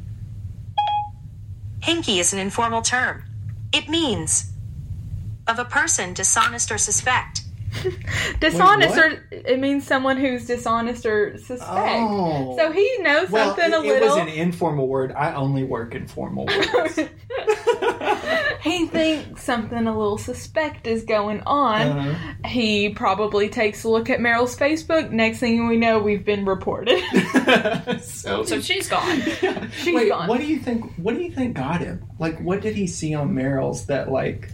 Hinky 1.81 2.19
is 2.19 2.33
an 2.33 2.39
informal 2.39 2.83
term. 2.83 3.25
It 3.73 3.89
means 3.89 4.52
of 5.47 5.59
a 5.59 5.65
person 5.65 6.15
dishonest 6.15 6.71
or 6.71 6.79
suspect. 6.79 7.43
Dishonest, 8.41 8.97
what? 8.97 9.13
or 9.13 9.25
it 9.31 9.59
means 9.59 9.87
someone 9.87 10.17
who's 10.17 10.47
dishonest 10.47 11.07
or 11.07 11.39
suspect. 11.39 11.71
Oh. 11.71 12.57
So 12.57 12.71
he 12.71 12.99
knows 13.01 13.31
well, 13.31 13.49
something 13.49 13.73
it, 13.73 13.77
a 13.77 13.81
little. 13.81 13.97
it 13.97 14.03
was 14.03 14.17
an 14.19 14.29
informal 14.29 14.89
word. 14.89 15.13
I 15.13 15.35
only 15.35 15.65
work 15.65 15.95
in 15.95 16.07
formal 16.07 16.47
words. 16.75 16.97
he 18.63 18.87
thinks 18.87 19.43
something 19.43 19.87
a 19.87 19.99
little 19.99 20.19
suspect 20.19 20.87
is 20.87 21.05
going 21.05 21.41
on. 21.47 21.81
Uh-huh. 21.81 22.35
He 22.45 22.91
probably 22.91 23.49
takes 23.49 23.85
a 23.85 23.89
look 23.89 24.11
at 24.11 24.21
Meryl's 24.21 24.57
Facebook. 24.57 25.11
Next 25.11 25.39
thing 25.39 25.67
we 25.67 25.77
know, 25.77 25.99
we've 25.99 26.25
been 26.25 26.45
reported. 26.45 27.01
so, 28.03 28.45
So 28.45 28.61
she's 28.61 28.89
gone. 28.89 29.23
She's 29.73 29.95
Wait, 29.95 30.09
gone. 30.11 30.29
what 30.29 30.41
do 30.41 30.47
you 30.47 30.59
think? 30.59 30.93
What 30.97 31.15
do 31.15 31.23
you 31.23 31.33
think 31.33 31.57
got 31.57 31.81
him? 31.81 32.05
Like, 32.19 32.39
what 32.41 32.61
did 32.61 32.77
he 32.77 32.87
see 32.87 33.15
on 33.15 33.31
Meryl's 33.35 33.87
that 33.87 34.11
like? 34.11 34.51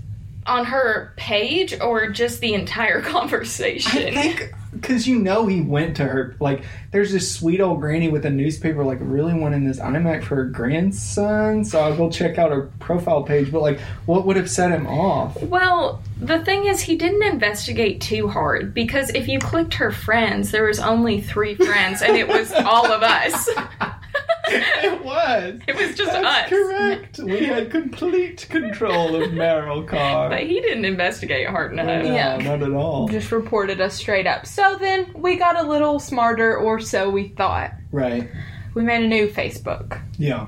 On 0.48 0.64
her 0.64 1.12
page 1.16 1.78
or 1.78 2.10
just 2.10 2.40
the 2.40 2.54
entire 2.54 3.00
conversation? 3.02 4.08
I 4.08 4.10
think 4.10 4.52
because 4.72 5.06
you 5.06 5.18
know 5.18 5.46
he 5.46 5.60
went 5.60 5.96
to 5.96 6.04
her. 6.04 6.36
Like, 6.40 6.64
there's 6.90 7.12
this 7.12 7.30
sweet 7.30 7.60
old 7.60 7.80
granny 7.80 8.08
with 8.08 8.24
a 8.24 8.30
newspaper, 8.30 8.84
like 8.84 8.98
really 9.00 9.34
wanting 9.34 9.64
this 9.64 9.78
iMac 9.78 10.24
for 10.24 10.36
her 10.36 10.44
grandson. 10.44 11.64
So 11.64 11.80
I'll 11.80 11.96
go 11.96 12.10
check 12.10 12.38
out 12.38 12.50
her 12.50 12.70
profile 12.78 13.22
page. 13.22 13.50
But 13.50 13.62
like, 13.62 13.80
what 14.06 14.26
would 14.26 14.36
have 14.36 14.50
set 14.50 14.70
him 14.70 14.86
off? 14.86 15.40
Well, 15.42 16.02
the 16.20 16.44
thing 16.44 16.66
is, 16.66 16.80
he 16.80 16.96
didn't 16.96 17.22
investigate 17.22 18.00
too 18.00 18.28
hard 18.28 18.74
because 18.74 19.10
if 19.10 19.28
you 19.28 19.38
clicked 19.38 19.74
her 19.74 19.90
friends, 19.90 20.50
there 20.50 20.64
was 20.64 20.80
only 20.80 21.20
three 21.20 21.54
friends, 21.54 22.02
and 22.02 22.16
it 22.16 22.28
was 22.28 22.52
all 22.52 22.86
of 22.86 23.02
us. 23.02 23.48
it 24.48 25.04
was. 25.04 25.60
It 25.66 25.74
was 25.76 25.96
just 25.96 26.12
That's 26.12 26.44
us. 26.44 26.48
correct. 26.48 27.18
We 27.18 27.44
had 27.46 27.70
complete 27.70 28.46
control 28.48 29.14
of 29.16 29.30
Meryl 29.30 29.86
Carr. 29.86 30.28
But 30.30 30.40
he 30.40 30.60
didn't 30.60 30.84
investigate 30.84 31.48
hard 31.48 31.72
enough. 31.72 31.86
No, 31.86 32.02
Yeah. 32.14 32.36
not 32.38 32.62
at 32.62 32.72
all. 32.72 33.08
Just 33.08 33.32
reported 33.32 33.80
us 33.80 33.94
straight 33.94 34.26
up. 34.26 34.46
So 34.46 34.76
then 34.80 35.10
we 35.14 35.36
got 35.36 35.58
a 35.58 35.62
little 35.62 35.98
smarter, 35.98 36.56
or 36.56 36.80
so 36.80 37.10
we 37.10 37.28
thought. 37.28 37.72
Right. 37.92 38.28
We 38.74 38.82
made 38.82 39.02
a 39.04 39.08
new 39.08 39.28
Facebook 39.28 40.00
Yeah. 40.18 40.46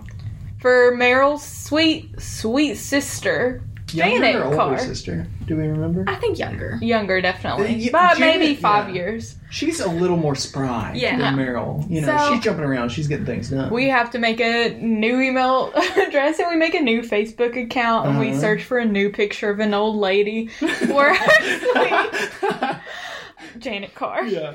for 0.61 0.93
Meryl's 0.97 1.43
sweet, 1.45 2.21
sweet 2.21 2.77
sister, 2.77 3.63
Younger 3.95 4.17
Janet 4.17 4.37
or 4.37 4.45
older 4.45 4.57
Carr. 4.57 4.79
sister? 4.79 5.27
Do 5.47 5.57
we 5.57 5.67
remember? 5.67 6.05
I 6.07 6.17
think 6.17 6.39
younger. 6.39 6.79
Younger, 6.81 7.21
definitely, 7.21 7.75
Yeah, 7.75 7.91
but 7.93 8.19
Janet- 8.19 8.41
maybe 8.41 8.55
five 8.55 8.89
yeah. 8.89 8.95
years. 8.95 9.37
She's 9.51 9.81
a 9.81 9.89
little 9.91 10.17
more 10.17 10.35
spry 10.37 10.93
Yeah. 10.95 11.17
than 11.19 11.37
Meryl. 11.37 11.89
You 11.91 12.03
know, 12.03 12.17
So- 12.17 12.35
she's 12.35 12.45
jumping 12.45 12.65
around. 12.65 12.91
She's 12.91 13.09
getting 13.09 13.27
things 13.27 13.51
done. 13.51 13.71
We 13.73 13.89
have 13.89 14.11
to 14.13 14.19
make 14.19 14.41
a 14.41 14.71
new 14.81 15.21
email 15.21 15.73
address 15.97 16.39
and 16.39 16.49
we 16.49 16.57
make 16.57 16.75
a 16.75 16.81
new 16.81 17.03
Facebook 17.03 17.61
account 17.61 18.09
and 18.09 18.19
we 18.19 18.31
Uh-huh. 18.31 18.41
search 18.41 18.63
for 18.63 18.79
a 18.79 18.85
new 18.85 19.11
picture 19.11 19.51
of 19.51 19.59
an 19.61 19.75
old 19.75 19.97
lady. 19.97 20.51
We're 20.89 21.11
actually 21.11 22.81
Janet 23.59 23.95
Carr. 23.95 24.25
yeah. 24.27 24.55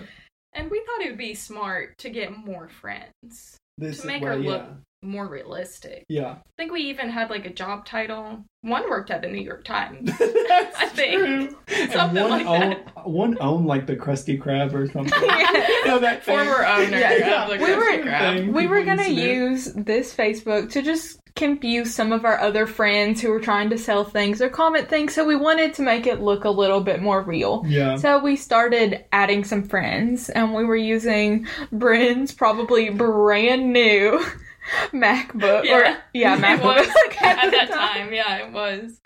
And 0.53 0.71
we 0.71 0.79
thought 0.79 1.01
it 1.05 1.09
would 1.09 1.17
be 1.17 1.33
smart 1.33 1.97
to 1.99 2.09
get 2.09 2.31
more 2.35 2.69
friends, 2.69 3.57
This 3.77 4.01
To 4.01 4.07
make 4.07 4.21
well, 4.21 4.31
her 4.31 4.39
look- 4.39 4.61
yeah. 4.61 4.73
More 5.05 5.27
realistic. 5.27 6.03
Yeah. 6.09 6.31
I 6.31 6.41
think 6.57 6.71
we 6.71 6.81
even 6.81 7.09
had 7.09 7.29
like 7.29 7.45
a 7.45 7.53
job 7.53 7.85
title. 7.85 8.43
One 8.61 8.89
worked 8.89 9.11
at 9.11 9.21
the 9.21 9.27
New 9.27 9.41
York 9.41 9.63
Times. 9.63 10.09
That's 10.19 10.75
I 10.77 10.87
think. 10.87 11.55
true. 11.67 11.89
Something 11.91 12.21
one 12.23 12.31
like 12.31 12.45
own, 12.47 12.69
that. 12.71 13.07
One 13.07 13.37
owned 13.39 13.67
like 13.67 13.85
the 13.85 13.95
Krusty 13.95 14.41
Krab 14.41 14.73
or 14.73 14.89
something. 14.91 15.13
Yeah. 15.25 15.67
You 15.67 15.85
know 15.85 15.99
that 15.99 16.23
thing? 16.23 16.35
Former 16.35 16.65
owner 16.65 16.97
Yeah, 16.97 17.43
of 17.51 17.59
the 17.59 17.63
we 17.65 17.75
were- 17.75 17.81
Krab. 18.03 18.33
thing 18.39 18.53
We 18.53 18.67
were 18.67 18.83
gonna 18.83 19.03
used 19.07 19.67
to 19.67 19.73
do. 19.73 19.81
use 19.81 19.85
this 19.85 20.15
Facebook 20.15 20.71
to 20.71 20.81
just 20.81 21.19
confuse 21.35 21.93
some 21.93 22.13
of 22.13 22.23
our 22.23 22.39
other 22.39 22.65
friends 22.65 23.21
who 23.21 23.29
were 23.29 23.41
trying 23.41 23.69
to 23.69 23.77
sell 23.77 24.05
things 24.05 24.41
or 24.41 24.47
comment 24.49 24.87
things, 24.89 25.13
so 25.13 25.25
we 25.25 25.35
wanted 25.35 25.73
to 25.73 25.81
make 25.81 26.07
it 26.07 26.21
look 26.21 26.45
a 26.45 26.49
little 26.49 26.79
bit 26.79 27.01
more 27.01 27.21
real. 27.21 27.61
Yeah. 27.67 27.97
So 27.97 28.19
we 28.19 28.37
started 28.37 29.03
adding 29.11 29.43
some 29.43 29.61
friends, 29.63 30.29
and 30.29 30.53
we 30.53 30.63
were 30.63 30.77
using 30.77 31.45
Bryn's 31.73 32.33
probably 32.33 32.89
brand 32.89 33.73
new 33.73 34.25
MacBook. 34.93 35.61
Or, 35.61 35.65
Yeah. 35.65 35.97
yeah, 36.13 36.35
It 36.37 36.41
MacBook. 36.41 36.77
was 36.77 36.87
at 37.21 37.45
at 37.45 37.51
that 37.51 37.69
time. 37.69 38.13
Yeah, 38.13 38.47
it 38.47 38.51
was. 38.51 38.99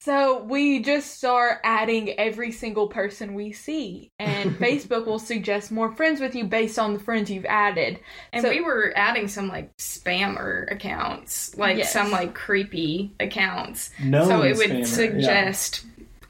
So 0.00 0.42
we 0.42 0.80
just 0.80 1.16
start 1.16 1.60
adding 1.64 2.10
every 2.18 2.52
single 2.52 2.88
person 2.88 3.32
we 3.32 3.52
see, 3.52 4.10
and 4.18 4.50
Facebook 4.58 5.06
will 5.06 5.18
suggest 5.18 5.72
more 5.72 5.94
friends 5.96 6.20
with 6.20 6.34
you 6.34 6.44
based 6.44 6.78
on 6.78 6.92
the 6.92 6.98
friends 7.00 7.30
you've 7.30 7.46
added. 7.46 7.98
And 8.30 8.42
So- 8.42 8.50
we 8.50 8.60
were 8.60 8.92
adding 8.96 9.28
some 9.28 9.48
like 9.48 9.74
spammer 9.78 10.70
accounts, 10.70 11.56
like 11.56 11.78
Yes. 11.78 11.92
some 11.94 12.10
like 12.10 12.34
creepy 12.34 13.12
accounts. 13.18 13.92
Known 13.98 14.26
so 14.28 14.42
it 14.42 14.56
would 14.58 14.70
spammer, 14.70 15.20
yeah. 15.22 15.44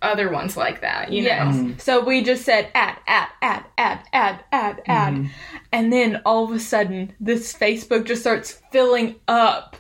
Suggest 0.05 0.13
other 0.13 0.31
ones 0.31 0.57
like 0.57 0.81
that, 0.81 1.13
you 1.13 1.23
yes. 1.23 1.55
know. 1.55 1.63
Mhm. 1.63 1.81
So 1.81 2.05
we 2.05 2.23
just 2.23 2.45
said 2.45 2.69
add, 2.75 2.97
add, 3.07 3.29
add, 3.43 3.65
add, 3.79 4.01
add, 4.13 4.45
add, 4.53 4.83
add. 4.87 5.15
Mhm. 5.15 5.31
And 5.73 5.93
then 5.93 6.21
all 6.25 6.45
of 6.45 6.53
a 6.53 6.61
sudden, 6.61 7.13
this 7.21 7.53
Facebook 7.53 8.05
just 8.05 8.21
starts 8.23 8.61
filling 8.73 9.17
up 9.29 9.77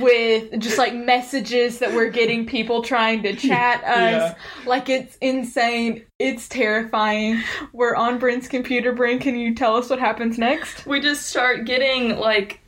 with 0.00 0.58
just 0.60 0.76
like 0.76 0.94
messages 0.94 1.78
that 1.78 1.94
we're 1.94 2.10
getting 2.10 2.46
people 2.46 2.82
trying 2.82 3.22
to 3.22 3.34
chat 3.34 3.82
us. 3.84 4.32
Yeah. 4.32 4.34
Like 4.66 4.88
it's 4.88 5.16
insane. 5.20 6.04
It's 6.18 6.48
terrifying. 6.48 7.42
We're 7.72 7.94
on 7.96 8.18
Bryn's 8.18 8.48
computer. 8.48 8.92
Bryn, 8.92 9.18
can 9.18 9.36
you 9.36 9.54
tell 9.54 9.76
us 9.76 9.88
what 9.90 9.98
happens 9.98 10.38
next? 10.38 10.86
We 10.86 11.00
just 11.00 11.26
start 11.26 11.64
getting 11.64 12.18
like 12.18 12.60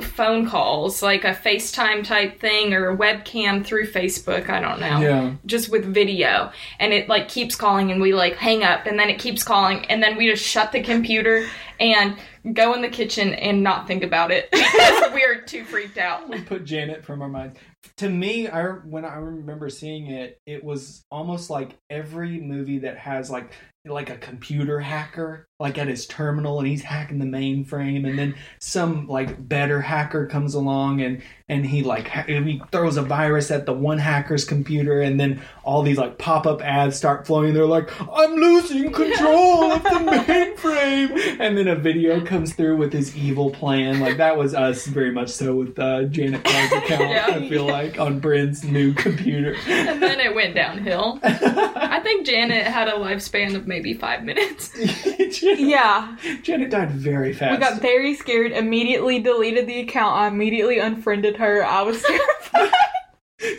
phone 0.00 0.48
calls, 0.48 1.02
like 1.02 1.24
a 1.24 1.34
FaceTime 1.34 2.04
type 2.04 2.40
thing 2.40 2.72
or 2.72 2.90
a 2.90 2.96
webcam 2.96 3.64
through 3.64 3.86
Facebook, 3.88 4.48
I 4.48 4.60
don't 4.60 4.80
know. 4.80 5.00
Yeah. 5.00 5.34
Just 5.46 5.70
with 5.70 5.84
video. 5.84 6.50
And 6.78 6.92
it 6.92 7.08
like 7.08 7.28
keeps 7.28 7.54
calling 7.54 7.90
and 7.90 8.00
we 8.00 8.14
like 8.14 8.36
hang 8.36 8.64
up 8.64 8.86
and 8.86 8.98
then 8.98 9.10
it 9.10 9.18
keeps 9.18 9.42
calling 9.42 9.84
and 9.86 10.02
then 10.02 10.16
we 10.16 10.30
just 10.30 10.44
shut 10.44 10.72
the 10.72 10.82
computer 10.82 11.46
and 11.78 12.16
go 12.52 12.74
in 12.74 12.82
the 12.82 12.88
kitchen 12.88 13.34
and 13.34 13.62
not 13.62 13.86
think 13.86 14.02
about 14.02 14.30
it 14.30 14.50
because 14.52 15.12
we're 15.12 15.40
too 15.42 15.64
freaked 15.64 15.98
out. 15.98 16.28
We 16.28 16.40
put 16.40 16.64
Janet 16.64 17.04
from 17.04 17.22
our 17.22 17.28
minds. 17.28 17.58
To 17.96 18.08
me, 18.08 18.48
I 18.48 18.62
when 18.64 19.04
I 19.04 19.16
remember 19.16 19.68
seeing 19.68 20.06
it, 20.08 20.40
it 20.46 20.64
was 20.64 21.04
almost 21.10 21.50
like 21.50 21.76
every 21.90 22.40
movie 22.40 22.78
that 22.78 22.96
has 22.98 23.30
like 23.30 23.52
like 23.84 24.10
a 24.10 24.16
computer 24.16 24.78
hacker, 24.78 25.48
like 25.58 25.76
at 25.76 25.88
his 25.88 26.06
terminal, 26.06 26.60
and 26.60 26.68
he's 26.68 26.82
hacking 26.82 27.18
the 27.18 27.24
mainframe, 27.24 28.08
and 28.08 28.16
then 28.16 28.36
some 28.60 29.08
like 29.08 29.48
better 29.48 29.80
hacker 29.80 30.26
comes 30.26 30.54
along 30.54 31.00
and 31.00 31.20
and 31.48 31.66
he 31.66 31.82
like 31.82 32.06
ha- 32.08 32.24
he 32.26 32.62
throws 32.70 32.96
a 32.96 33.02
virus 33.02 33.50
at 33.50 33.66
the 33.66 33.72
one 33.72 33.98
hacker's 33.98 34.44
computer, 34.44 35.00
and 35.00 35.18
then 35.18 35.42
all 35.64 35.82
these 35.82 35.98
like 35.98 36.16
pop 36.16 36.46
up 36.46 36.62
ads 36.62 36.96
start 36.96 37.26
flowing. 37.26 37.54
They're 37.54 37.66
like, 37.66 37.90
"I'm 38.00 38.34
losing 38.36 38.92
control 38.92 39.72
of 39.72 39.82
the 39.82 39.88
mainframe," 39.90 41.40
and 41.40 41.58
then 41.58 41.66
a 41.66 41.74
video 41.76 42.24
comes 42.24 42.54
through 42.54 42.76
with 42.76 42.92
his 42.92 43.16
evil 43.16 43.50
plan. 43.50 43.98
Like 44.00 44.16
that 44.18 44.36
was 44.38 44.54
us 44.54 44.86
very 44.86 45.10
much 45.10 45.28
so 45.30 45.56
with 45.56 45.78
uh, 45.78 46.04
Janet 46.04 46.44
Carr's 46.44 46.72
account. 46.84 47.10
Yeah. 47.10 47.26
I 47.30 47.48
feel 47.48 47.66
like 47.72 47.98
on 47.98 48.20
Bryn's 48.20 48.62
new 48.64 48.92
computer. 48.94 49.54
And 49.66 50.02
then 50.02 50.20
it 50.20 50.34
went 50.34 50.54
downhill. 50.54 51.18
I 51.22 52.00
think 52.02 52.26
Janet 52.26 52.66
had 52.66 52.88
a 52.88 52.92
lifespan 52.92 53.54
of 53.56 53.66
maybe 53.66 53.94
five 53.94 54.22
minutes. 54.24 54.70
Janet, 55.38 55.58
Yeah. 55.60 56.16
Janet 56.42 56.70
died 56.70 56.90
very 56.92 57.32
fast. 57.32 57.52
We 57.58 57.64
got 57.66 57.80
very 57.80 58.14
scared, 58.14 58.52
immediately 58.52 59.18
deleted 59.20 59.66
the 59.66 59.80
account. 59.80 60.14
I 60.16 60.28
immediately 60.28 60.78
unfriended 60.78 61.36
her. 61.38 61.64
I 61.64 61.82
was 61.82 62.02
terrified. 62.52 62.70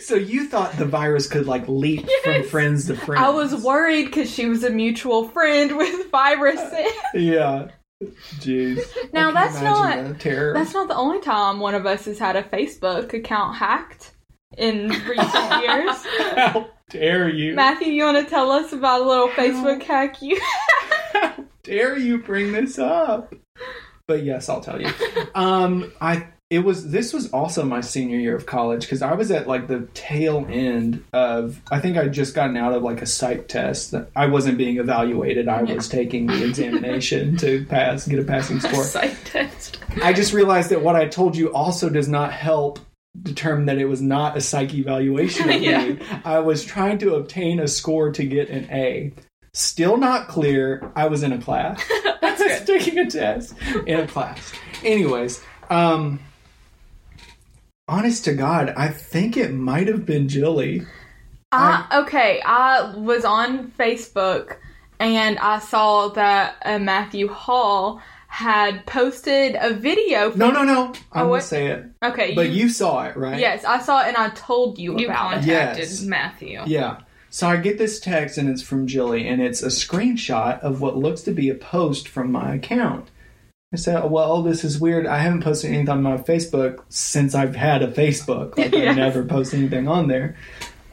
so 0.00 0.14
you 0.14 0.46
thought 0.46 0.72
the 0.78 0.86
virus 0.86 1.26
could 1.26 1.46
like 1.46 1.68
leap 1.68 2.08
from 2.22 2.42
friends 2.44 2.86
to 2.86 2.96
friends? 2.96 3.22
I 3.22 3.28
was 3.30 3.62
worried 3.64 4.06
because 4.06 4.30
she 4.32 4.46
was 4.46 4.64
a 4.64 4.70
mutual 4.70 5.28
friend 5.28 5.76
with 5.76 6.10
viruses. 6.10 6.92
Yeah. 7.14 7.68
Jeez. 8.02 8.80
Now, 9.12 9.30
that's 9.30 9.60
not- 9.60 10.18
terror. 10.20 10.52
That's 10.54 10.74
not 10.74 10.88
the 10.88 10.96
only 10.96 11.20
time 11.20 11.60
one 11.60 11.74
of 11.74 11.86
us 11.86 12.04
has 12.06 12.18
had 12.18 12.36
a 12.36 12.42
Facebook 12.42 13.12
account 13.14 13.56
hacked 13.56 14.12
in 14.58 14.88
recent 14.88 15.08
years. 15.62 16.04
How 16.36 16.68
dare 16.90 17.28
you? 17.28 17.54
Matthew, 17.54 17.88
you 17.88 18.04
want 18.04 18.24
to 18.24 18.28
tell 18.30 18.50
us 18.50 18.72
about 18.72 19.02
a 19.02 19.04
little 19.08 19.28
Facebook 19.28 19.82
hack 19.82 20.20
you? 20.22 20.40
How 21.12 21.34
dare 21.62 21.96
you 21.96 22.18
bring 22.18 22.52
this 22.52 22.78
up? 22.78 23.34
But 24.06 24.24
yes, 24.24 24.48
I'll 24.48 24.60
tell 24.60 24.80
you. 24.82 24.90
Um, 25.34 25.92
I 26.00 26.26
it 26.50 26.58
was 26.60 26.90
this 26.90 27.12
was 27.12 27.30
also 27.30 27.64
my 27.64 27.80
senior 27.80 28.18
year 28.18 28.36
of 28.36 28.44
college 28.46 28.82
because 28.82 29.02
I 29.02 29.14
was 29.14 29.30
at 29.30 29.48
like 29.48 29.66
the 29.66 29.88
tail 29.94 30.46
end 30.48 31.02
of 31.12 31.60
I 31.70 31.80
think 31.80 31.96
I'd 31.96 32.12
just 32.12 32.34
gotten 32.34 32.56
out 32.56 32.72
of 32.74 32.82
like 32.82 33.00
a 33.02 33.06
psych 33.06 33.48
test. 33.48 33.90
That 33.92 34.10
I 34.14 34.26
wasn't 34.26 34.58
being 34.58 34.76
evaluated. 34.78 35.48
I 35.48 35.62
was 35.62 35.88
taking 35.88 36.26
the 36.26 36.44
examination 36.44 37.36
to 37.38 37.64
pass, 37.66 38.06
get 38.06 38.18
a 38.18 38.24
passing 38.24 38.60
score. 38.60 38.84
Psych 38.84 39.16
test. 39.24 39.78
I 40.02 40.12
just 40.12 40.32
realized 40.32 40.70
that 40.70 40.82
what 40.82 40.96
I 40.96 41.06
told 41.08 41.36
you 41.36 41.52
also 41.52 41.88
does 41.88 42.08
not 42.08 42.32
help 42.32 42.78
determine 43.22 43.66
that 43.66 43.78
it 43.78 43.86
was 43.86 44.02
not 44.02 44.36
a 44.36 44.40
psych 44.40 44.74
evaluation 44.74 45.48
of 45.48 45.56
Yeah. 45.62 45.84
me. 45.86 45.98
I 46.24 46.40
was 46.40 46.64
trying 46.64 46.98
to 46.98 47.14
obtain 47.14 47.58
a 47.60 47.68
score 47.68 48.12
to 48.12 48.24
get 48.24 48.50
an 48.50 48.68
A. 48.70 49.12
Still 49.54 49.96
not 49.96 50.28
clear. 50.28 50.90
I 50.94 51.06
was 51.06 51.22
in 51.22 51.32
a 51.32 51.40
class. 51.40 51.82
That's 52.20 52.40
I 52.42 52.58
was 52.58 52.64
taking 52.64 52.98
a 52.98 53.08
test 53.10 53.54
in 53.86 54.00
a 54.00 54.06
class. 54.06 54.52
Anyways, 54.84 55.42
um 55.70 56.20
honest 57.88 58.24
to 58.24 58.34
God, 58.34 58.72
I 58.76 58.88
think 58.88 59.36
it 59.36 59.52
might 59.52 59.88
have 59.88 60.06
been 60.06 60.28
Jilly. 60.28 60.82
I, 61.52 61.86
okay, 62.04 62.40
I 62.44 62.94
was 62.96 63.24
on 63.24 63.70
Facebook 63.72 64.56
and 64.98 65.38
I 65.38 65.60
saw 65.60 66.08
that 66.08 66.56
uh, 66.64 66.78
Matthew 66.80 67.28
Hall 67.28 68.00
had 68.26 68.84
posted 68.86 69.56
a 69.60 69.72
video. 69.72 70.30
From, 70.30 70.40
No, 70.40 70.50
no, 70.50 70.64
no. 70.64 70.92
I 71.12 71.20
Oh, 71.20 71.24
will 71.24 71.30
what? 71.32 71.44
say 71.44 71.68
it. 71.68 71.84
Okay, 72.02 72.34
But 72.34 72.48
you, 72.48 72.64
you 72.64 72.68
saw 72.68 73.04
it, 73.04 73.16
right? 73.16 73.38
yes, 73.38 73.64
I 73.64 73.78
saw 73.80 74.02
it 74.02 74.08
and 74.08 74.16
I 74.16 74.30
told 74.30 74.78
you, 74.78 74.98
You 74.98 75.06
about 75.06 75.34
it. 75.34 75.36
contacted 75.46 75.78
Yes. 75.78 76.02
Matthew. 76.02 76.60
Yeah. 76.66 76.98
So 77.30 77.46
I 77.48 77.56
get 77.56 77.78
this 77.78 78.00
text 78.00 78.36
and 78.38 78.48
it's 78.48 78.62
from 78.62 78.88
Jilly 78.88 79.28
and 79.28 79.40
it's 79.40 79.62
a 79.62 79.68
screenshot 79.68 80.58
of 80.60 80.80
what 80.80 80.96
looks 80.96 81.22
to 81.22 81.32
be 81.32 81.48
a 81.50 81.54
post 81.54 82.08
from 82.08 82.32
my 82.32 82.54
account. 82.54 83.08
I 83.74 83.76
said, 83.76 84.08
well, 84.08 84.40
this 84.42 84.62
is 84.62 84.80
weird. 84.80 85.04
I 85.04 85.18
haven't 85.18 85.42
posted 85.42 85.70
anything 85.70 85.88
on 85.88 86.02
my 86.04 86.16
Facebook 86.16 86.84
since 86.90 87.34
I've 87.34 87.56
had 87.56 87.82
a 87.82 87.88
Facebook. 87.88 88.56
Like 88.56 88.72
I 88.74 88.92
never 88.92 89.24
post 89.24 89.52
anything 89.52 89.88
on 89.88 90.06
there. 90.06 90.36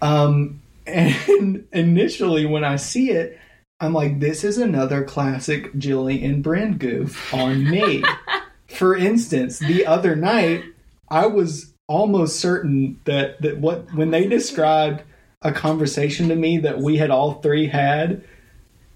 Um, 0.01 0.61
and 0.88 1.67
initially 1.71 2.47
when 2.47 2.63
I 2.63 2.77
see 2.77 3.11
it, 3.11 3.39
I'm 3.79 3.93
like, 3.93 4.19
this 4.19 4.43
is 4.43 4.57
another 4.57 5.03
classic 5.03 5.77
Jilly 5.77 6.23
and 6.23 6.43
Bryn 6.43 6.79
goof 6.79 7.32
on 7.34 7.69
me. 7.69 8.03
For 8.67 8.95
instance, 8.95 9.59
the 9.59 9.86
other 9.86 10.15
night, 10.15 10.63
I 11.07 11.27
was 11.27 11.71
almost 11.88 12.39
certain 12.39 12.99
that 13.03 13.41
that 13.41 13.59
what 13.59 13.93
when 13.93 14.09
they 14.09 14.27
described 14.27 15.03
a 15.43 15.51
conversation 15.51 16.29
to 16.29 16.36
me 16.36 16.57
that 16.59 16.79
we 16.79 16.97
had 16.97 17.11
all 17.11 17.41
three 17.41 17.67
had, 17.67 18.23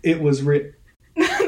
it 0.01 0.21
was 0.21 0.41
re- 0.41 0.71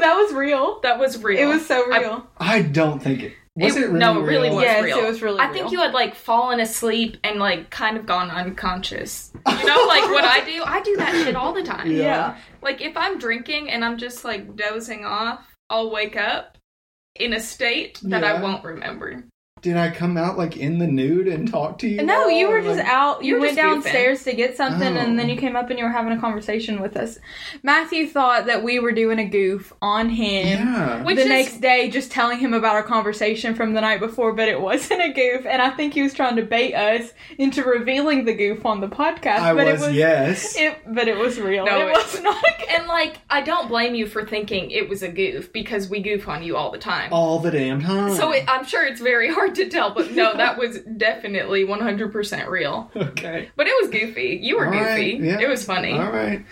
that 0.00 0.14
was 0.14 0.32
real. 0.34 0.80
That 0.82 0.98
was 0.98 1.22
real. 1.22 1.38
It 1.38 1.46
was 1.52 1.66
so 1.66 1.92
I- 1.92 1.98
real. 2.00 2.26
I 2.38 2.62
don't 2.62 3.00
think 3.02 3.22
it 3.22 3.32
was 3.56 3.74
it, 3.76 3.82
It- 3.82 3.86
really 3.86 3.98
no, 3.98 4.20
it 4.20 4.22
really 4.24 4.48
real? 4.48 4.54
was. 4.56 4.62
yes, 4.64 4.84
real. 4.84 4.98
it 4.98 5.06
was 5.08 5.20
really 5.22 5.40
I 5.40 5.44
real. 5.46 5.52
think 5.54 5.72
you 5.72 5.80
had 5.80 5.92
like 5.92 6.14
fallen 6.14 6.60
asleep 6.60 7.16
and 7.24 7.38
like 7.40 7.70
kind 7.70 7.96
of 7.96 8.06
gone 8.06 8.30
unconscious. 8.30 9.32
You 9.34 9.66
know, 9.66 9.84
like 9.88 10.04
what 10.10 10.24
I 10.24 10.44
do? 10.44 10.62
I 10.64 10.80
do 10.82 10.96
that 10.98 11.12
shit 11.24 11.34
all 11.36 11.52
the 11.52 11.62
time. 11.64 11.90
Yeah. 11.90 11.96
yeah. 11.98 12.36
Like 12.62 12.80
if 12.80 12.96
I'm 12.96 13.18
drinking 13.18 13.70
and 13.70 13.84
I'm 13.84 13.98
just 13.98 14.24
like 14.24 14.54
dozing 14.56 15.04
off, 15.04 15.40
I'll 15.70 15.90
wake 15.90 16.16
up 16.16 16.56
in 17.16 17.32
a 17.32 17.40
state 17.40 17.98
that 18.04 18.22
Yeah. 18.22 18.34
I 18.34 18.40
won't 18.42 18.62
remember. 18.64 19.24
Did 19.62 19.76
I 19.76 19.90
come 19.90 20.16
out 20.16 20.38
like 20.38 20.56
in 20.56 20.78
the 20.78 20.86
nude 20.86 21.28
and 21.28 21.50
talk 21.50 21.78
to 21.78 21.88
you? 21.88 22.02
No, 22.02 22.22
all, 22.22 22.30
you 22.30 22.48
were 22.48 22.58
or, 22.58 22.62
just 22.62 22.78
like- 22.78 22.86
out. 22.86 23.22
You, 23.24 23.28
You 23.28 23.34
were 23.34 23.40
went 23.46 23.56
just 23.56 23.66
goofing. 23.66 23.82
downstairs 23.82 24.24
to 24.24 24.32
get 24.34 24.56
something, 24.56 24.96
Oh. 24.96 25.00
and 25.00 25.18
then 25.18 25.26
oh. 25.26 25.32
you 25.32 25.36
came 25.38 25.56
up 25.56 25.70
and 25.70 25.78
you 25.78 25.84
were 25.84 25.90
having 25.90 26.12
a 26.12 26.20
conversation 26.20 26.80
with 26.80 26.96
us. 26.96 27.18
Matthew 27.62 28.06
thought 28.06 28.46
that 28.46 28.62
we 28.62 28.78
were 28.78 28.92
doing 28.92 29.18
a 29.18 29.24
goof 29.24 29.72
on 29.82 30.08
him. 30.10 30.46
Yeah. 30.58 31.02
Which 31.02 31.16
the 31.16 31.22
is- 31.22 31.28
next 31.28 31.60
day, 31.60 31.90
just 31.90 32.10
telling 32.10 32.38
him 32.38 32.54
about 32.54 32.74
our 32.76 32.82
conversation 32.82 33.54
from 33.54 33.74
the 33.74 33.80
night 33.80 34.00
before, 34.00 34.32
but 34.32 34.48
it 34.48 34.60
wasn't 34.60 35.02
a 35.02 35.12
goof, 35.12 35.44
and 35.46 35.60
I 35.60 35.70
think 35.70 35.94
he 35.94 36.02
was 36.02 36.14
trying 36.14 36.36
to 36.36 36.42
bait 36.42 36.74
us 36.74 37.12
into 37.38 37.62
revealing 37.64 38.24
the 38.24 38.34
goof 38.34 38.64
on 38.64 38.80
the 38.80 38.88
podcast. 38.88 39.38
I 39.40 39.54
but 39.54 39.66
was, 39.66 39.82
it 39.82 39.86
was 39.88 39.94
yes. 39.96 40.56
It, 40.56 40.78
but 40.86 41.08
it 41.08 41.16
was 41.16 41.38
real. 41.40 41.64
No, 41.66 41.80
it 41.80 41.90
it- 41.90 41.96
was 41.96 42.20
not 42.22 42.36
a 42.36 42.58
goof. 42.60 42.68
And 42.78 42.86
like, 42.86 43.18
I 43.30 43.40
don't 43.40 43.68
blame 43.68 43.94
you 43.94 44.06
for 44.06 44.24
thinking 44.24 44.70
it 44.70 44.88
was 44.88 45.02
a 45.02 45.08
goof 45.08 45.52
because 45.52 45.88
we 45.88 46.00
goof 46.00 46.28
on 46.28 46.42
you 46.42 46.56
all 46.56 46.70
the 46.70 46.78
time. 46.78 47.12
all 47.12 47.38
the 47.38 47.50
damn 47.50 47.80
time. 47.80 48.14
So 48.14 48.30
it, 48.32 48.44
I'm 48.46 48.64
sure 48.64 48.84
it's 48.86 49.00
very 49.00 49.32
hard 49.32 49.47
to 49.54 49.68
tell, 49.68 49.90
but 49.94 50.12
no, 50.12 50.36
that 50.36 50.58
was 50.58 50.78
definitely 50.96 51.64
100% 51.64 52.48
real. 52.48 52.90
okay. 52.96 53.50
But 53.56 53.66
it 53.66 53.74
was 53.82 53.90
goofy. 53.90 54.38
You 54.42 54.56
were 54.58 54.66
All 54.66 54.72
right, 54.72 55.12
goofy. 55.12 55.26
yeah. 55.26 55.40
It 55.40 55.48
was 55.48 55.64
funny. 55.64 55.92
All 55.92 56.10
right. 56.12 56.44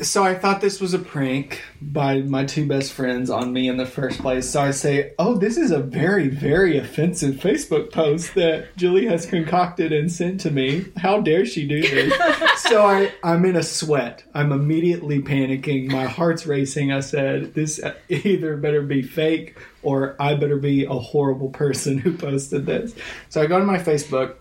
So 0.00 0.22
I 0.22 0.36
thought 0.36 0.60
this 0.60 0.80
was 0.80 0.94
a 0.94 0.98
prank 1.00 1.60
by 1.82 2.20
my 2.20 2.44
two 2.44 2.68
best 2.68 2.92
friends 2.92 3.30
on 3.30 3.52
me 3.52 3.68
in 3.68 3.78
the 3.78 3.84
first 3.86 4.20
place. 4.20 4.48
So 4.48 4.60
I 4.60 4.70
say, 4.70 5.12
"Oh, 5.18 5.36
this 5.36 5.56
is 5.56 5.72
a 5.72 5.80
very, 5.80 6.28
very 6.28 6.78
offensive 6.78 7.34
Facebook 7.34 7.90
post 7.92 8.36
that 8.36 8.76
Julie 8.76 9.06
has 9.06 9.26
concocted 9.26 9.92
and 9.92 10.10
sent 10.12 10.38
to 10.42 10.52
me. 10.52 10.86
How 10.98 11.20
dare 11.20 11.44
she 11.44 11.66
do 11.66 11.82
this?" 11.82 12.14
so 12.62 12.86
I, 12.86 13.12
I'm 13.24 13.44
in 13.44 13.56
a 13.56 13.62
sweat. 13.64 14.22
I'm 14.34 14.52
immediately 14.52 15.20
panicking. 15.20 15.90
My 15.90 16.04
heart's 16.04 16.46
racing. 16.46 16.92
I 16.92 17.00
said, 17.00 17.54
"This 17.54 17.80
either 18.08 18.56
better 18.56 18.82
be 18.82 19.02
fake 19.02 19.56
or 19.88 20.16
I 20.20 20.34
better 20.34 20.56
be 20.56 20.84
a 20.84 20.94
horrible 20.94 21.50
person 21.50 21.98
who 21.98 22.12
posted 22.16 22.66
this." 22.66 22.94
So 23.28 23.42
I 23.42 23.46
go 23.46 23.58
to 23.58 23.64
my 23.64 23.78
Facebook 23.78 24.36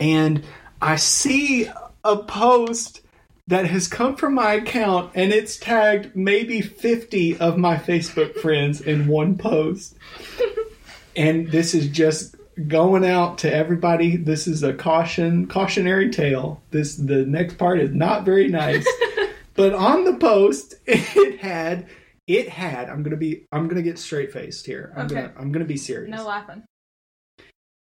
and 0.00 0.44
I 0.80 0.96
see 0.96 1.68
a 2.04 2.16
post 2.16 3.02
that 3.48 3.64
has 3.64 3.88
come 3.88 4.14
from 4.14 4.34
my 4.34 4.52
account 4.54 5.10
and 5.14 5.32
it's 5.32 5.56
tagged 5.56 6.14
maybe 6.14 6.60
50 6.60 7.38
of 7.38 7.56
my 7.56 7.76
Facebook 7.76 8.34
friends 8.36 8.80
in 8.80 9.08
one 9.08 9.38
post. 9.38 9.96
and 11.16 11.50
this 11.50 11.74
is 11.74 11.88
just 11.88 12.36
going 12.66 13.04
out 13.04 13.38
to 13.38 13.52
everybody. 13.52 14.16
This 14.16 14.46
is 14.46 14.62
a 14.62 14.74
caution 14.74 15.46
cautionary 15.46 16.10
tale. 16.10 16.60
This 16.70 16.96
the 16.96 17.24
next 17.24 17.56
part 17.56 17.80
is 17.80 17.92
not 17.92 18.24
very 18.24 18.48
nice. 18.48 18.86
but 19.54 19.72
on 19.72 20.04
the 20.04 20.14
post 20.14 20.74
it 20.86 21.40
had 21.40 21.86
it 22.28 22.48
had 22.48 22.88
I'm 22.88 23.02
going 23.02 23.10
to 23.10 23.16
be 23.16 23.46
I'm 23.50 23.64
going 23.64 23.76
to 23.76 23.82
get 23.82 23.98
straight 23.98 24.32
faced 24.32 24.66
here. 24.66 24.92
I'm 24.96 25.06
Okay. 25.06 25.14
going 25.16 25.32
to 25.32 25.38
I'm 25.40 25.50
going 25.50 25.64
to 25.64 25.68
be 25.68 25.76
serious 25.76 26.14
No 26.16 26.24
laughing. 26.24 26.62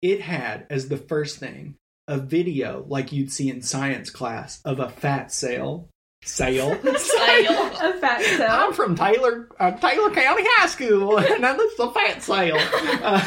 it 0.02 0.20
had 0.22 0.66
as 0.70 0.89
the 0.89 0.98
first 0.98 1.38
thing 1.38 1.76
a 2.08 2.18
video 2.18 2.84
like 2.89 3.12
you'd 3.14 3.32
see 3.32 3.50
in 3.50 3.62
science 3.62 4.10
class 4.10 4.60
of 4.66 4.80
a 4.80 4.89
fat 4.89 5.32
sale 5.32 5.88
sale 6.24 6.76
Sale. 6.98 7.72
A 7.82 7.94
fat 8.00 8.22
I'm 8.52 8.74
from 8.74 8.96
Taylor 8.96 9.48
uh, 9.60 9.72
Taylor 9.72 10.12
County 10.12 10.44
High 10.46 10.68
School, 10.68 11.18
and 11.20 11.44
that 11.44 11.58
was 11.58 11.80
a 11.80 11.92
fat 11.92 12.22
sale. 12.22 12.58
Uh, 13.04 13.24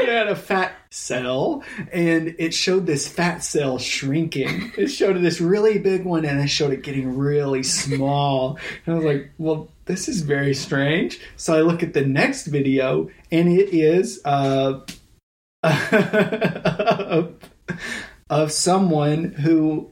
it 0.00 0.08
had 0.08 0.28
a 0.28 0.36
fat 0.36 0.74
cell, 0.92 1.62
and 1.92 2.34
it 2.38 2.52
showed 2.54 2.86
this 2.86 3.08
fat 3.08 3.42
cell 3.42 3.78
shrinking. 3.78 4.72
It 4.76 4.88
showed 4.88 5.20
this 5.22 5.40
really 5.40 5.78
big 5.78 6.04
one, 6.04 6.24
and 6.24 6.40
it 6.40 6.48
showed 6.48 6.72
it 6.72 6.82
getting 6.82 7.16
really 7.16 7.62
small. 7.62 8.58
And 8.86 8.94
I 8.94 8.98
was 8.98 9.04
like, 9.06 9.30
"Well, 9.38 9.68
this 9.86 10.08
is 10.08 10.20
very 10.22 10.54
strange." 10.54 11.18
So 11.36 11.54
I 11.56 11.62
look 11.62 11.82
at 11.82 11.94
the 11.94 12.04
next 12.06 12.46
video, 12.46 13.08
and 13.30 13.48
it 13.48 13.70
is 13.74 14.20
uh, 14.24 14.80
of 18.30 18.52
someone 18.52 19.24
who 19.32 19.90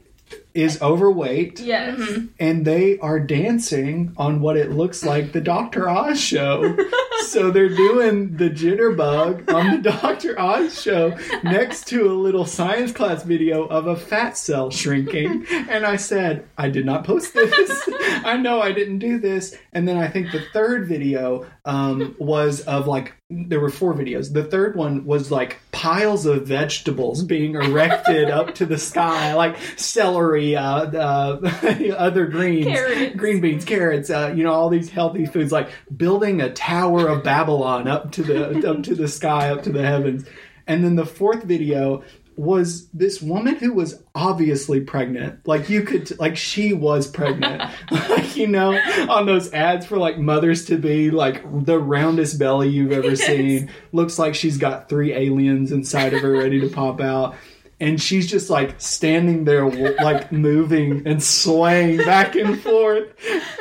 is 0.53 0.81
overweight 0.81 1.59
Yes. 1.61 1.99
and 2.39 2.65
they 2.65 2.97
are 2.99 3.19
dancing 3.19 4.13
on 4.17 4.41
what 4.41 4.57
it 4.57 4.71
looks 4.71 5.03
like 5.03 5.31
the 5.31 5.41
Dr. 5.41 5.89
Oz 5.89 6.19
show. 6.19 6.75
so 7.21 7.51
they're 7.51 7.69
doing 7.69 8.35
the 8.37 8.49
jitterbug 8.49 9.53
on 9.53 9.81
the 9.81 9.91
Dr. 9.91 10.39
Oz 10.39 10.81
show 10.81 11.17
next 11.43 11.87
to 11.87 12.11
a 12.11 12.13
little 12.13 12.45
science 12.45 12.91
class 12.91 13.23
video 13.23 13.65
of 13.65 13.87
a 13.87 13.95
fat 13.95 14.37
cell 14.37 14.71
shrinking. 14.71 15.45
And 15.51 15.85
I 15.85 15.95
said, 15.95 16.47
I 16.57 16.69
did 16.69 16.85
not 16.85 17.03
post 17.03 17.33
this. 17.33 17.89
I 18.23 18.37
know 18.37 18.61
I 18.61 18.71
didn't 18.71 18.99
do 18.99 19.19
this. 19.19 19.55
And 19.73 19.87
then 19.87 19.97
I 19.97 20.07
think 20.07 20.31
the 20.31 20.43
third 20.53 20.87
video 20.87 21.45
um, 21.65 22.15
was 22.19 22.61
of 22.61 22.87
like, 22.87 23.13
there 23.29 23.59
were 23.59 23.69
four 23.69 23.93
videos. 23.93 24.33
The 24.33 24.43
third 24.43 24.75
one 24.75 25.05
was 25.05 25.31
like 25.31 25.59
piles 25.71 26.25
of 26.25 26.45
vegetables 26.45 27.23
being 27.23 27.55
erected 27.55 28.29
up 28.29 28.55
to 28.55 28.65
the 28.65 28.77
sky, 28.77 29.33
like 29.33 29.55
celery, 29.77 30.55
uh, 30.55 30.91
uh, 30.91 31.93
other 31.97 32.25
greens, 32.25 32.67
Carrots. 32.67 33.15
green 33.15 33.39
beans, 33.39 33.63
carrots, 33.63 34.09
uh, 34.09 34.33
you 34.35 34.43
know, 34.43 34.51
all 34.51 34.69
these 34.69 34.89
healthy 34.89 35.25
foods, 35.25 35.51
like 35.51 35.69
building 35.95 36.41
a 36.41 36.51
tower 36.51 37.07
of 37.11 37.23
Babylon 37.23 37.87
up 37.87 38.11
to 38.13 38.23
the 38.23 38.69
up 38.69 38.83
to 38.83 38.95
the 38.95 39.07
sky, 39.07 39.49
up 39.49 39.63
to 39.63 39.71
the 39.71 39.85
heavens. 39.85 40.25
And 40.67 40.83
then 40.83 40.95
the 40.95 41.05
fourth 41.05 41.43
video 41.43 42.03
was 42.37 42.87
this 42.89 43.21
woman 43.21 43.55
who 43.55 43.73
was 43.73 44.01
obviously 44.15 44.81
pregnant. 44.81 45.45
Like 45.47 45.69
you 45.69 45.83
could, 45.83 46.17
like 46.19 46.37
she 46.37 46.73
was 46.73 47.07
pregnant. 47.07 47.61
like 47.91 48.35
you 48.35 48.47
know, 48.47 48.73
on 49.09 49.25
those 49.25 49.53
ads 49.53 49.85
for 49.85 49.97
like 49.97 50.17
mothers 50.17 50.65
to 50.65 50.77
be, 50.77 51.11
like 51.11 51.43
the 51.65 51.77
roundest 51.77 52.39
belly 52.39 52.69
you've 52.69 52.91
ever 52.91 53.15
seen. 53.15 53.69
Looks 53.91 54.17
like 54.17 54.33
she's 54.33 54.57
got 54.57 54.89
three 54.89 55.13
aliens 55.13 55.71
inside 55.71 56.13
of 56.13 56.21
her 56.21 56.31
ready 56.31 56.59
to 56.61 56.69
pop 56.69 57.01
out. 57.01 57.35
And 57.81 58.01
she's 58.01 58.29
just 58.29 58.49
like 58.49 58.79
standing 58.79 59.43
there, 59.43 59.67
like 59.95 60.31
moving 60.31 61.05
and 61.05 61.21
swaying 61.21 61.97
back 61.97 62.35
and 62.35 62.61
forth. 62.61 63.07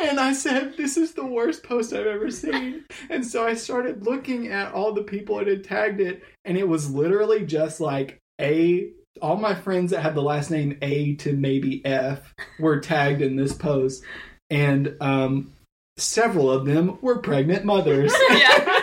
And 0.02 0.20
I 0.20 0.34
said, 0.34 0.76
This 0.76 0.96
is 0.96 1.14
the 1.14 1.24
worst 1.24 1.64
post 1.64 1.92
I've 1.92 2.06
ever 2.06 2.30
seen. 2.30 2.84
And 3.08 3.26
so 3.26 3.44
I 3.44 3.54
started 3.54 4.04
looking 4.04 4.48
at 4.48 4.72
all 4.72 4.92
the 4.92 5.02
people 5.02 5.36
that 5.38 5.48
had 5.48 5.64
tagged 5.64 6.00
it, 6.00 6.22
and 6.44 6.56
it 6.56 6.68
was 6.68 6.90
literally 6.90 7.44
just 7.46 7.80
like 7.80 8.18
A. 8.40 8.90
All 9.22 9.36
my 9.36 9.54
friends 9.54 9.90
that 9.90 10.00
had 10.02 10.14
the 10.14 10.22
last 10.22 10.50
name 10.50 10.78
A 10.82 11.16
to 11.16 11.32
maybe 11.34 11.84
F 11.84 12.32
were 12.58 12.78
tagged 12.78 13.22
in 13.22 13.36
this 13.36 13.52
post. 13.52 14.04
And 14.50 14.96
um, 15.00 15.52
several 15.96 16.50
of 16.50 16.66
them 16.66 16.98
were 17.00 17.18
pregnant 17.18 17.64
mothers. 17.64 18.12
Yeah. 18.30 18.76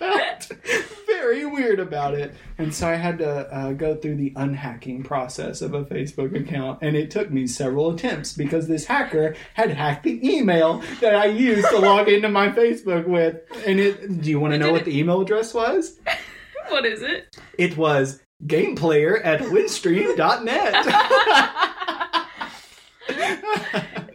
very 1.32 1.46
weird 1.46 1.80
about 1.80 2.14
it. 2.14 2.34
And 2.58 2.74
so 2.74 2.86
I 2.88 2.94
had 2.94 3.18
to 3.18 3.30
uh, 3.54 3.72
go 3.72 3.94
through 3.96 4.16
the 4.16 4.32
unhacking 4.36 5.02
process 5.02 5.62
of 5.62 5.72
a 5.72 5.84
Facebook 5.84 6.38
account. 6.38 6.80
And 6.82 6.94
it 6.94 7.10
took 7.10 7.30
me 7.30 7.46
several 7.46 7.90
attempts 7.90 8.34
because 8.34 8.68
this 8.68 8.84
hacker 8.84 9.34
had 9.54 9.70
hacked 9.70 10.04
the 10.04 10.20
email 10.28 10.82
that 11.00 11.14
I 11.14 11.26
used 11.26 11.68
to 11.70 11.78
log 11.78 12.08
into 12.08 12.28
my 12.28 12.48
Facebook 12.50 13.06
with. 13.08 13.40
And 13.66 13.80
it, 13.80 14.20
do 14.20 14.28
you 14.28 14.38
want 14.38 14.52
to 14.52 14.58
know 14.58 14.72
what 14.72 14.84
the 14.84 14.98
email 14.98 15.22
address 15.22 15.54
was? 15.54 15.98
what 16.68 16.84
is 16.84 17.00
it? 17.00 17.34
It 17.56 17.78
was 17.78 18.22
gameplayer 18.44 19.24
at 19.24 19.40
windstream.net. 19.40 20.86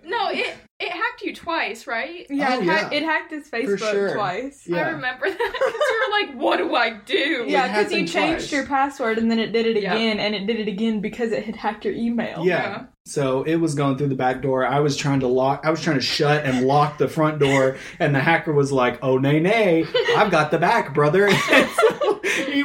No, 0.09 0.29
it 0.29 0.55
it 0.79 0.91
hacked 0.91 1.21
you 1.21 1.26
twice, 1.37 1.87
right? 1.87 2.25
Yeah, 2.29 2.55
Oh, 2.55 2.59
it, 2.59 2.65
hacked, 2.65 2.91
yeah. 2.93 2.97
it 2.99 3.03
hacked 3.03 3.31
his 3.31 3.49
Facebook 3.49 3.79
sure. 3.79 4.13
twice. 4.15 4.67
I 4.71 4.89
remember 4.89 5.29
that 5.29 5.37
because 5.37 5.73
you 5.73 6.03
were 6.05 6.11
like, 6.27 6.41
"What 6.41 6.57
do 6.57 6.75
I 6.75 6.89
do?" 6.91 7.45
Yeah, 7.47 7.67
because 7.67 7.91
you 7.93 7.99
changed 8.07 8.49
twice. 8.49 8.51
your 8.51 8.65
password 8.65 9.17
and 9.17 9.29
then 9.31 9.39
it 9.39 9.51
did 9.51 9.65
it 9.65 9.81
Yeah. 9.81 9.93
again, 9.93 10.19
and 10.19 10.35
it 10.35 10.45
did 10.47 10.59
it 10.59 10.67
again 10.67 10.99
because 11.01 11.31
it 11.31 11.45
had 11.45 11.55
hacked 11.55 11.85
your 11.85 11.93
email. 11.93 12.45
Yeah. 12.45 12.57
Yeah. 12.57 12.83
So 13.05 13.43
it 13.43 13.55
was 13.55 13.73
going 13.73 13.97
through 13.97 14.09
the 14.09 14.15
back 14.15 14.41
door. 14.41 14.65
I 14.67 14.81
was 14.81 14.97
trying 14.97 15.21
to 15.21 15.27
lock. 15.27 15.61
I 15.63 15.69
was 15.69 15.81
trying 15.81 15.95
to 15.95 16.01
shut 16.01 16.43
and 16.43 16.67
lock 16.67 16.97
the 16.97 17.07
front 17.07 17.39
door, 17.39 17.77
and 17.99 18.13
the 18.13 18.19
hacker 18.19 18.51
was 18.51 18.71
like, 18.73 18.99
"Oh 19.01 19.17
nay 19.17 19.39
nay, 19.39 19.85
I've 20.17 20.29
got 20.31 20.51
the 20.51 20.57
back, 20.57 20.93
brother." 20.93 21.29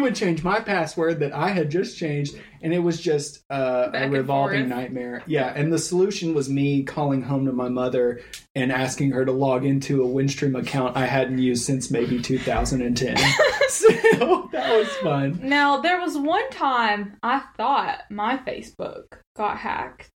And 0.02 0.16
so 0.16 0.26
he 0.28 0.40
would 0.40 0.42
change 0.42 0.42
my 0.42 0.60
password 0.60 1.20
that 1.20 1.32
I 1.32 1.48
had 1.48 1.70
just 1.70 1.96
changed, 1.96 2.36
and 2.60 2.72
it 2.72 2.78
was 2.78 3.00
just 3.00 3.44
uh, 3.50 3.90
a 3.92 4.08
revolving 4.08 4.68
nightmare. 4.68 5.22
Yeah, 5.26 5.52
and 5.54 5.72
the 5.72 5.78
solution 5.78 6.34
was 6.34 6.48
me 6.48 6.82
calling 6.82 7.22
home 7.22 7.46
to 7.46 7.52
my 7.52 7.68
mother 7.68 8.20
and 8.54 8.70
asking 8.70 9.12
her 9.12 9.24
to 9.24 9.32
log 9.32 9.64
into 9.64 10.02
a 10.02 10.06
Windstream 10.06 10.58
account 10.58 10.96
I 10.96 11.06
hadn't 11.06 11.38
used 11.38 11.64
since 11.64 11.90
maybe 11.90 12.20
2010. 12.20 13.16
so 13.68 14.48
that 14.52 14.76
was 14.76 14.88
fun. 14.96 15.40
Now, 15.42 15.80
there 15.80 16.00
was 16.00 16.16
one 16.16 16.48
time 16.50 17.16
I 17.22 17.42
thought 17.56 18.02
my 18.10 18.36
Facebook 18.38 19.04
got 19.36 19.58
hacked. 19.58 20.10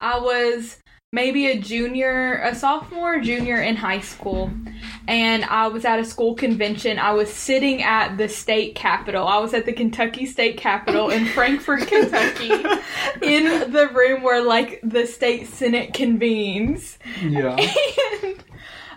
I 0.00 0.18
was 0.18 0.78
maybe 1.16 1.46
a 1.46 1.58
junior, 1.58 2.42
a 2.42 2.54
sophomore, 2.54 3.18
junior 3.20 3.56
in 3.56 3.74
high 3.74 4.00
school, 4.00 4.50
and 5.08 5.46
I 5.46 5.66
was 5.68 5.86
at 5.86 5.98
a 5.98 6.04
school 6.04 6.34
convention. 6.34 6.98
I 6.98 7.12
was 7.12 7.32
sitting 7.32 7.82
at 7.82 8.18
the 8.18 8.28
state 8.28 8.74
capitol. 8.74 9.26
I 9.26 9.38
was 9.38 9.54
at 9.54 9.64
the 9.64 9.72
Kentucky 9.72 10.26
State 10.26 10.58
Capitol 10.58 11.08
in 11.08 11.24
Frankfort, 11.38 11.86
Kentucky, 11.86 12.52
in 13.22 13.72
the 13.72 13.88
room 13.94 14.22
where 14.22 14.44
like 14.44 14.78
the 14.82 15.06
state 15.06 15.48
senate 15.48 15.94
convenes. 15.94 16.98
Yeah. 17.22 17.56
And 18.22 18.36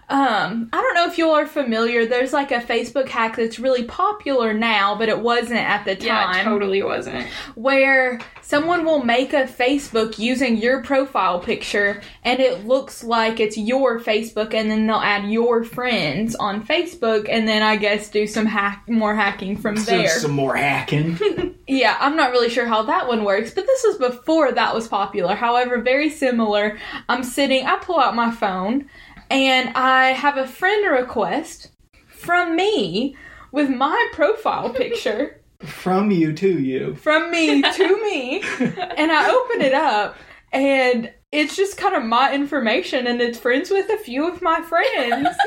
um, 0.10 0.70
I 0.74 0.82
don't 0.82 0.95
know 0.95 1.07
if 1.07 1.18
you 1.18 1.28
all 1.30 1.36
are 1.36 1.45
familiar. 1.45 2.05
There's 2.05 2.34
like 2.34 2.51
a 2.51 2.60
Facebook 2.60 3.07
hack 3.07 3.36
that's 3.36 3.60
really 3.60 3.84
popular 3.84 4.53
now, 4.53 4.95
but 4.95 5.07
it 5.07 5.20
wasn't 5.20 5.60
at 5.60 5.86
the 5.86 5.95
time. 5.95 6.07
Yeah, 6.07 6.41
it 6.41 6.43
totally 6.43 6.82
wasn't. 6.82 7.28
Where 7.55 8.20
someone 8.41 8.86
will 8.86 9.03
make 9.03 9.34
a 9.34 9.43
Facebook 9.43 10.18
using 10.18 10.57
your 10.57 10.82
profile 10.82 11.39
picture, 11.39 12.01
and 12.24 12.39
it 12.39 12.66
looks 12.66 13.03
like 13.03 13.39
it's 13.39 13.55
your 13.57 13.99
Facebook, 13.99 14.55
and 14.55 14.72
then 14.72 14.88
they'll 14.88 14.95
add 14.97 15.30
your 15.30 15.64
friends 15.64 16.36
on 16.36 16.66
Facebook, 16.66 17.28
and 17.30 17.47
then 17.47 17.62
I 17.62 17.76
guess 17.76 18.10
do 18.10 18.26
some 18.26 18.47
hack 18.47 18.84
more 18.89 19.16
hacking 19.16 19.57
from 19.57 19.78
So 19.78 19.91
there. 19.91 20.10
some 20.10 20.32
more 20.32 20.55
hacking. 20.55 21.20
Yeah, 21.70 21.95
I'm 21.99 22.16
not 22.16 22.32
really 22.32 22.49
sure 22.49 22.66
how 22.66 22.82
that 22.82 23.07
one 23.07 23.24
works, 23.24 23.53
but 23.53 23.68
this 23.68 23.84
was 23.84 23.99
before 23.99 24.51
that 24.51 24.74
was 24.74 24.88
popular. 24.88 25.36
However, 25.36 25.80
very 25.80 26.10
similar. 26.10 26.80
I'm 27.07 27.24
sitting, 27.24 27.64
I 27.64 27.76
pull 27.76 27.99
out 27.99 28.16
my 28.16 28.32
phone, 28.32 28.89
and 29.30 29.70
I 29.76 30.08
have 30.10 30.38
a 30.38 30.48
friend 30.48 30.90
request 30.92 31.72
from 32.08 32.56
me 32.56 33.16
with 33.52 33.70
my 33.70 34.08
profile 34.14 34.70
picture 34.74 35.42
From 35.60 36.12
you 36.12 36.34
to 36.34 36.60
you. 36.60 36.96
from 36.96 37.32
me 37.32 37.62
to 37.62 38.04
me, 38.04 38.42
and 38.62 39.12
I 39.12 39.30
open 39.30 39.62
it 39.62 39.74
up, 39.74 40.16
and 40.52 41.12
it's 41.32 41.56
just 41.56 41.78
kind 41.78 41.96
of 41.96 42.04
my 42.04 42.34
information, 42.34 43.06
and 43.08 43.22
it's 43.22 43.38
friends 43.38 43.70
with 43.70 43.90
a 43.90 43.98
few 43.98 44.28
of 44.28 44.42
my 44.42 44.62
friends. 44.62 45.28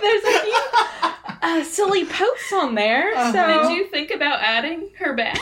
There's 0.00 0.24
a 0.24 0.40
few 0.42 0.60
uh, 1.42 1.64
silly 1.64 2.04
posts 2.04 2.52
on 2.52 2.74
there. 2.74 3.12
Uh-huh. 3.14 3.32
So 3.32 3.68
Did 3.68 3.76
you 3.76 3.86
think 3.86 4.10
about 4.10 4.40
adding 4.42 4.90
her 4.98 5.14
back? 5.14 5.38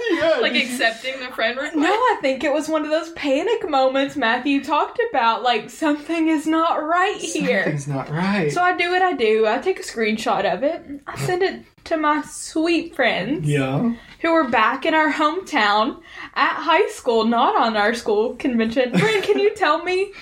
Yeah, 0.10 0.38
like 0.40 0.52
did 0.52 0.66
you- 0.66 0.72
accepting 0.72 1.20
the 1.20 1.26
friend 1.34 1.56
request? 1.56 1.76
No, 1.76 1.90
I 1.90 2.18
think 2.20 2.44
it 2.44 2.52
was 2.52 2.68
one 2.68 2.84
of 2.84 2.90
those 2.90 3.10
panic 3.12 3.68
moments 3.68 4.16
Matthew 4.16 4.64
talked 4.64 5.00
about. 5.10 5.42
Like, 5.42 5.70
something 5.70 6.28
is 6.28 6.46
not 6.46 6.82
right 6.82 7.16
here. 7.16 7.64
Something's 7.64 7.88
not 7.88 8.10
right. 8.10 8.50
So 8.50 8.62
I 8.62 8.76
do 8.76 8.90
what 8.90 9.02
I 9.02 9.12
do. 9.12 9.46
I 9.46 9.58
take 9.58 9.78
a 9.78 9.82
screenshot 9.82 10.52
of 10.52 10.62
it. 10.62 10.82
I 11.06 11.16
send 11.18 11.42
it 11.42 11.64
to 11.84 11.96
my 11.96 12.22
sweet 12.22 12.94
friends 12.94 13.48
yeah. 13.48 13.94
who 14.20 14.28
are 14.28 14.48
back 14.48 14.84
in 14.84 14.94
our 14.94 15.12
hometown 15.12 16.00
at 16.34 16.54
high 16.54 16.88
school, 16.88 17.24
not 17.24 17.56
on 17.56 17.76
our 17.76 17.94
school 17.94 18.34
convention. 18.36 18.92
Bryn, 18.92 19.22
can 19.22 19.38
you 19.38 19.54
tell 19.54 19.82
me 19.82 20.12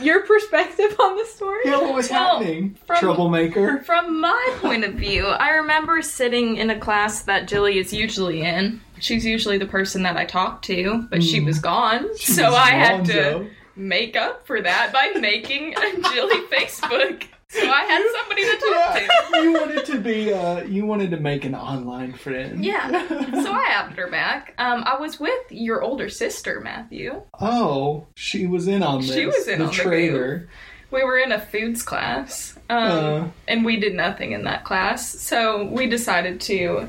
your 0.00 0.22
perspective 0.22 0.94
on 0.98 1.16
the 1.16 1.24
story? 1.24 1.60
Yeah, 1.64 1.78
what 1.78 1.94
was 1.94 2.10
Well, 2.10 2.38
happening? 2.38 2.76
from- 2.86 2.96
Troublemaker. 2.98 3.78
From 3.80 4.20
my 4.20 4.54
point 4.60 4.84
of 4.84 4.94
view, 4.94 5.26
I 5.26 5.50
remember 5.50 6.02
sitting 6.02 6.56
in 6.56 6.70
a 6.70 6.78
class 6.78 7.22
that 7.22 7.48
Jilly 7.48 7.78
is 7.78 7.92
usually 7.92 8.42
in. 8.42 8.80
She's 9.00 9.24
usually 9.24 9.58
the 9.58 9.66
person 9.66 10.02
that 10.02 10.16
I 10.16 10.24
talk 10.24 10.62
to, 10.62 11.06
but 11.10 11.22
she 11.22 11.38
hmm. 11.40 11.46
was 11.46 11.58
gone. 11.58 12.08
so 12.16 12.44
was 12.50 12.54
I 12.54 12.70
had 12.70 12.98
Lonzo. 12.98 13.38
to 13.44 13.50
make 13.76 14.16
up 14.16 14.46
for 14.46 14.60
that 14.60 14.92
by 14.92 15.18
making 15.20 15.74
a 15.76 16.10
Jilly 16.12 16.40
Facebook. 16.52 17.24
So 17.50 17.66
I 17.66 17.80
had 17.84 18.04
somebody 18.20 18.42
to 18.42 18.56
talk 18.58 19.30
to. 19.32 19.42
You 19.42 19.52
wanted 19.54 19.86
to 19.86 19.98
be. 20.00 20.32
Uh, 20.34 20.64
you 20.64 20.84
wanted 20.84 21.10
to 21.12 21.16
make 21.16 21.46
an 21.46 21.54
online 21.54 22.12
friend. 22.12 22.62
Yeah. 22.64 23.06
So 23.48 23.52
I 23.52 23.64
added 23.70 23.96
her 23.96 24.10
back. 24.10 24.52
Um, 24.58 24.82
I 24.84 24.98
was 24.98 25.18
with 25.18 25.50
your 25.50 25.82
older 25.82 26.08
sister, 26.10 26.60
Matthew. 26.60 27.22
oh, 27.40 28.06
she 28.14 28.46
was 28.46 28.68
in 28.68 28.82
on 28.82 29.00
this. 29.00 29.14
She 29.14 29.24
was 29.24 29.48
in 29.48 29.60
the 29.60 29.64
on 29.66 29.70
the 29.70 29.76
traitor. 29.76 30.48
We 30.90 31.02
were 31.04 31.18
in 31.18 31.32
a 31.32 31.40
foods 31.40 31.82
class, 31.82 32.58
um, 32.68 32.78
Uh. 32.90 33.28
and 33.46 33.64
we 33.64 33.76
did 33.78 33.94
nothing 33.94 34.32
in 34.32 34.44
that 34.44 34.64
class. 34.64 35.08
So 35.08 35.64
we 35.66 35.86
decided 35.86 36.40
to 36.42 36.88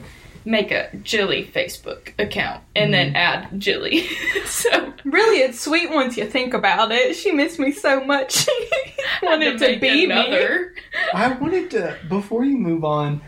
make 0.50 0.72
a 0.72 0.90
Jilly 1.04 1.46
Facebook 1.46 2.14
account 2.20 2.64
and 2.76 2.94
then 2.94 3.14
mm-hmm. 3.14 3.16
add 3.16 3.60
Jilly. 3.60 4.08
so 4.46 4.90
Really, 5.06 5.38
it's 5.38 5.60
sweet 5.60 5.90
once 5.90 6.18
you 6.18 6.26
think 6.26 6.54
about 6.54 6.92
it. 6.92 7.16
She 7.16 7.32
missed 7.32 7.60
me 7.60 7.72
so 7.72 8.04
much. 8.04 8.48
She 9.20 9.26
wanted 9.26 9.58
to, 9.60 9.68
make 9.68 9.82
be 9.82 10.08
me. 10.08 10.14
I 11.14 11.30
wanted 11.34 11.72
to. 11.72 11.98
Before 12.08 12.44
you 12.44 12.58
move 12.58 12.84
on, 12.84 13.22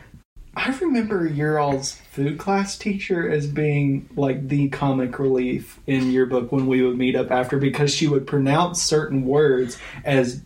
I 0.55 0.69
remember 0.79 1.25
your 1.27 1.59
all's 1.59 1.93
food 2.11 2.37
class 2.37 2.77
teacher 2.77 3.29
as 3.29 3.47
being 3.47 4.09
like 4.15 4.47
the 4.47 4.69
comic 4.69 5.17
relief 5.17 5.79
in 5.87 6.11
your 6.11 6.25
book 6.27 6.51
when 6.51 6.67
we 6.67 6.81
would 6.81 6.97
meet 6.97 7.15
up 7.15 7.31
after 7.31 7.57
because 7.57 7.93
she 7.93 8.07
would 8.07 8.27
pronounce 8.27 8.81
certain 8.81 9.25
words 9.25 9.77
as 10.03 10.41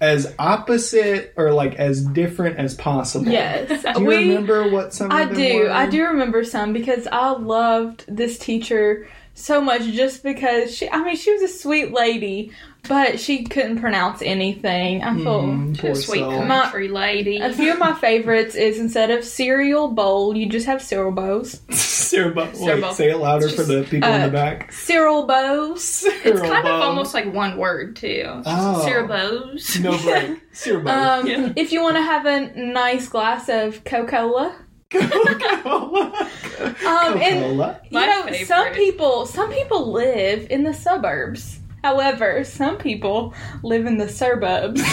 as 0.00 0.34
opposite 0.38 1.32
or 1.36 1.52
like 1.52 1.76
as 1.76 2.04
different 2.04 2.58
as 2.58 2.74
possible. 2.74 3.26
Yes, 3.30 3.82
Do 3.94 4.00
you 4.02 4.06
we. 4.06 4.16
remember 4.16 4.68
what 4.70 4.92
some 4.92 5.06
of 5.06 5.12
I 5.12 5.24
them 5.26 5.34
do. 5.34 5.58
were? 5.60 5.70
I 5.70 5.86
do 5.86 6.04
remember 6.04 6.42
some 6.44 6.72
because 6.72 7.06
I 7.10 7.30
loved 7.30 8.04
this 8.08 8.38
teacher 8.38 9.08
so 9.34 9.60
much 9.60 9.82
just 9.84 10.22
because 10.22 10.74
she 10.74 10.90
I 10.90 11.02
mean 11.04 11.16
she 11.16 11.32
was 11.32 11.42
a 11.42 11.48
sweet 11.48 11.92
lady, 11.92 12.52
but 12.88 13.20
she 13.20 13.44
couldn't 13.44 13.80
pronounce 13.80 14.22
anything. 14.22 15.02
I 15.02 15.14
feel 15.14 15.42
Mm, 15.42 15.78
poor 15.78 15.94
Sweet 15.94 16.20
soul. 16.20 16.46
country 16.46 16.88
lady. 16.88 17.38
a 17.38 17.52
few 17.52 17.72
of 17.72 17.78
my 17.78 17.94
favorites 17.94 18.54
is 18.54 18.78
instead 18.80 19.10
of 19.10 19.24
cereal 19.24 19.88
bowl, 19.88 20.36
you 20.36 20.48
just 20.48 20.66
have 20.66 20.82
cereal 20.82 21.12
bows. 21.12 21.60
Cereal 22.12 22.34
bowl. 22.34 22.44
Wait, 22.46 22.56
Cereal. 22.56 22.92
say 22.92 23.10
it 23.10 23.16
louder 23.16 23.48
for 23.48 23.62
the 23.62 23.84
people 23.84 24.06
in 24.10 24.20
uh, 24.20 24.26
the 24.26 24.32
back. 24.32 24.70
Cereal 24.72 25.26
bows. 25.26 26.04
it's 26.06 26.40
kind 26.42 26.66
of 26.68 26.82
almost 26.82 27.14
like 27.14 27.32
one 27.32 27.56
word 27.56 27.96
too. 27.96 28.24
Oh. 28.44 28.84
Cerebos. 28.86 29.80
No 29.80 29.96
break. 29.98 30.38
Cereal 30.52 30.82
bowl. 30.82 30.92
Um, 30.92 31.26
Yeah. 31.26 31.52
If 31.56 31.72
you 31.72 31.80
want 31.82 31.96
to 31.96 32.02
have 32.02 32.26
a 32.26 32.52
nice 32.54 33.08
glass 33.08 33.48
of 33.48 33.82
Coca-Cola, 33.84 34.54
Coca-Cola. 34.90 36.02
um, 36.04 37.16
and 37.16 37.40
Coca-Cola. 37.40 37.80
you 37.84 37.98
My 37.98 38.06
know 38.06 38.26
some 38.44 38.64
favorite. 38.64 38.74
people 38.74 39.24
some 39.26 39.50
people 39.50 39.90
live 39.92 40.48
in 40.50 40.64
the 40.64 40.74
suburbs. 40.74 41.60
However, 41.82 42.44
some 42.44 42.78
people 42.78 43.34
live 43.62 43.86
in 43.86 43.98
the 43.98 44.08
suburbs. 44.08 44.80
and 44.80 44.86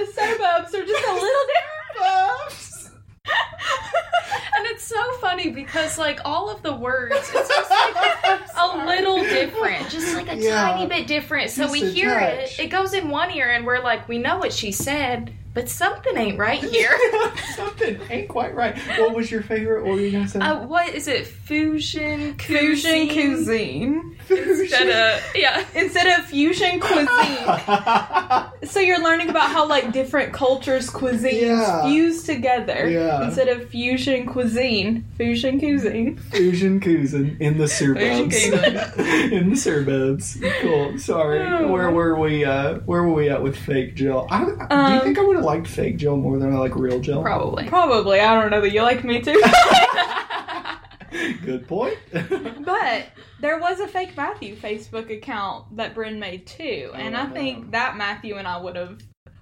the 0.00 0.06
suburbs 0.12 0.74
are 0.74 0.84
just 0.86 1.04
a 1.08 1.12
little 1.12 1.46
different. 1.54 2.90
and 4.56 4.66
it's 4.66 4.84
so 4.84 5.12
funny 5.20 5.50
because 5.50 5.98
like 5.98 6.20
all 6.24 6.48
of 6.50 6.62
the 6.62 6.74
words, 6.74 7.14
it's 7.34 7.48
just 7.48 7.70
like 7.70 7.94
a 8.56 8.76
little 8.86 9.18
different, 9.22 9.88
just 9.90 10.14
like 10.14 10.28
a 10.30 10.36
Yeah. 10.36 10.72
tiny 10.72 10.86
bit 10.86 11.06
different. 11.06 11.50
So 11.50 11.62
Just 11.64 11.72
we 11.72 11.90
hear 11.90 12.18
touch. 12.18 12.58
it, 12.58 12.64
it 12.64 12.68
goes 12.68 12.92
in 12.94 13.08
one 13.08 13.30
ear, 13.32 13.50
and 13.50 13.66
we're 13.66 13.82
like, 13.82 14.08
we 14.08 14.18
know 14.18 14.38
what 14.38 14.52
she 14.52 14.70
said, 14.72 15.32
but 15.54 15.68
something 15.68 16.16
ain't 16.16 16.38
right 16.38 16.62
here. 16.74 16.92
Something 17.56 17.98
ain't 18.10 18.28
quite 18.28 18.54
right. 18.54 18.76
What 18.98 19.14
was 19.14 19.30
your 19.30 19.42
favorite? 19.42 19.84
What 19.84 19.94
were 19.94 20.00
you 20.00 20.10
gonna 20.12 20.28
say? 20.28 20.40
uh, 20.40 20.66
what 20.66 20.92
is 20.94 21.08
it? 21.08 21.26
Fusion 21.26 22.34
Fusion 22.38 23.08
cuisine? 23.08 24.16
cuisine. 24.26 24.60
Instead 24.60 24.88
of 24.88 25.36
yeah. 25.36 25.64
Instead 25.74 26.18
of 26.18 26.26
fusion 26.26 26.80
cuisine. 26.80 27.08
So 28.64 28.80
you're 28.80 29.02
learning 29.02 29.28
about 29.28 29.50
how 29.50 29.68
like 29.68 29.92
different 29.92 30.32
cultures' 30.32 30.88
cuisines 30.88 31.42
Yeah. 31.42 31.82
fuse 31.84 32.22
together. 32.24 32.88
Yeah. 32.88 33.24
Instead 33.26 33.48
of 33.48 33.68
fusion 33.68 34.24
cuisine, 34.26 35.04
fusion 35.18 35.58
cuisine. 35.60 36.16
Fusion 36.16 36.80
cuisine 36.80 37.36
in 37.40 37.58
the 37.58 37.68
suburbs. 37.68 38.42
In 38.46 39.50
the 39.50 39.56
suburbs. 39.56 40.38
Cool. 40.62 40.98
Sorry. 40.98 41.40
Oh. 41.40 41.68
Where 41.70 41.90
were 41.90 42.18
we? 42.18 42.44
Uh, 42.46 42.76
where 42.86 43.02
were 43.02 43.12
we 43.12 43.28
at 43.28 43.42
with 43.42 43.54
fake 43.56 43.94
Jill? 43.96 44.26
I, 44.30 44.44
do 44.46 44.50
you 44.52 44.56
Um, 44.70 45.00
think 45.02 45.18
I 45.18 45.22
would 45.22 45.36
have 45.36 45.43
liked 45.46 45.66
fake 45.66 45.96
Jill 45.98 46.16
more 46.16 46.38
than 46.38 46.52
I 46.54 46.58
like 46.58 46.74
real 46.76 47.00
Jill? 47.00 47.22
Probably. 47.22 47.66
Probably. 47.68 48.20
I 48.20 48.40
don't 48.40 48.50
know 48.50 48.60
that 48.60 48.72
you 48.72 48.82
like 48.82 49.04
me 49.04 49.20
too. 49.20 49.40
Good 51.44 51.68
point. 51.68 51.96
but 52.64 53.06
there 53.40 53.58
was 53.58 53.78
a 53.80 53.86
fake 53.86 54.16
Matthew 54.16 54.56
Facebook 54.56 55.16
account 55.16 55.76
that 55.76 55.94
Bryn 55.94 56.18
made 56.18 56.46
too, 56.46 56.90
and 56.94 57.16
I 57.16 57.26
Oh, 57.28 57.30
think 57.32 57.70
that 57.70 57.96
Matthew 57.96 58.36
and 58.36 58.48
I 58.48 58.60
would 58.60 58.74
have 58.76 58.98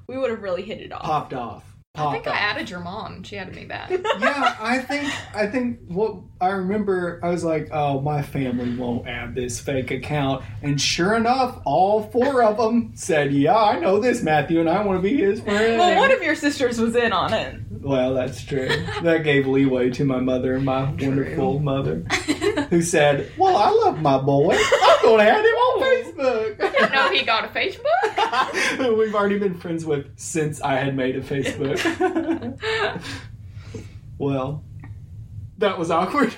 we 0.06 0.18
would 0.18 0.30
have 0.30 0.42
really 0.42 0.62
hit 0.62 0.80
it 0.80 0.92
off. 0.92 1.02
Popped 1.02 1.32
off. 1.32 1.64
I 1.94 2.10
think 2.10 2.26
I 2.26 2.36
added 2.38 2.70
your 2.70 2.80
mom. 2.80 3.22
She 3.22 3.36
added 3.36 3.54
me 3.54 3.66
back. 3.66 3.90
yeah, 3.90 4.56
I 4.58 4.78
think 4.78 5.12
I 5.36 5.46
think 5.46 5.78
what 5.88 6.16
I 6.40 6.48
remember, 6.48 7.20
I 7.22 7.28
was 7.28 7.44
like, 7.44 7.68
"Oh, 7.70 8.00
my 8.00 8.22
family 8.22 8.74
won't 8.74 9.06
add 9.06 9.34
this 9.34 9.60
fake 9.60 9.90
account," 9.90 10.42
and 10.62 10.80
sure 10.80 11.14
enough, 11.14 11.60
all 11.66 12.04
four 12.04 12.42
of 12.44 12.56
them 12.56 12.92
said, 12.94 13.34
"Yeah, 13.34 13.56
I 13.56 13.78
know 13.78 14.00
this 14.00 14.22
Matthew, 14.22 14.58
and 14.60 14.70
I 14.70 14.82
want 14.82 15.02
to 15.02 15.02
be 15.02 15.18
his 15.18 15.42
friend." 15.42 15.78
Well, 15.78 15.98
one 15.98 16.10
of 16.10 16.22
your 16.22 16.34
sisters 16.34 16.80
was 16.80 16.96
in 16.96 17.12
on 17.12 17.34
it. 17.34 17.60
Well, 17.70 18.14
that's 18.14 18.42
true. 18.42 18.70
That 19.02 19.22
gave 19.22 19.46
leeway 19.46 19.90
to 19.90 20.04
my 20.06 20.20
mother, 20.20 20.54
and 20.54 20.64
my 20.64 20.84
wonderful 20.84 21.58
mother, 21.58 22.04
who 22.70 22.82
said, 22.82 23.32
"Well, 23.36 23.56
I 23.56 23.70
love 23.70 24.00
my 24.00 24.18
boy. 24.18 24.56
I'm 24.56 25.02
going 25.02 25.18
to 25.18 25.30
add 25.30 25.44
him 25.44 25.54
on 25.54 25.82
Facebook." 25.82 26.56
I 26.80 26.94
know 26.94 27.12
he 27.12 27.24
got 27.24 27.44
a 27.44 27.48
Facebook. 27.48 28.76
Who 28.76 28.96
We've 28.98 29.14
already 29.14 29.38
been 29.38 29.58
friends 29.58 29.84
with 29.84 30.18
since 30.18 30.60
I 30.60 30.74
had 30.76 30.96
made 30.96 31.16
a 31.16 31.20
Facebook. 31.20 31.78
well, 34.18 34.64
that 35.58 35.78
was 35.78 35.90
awkward. 35.90 36.34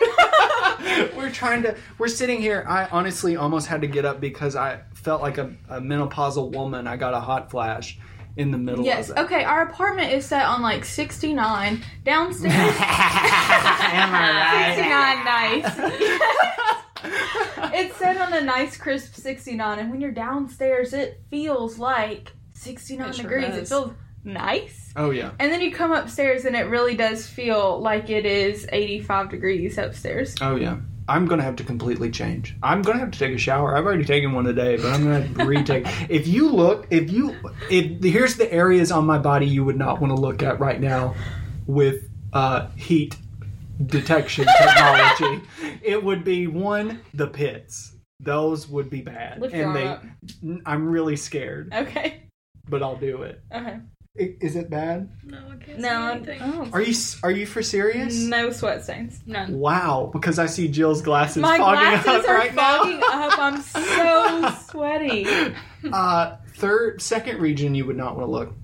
we're 1.17 1.31
trying 1.31 1.63
to. 1.63 1.77
We're 1.99 2.09
sitting 2.09 2.41
here. 2.41 2.65
I 2.69 2.87
honestly 2.87 3.37
almost 3.37 3.67
had 3.67 3.81
to 3.83 3.87
get 3.87 4.05
up 4.05 4.21
because 4.21 4.57
I 4.57 4.83
felt 4.95 5.23
like 5.23 5.39
a, 5.39 5.55
a 5.69 5.81
menopausal 5.81 6.53
woman. 6.53 6.87
I 6.87 6.97
got 6.97 7.15
a 7.15 7.21
hot 7.21 7.51
flash 7.51 7.99
in 8.37 8.51
the 8.51 8.59
middle 8.59 8.85
Yes. 8.85 9.11
of 9.11 9.17
it. 9.19 9.21
Okay. 9.23 9.45
Our 9.45 9.63
apartment 9.63 10.13
is 10.13 10.27
set 10.27 10.45
on 10.45 10.61
like 10.63 10.85
69 10.85 11.83
downstairs. 12.05 12.55
Am 12.81 14.15
I 14.15 14.75
right? 15.55 15.63
69 15.65 15.85
nice. 15.85 16.11
it's 17.75 17.97
set 17.97 18.17
on 18.17 18.33
a 18.33 18.41
nice 18.41 18.77
crisp 18.77 19.15
69, 19.15 19.79
and 19.79 19.91
when 19.91 20.01
you're 20.01 20.11
downstairs, 20.11 20.93
it 20.93 21.21
feels 21.31 21.79
like 21.79 22.33
69 22.55 23.09
It 23.09 23.15
sure 23.15 23.23
degrees. 23.25 23.55
It 23.57 23.69
feels 23.69 23.93
nice. 24.25 24.93
Oh 24.97 25.11
yeah. 25.11 25.33
And 25.39 25.53
then 25.53 25.61
you 25.61 25.73
come 25.73 25.93
upstairs, 25.93 26.45
and 26.45 26.57
it 26.57 26.63
really 26.69 26.97
does 26.97 27.27
feel 27.27 27.81
like 27.81 28.11
it 28.11 28.25
is 28.27 28.67
85 28.73 29.31
degrees 29.31 29.77
upstairs. 29.79 30.35
Oh 30.41 30.57
yeah. 30.57 30.79
I'm 31.09 31.27
gonna 31.27 31.43
have 31.43 31.57
to 31.57 31.65
completely 31.65 32.11
change. 32.11 32.57
I'm 32.63 32.83
gonna 32.83 32.99
have 32.99 33.11
to 33.11 33.19
take 33.19 33.35
a 33.35 33.39
shower. 33.39 33.77
I've 33.77 33.85
already 33.85 34.05
taken 34.05 34.33
one 34.33 34.45
today, 34.45 34.77
but 34.77 34.87
I'm 34.87 35.05
gonna 35.05 35.21
have 35.23 35.37
to 35.37 35.45
retake. 35.45 35.85
if 36.09 36.27
you 36.27 36.51
look, 36.51 36.87
if 36.91 37.11
you, 37.11 37.37
if 37.71 38.03
here's 38.03 38.37
the 38.37 38.51
areas 38.53 38.91
on 38.91 39.05
my 39.05 39.19
body 39.19 39.47
you 39.47 39.65
would 39.65 39.77
not 39.77 40.01
want 40.01 40.15
to 40.15 40.21
look 40.21 40.43
at 40.43 40.61
right 40.61 40.81
now, 40.81 41.15
with 41.67 42.09
uh, 42.33 42.69
heat 42.77 43.17
detection 43.87 44.47
technology, 44.59 45.43
it 45.83 46.03
would 46.03 46.25
be 46.25 46.47
one 46.47 47.01
the 47.13 47.27
pits. 47.27 47.93
Those 48.21 48.69
would 48.69 48.89
be 48.89 49.03
bad, 49.03 49.41
Lift 49.41 49.55
and 49.55 49.77
they. 49.77 50.61
I'm 50.65 50.89
really 50.89 51.17
scared, 51.17 51.73
Okay. 51.75 52.23
but 52.69 52.83
I'll 52.83 52.97
do 52.97 53.23
it. 53.23 53.43
Okay. 53.53 53.79
I- 54.19 54.37
Is 54.41 54.55
it 54.55 54.71
bad? 54.71 55.09
No, 55.25 55.39
I 55.39 55.65
can't 55.65 55.79
No. 55.81 55.89
see 55.89 55.95
I'm- 55.95 56.17
anything. 56.19 56.41
Oh. 56.41 56.69
Are 56.73 56.81
you 56.81 56.95
are 57.25 57.31
you 57.33 57.47
for 57.47 57.63
serious? 57.65 58.15
No 58.17 58.51
sweat 58.53 58.85
stains. 58.85 59.19
None. 59.27 59.59
Wow, 59.59 60.11
because 60.13 60.39
I 60.39 60.47
see 60.47 60.69
Jill's 60.69 61.03
glasses 61.03 61.39
My 61.43 61.59
fogging 61.59 61.81
glasses 61.81 62.07
up 62.25 62.29
are 62.29 62.35
right 62.39 62.53
fogging 62.55 63.01
now. 63.01 63.29
up. 63.29 63.39
I'm 63.41 63.61
so 63.61 64.55
sweaty. 64.71 65.27
Uh, 65.93 66.37
third, 66.55 67.03
second 67.03 67.41
region 67.41 67.75
you 67.75 67.87
would 67.87 67.97
not 67.97 68.15
want 68.17 68.29
to 68.29 68.31
look. 68.31 68.55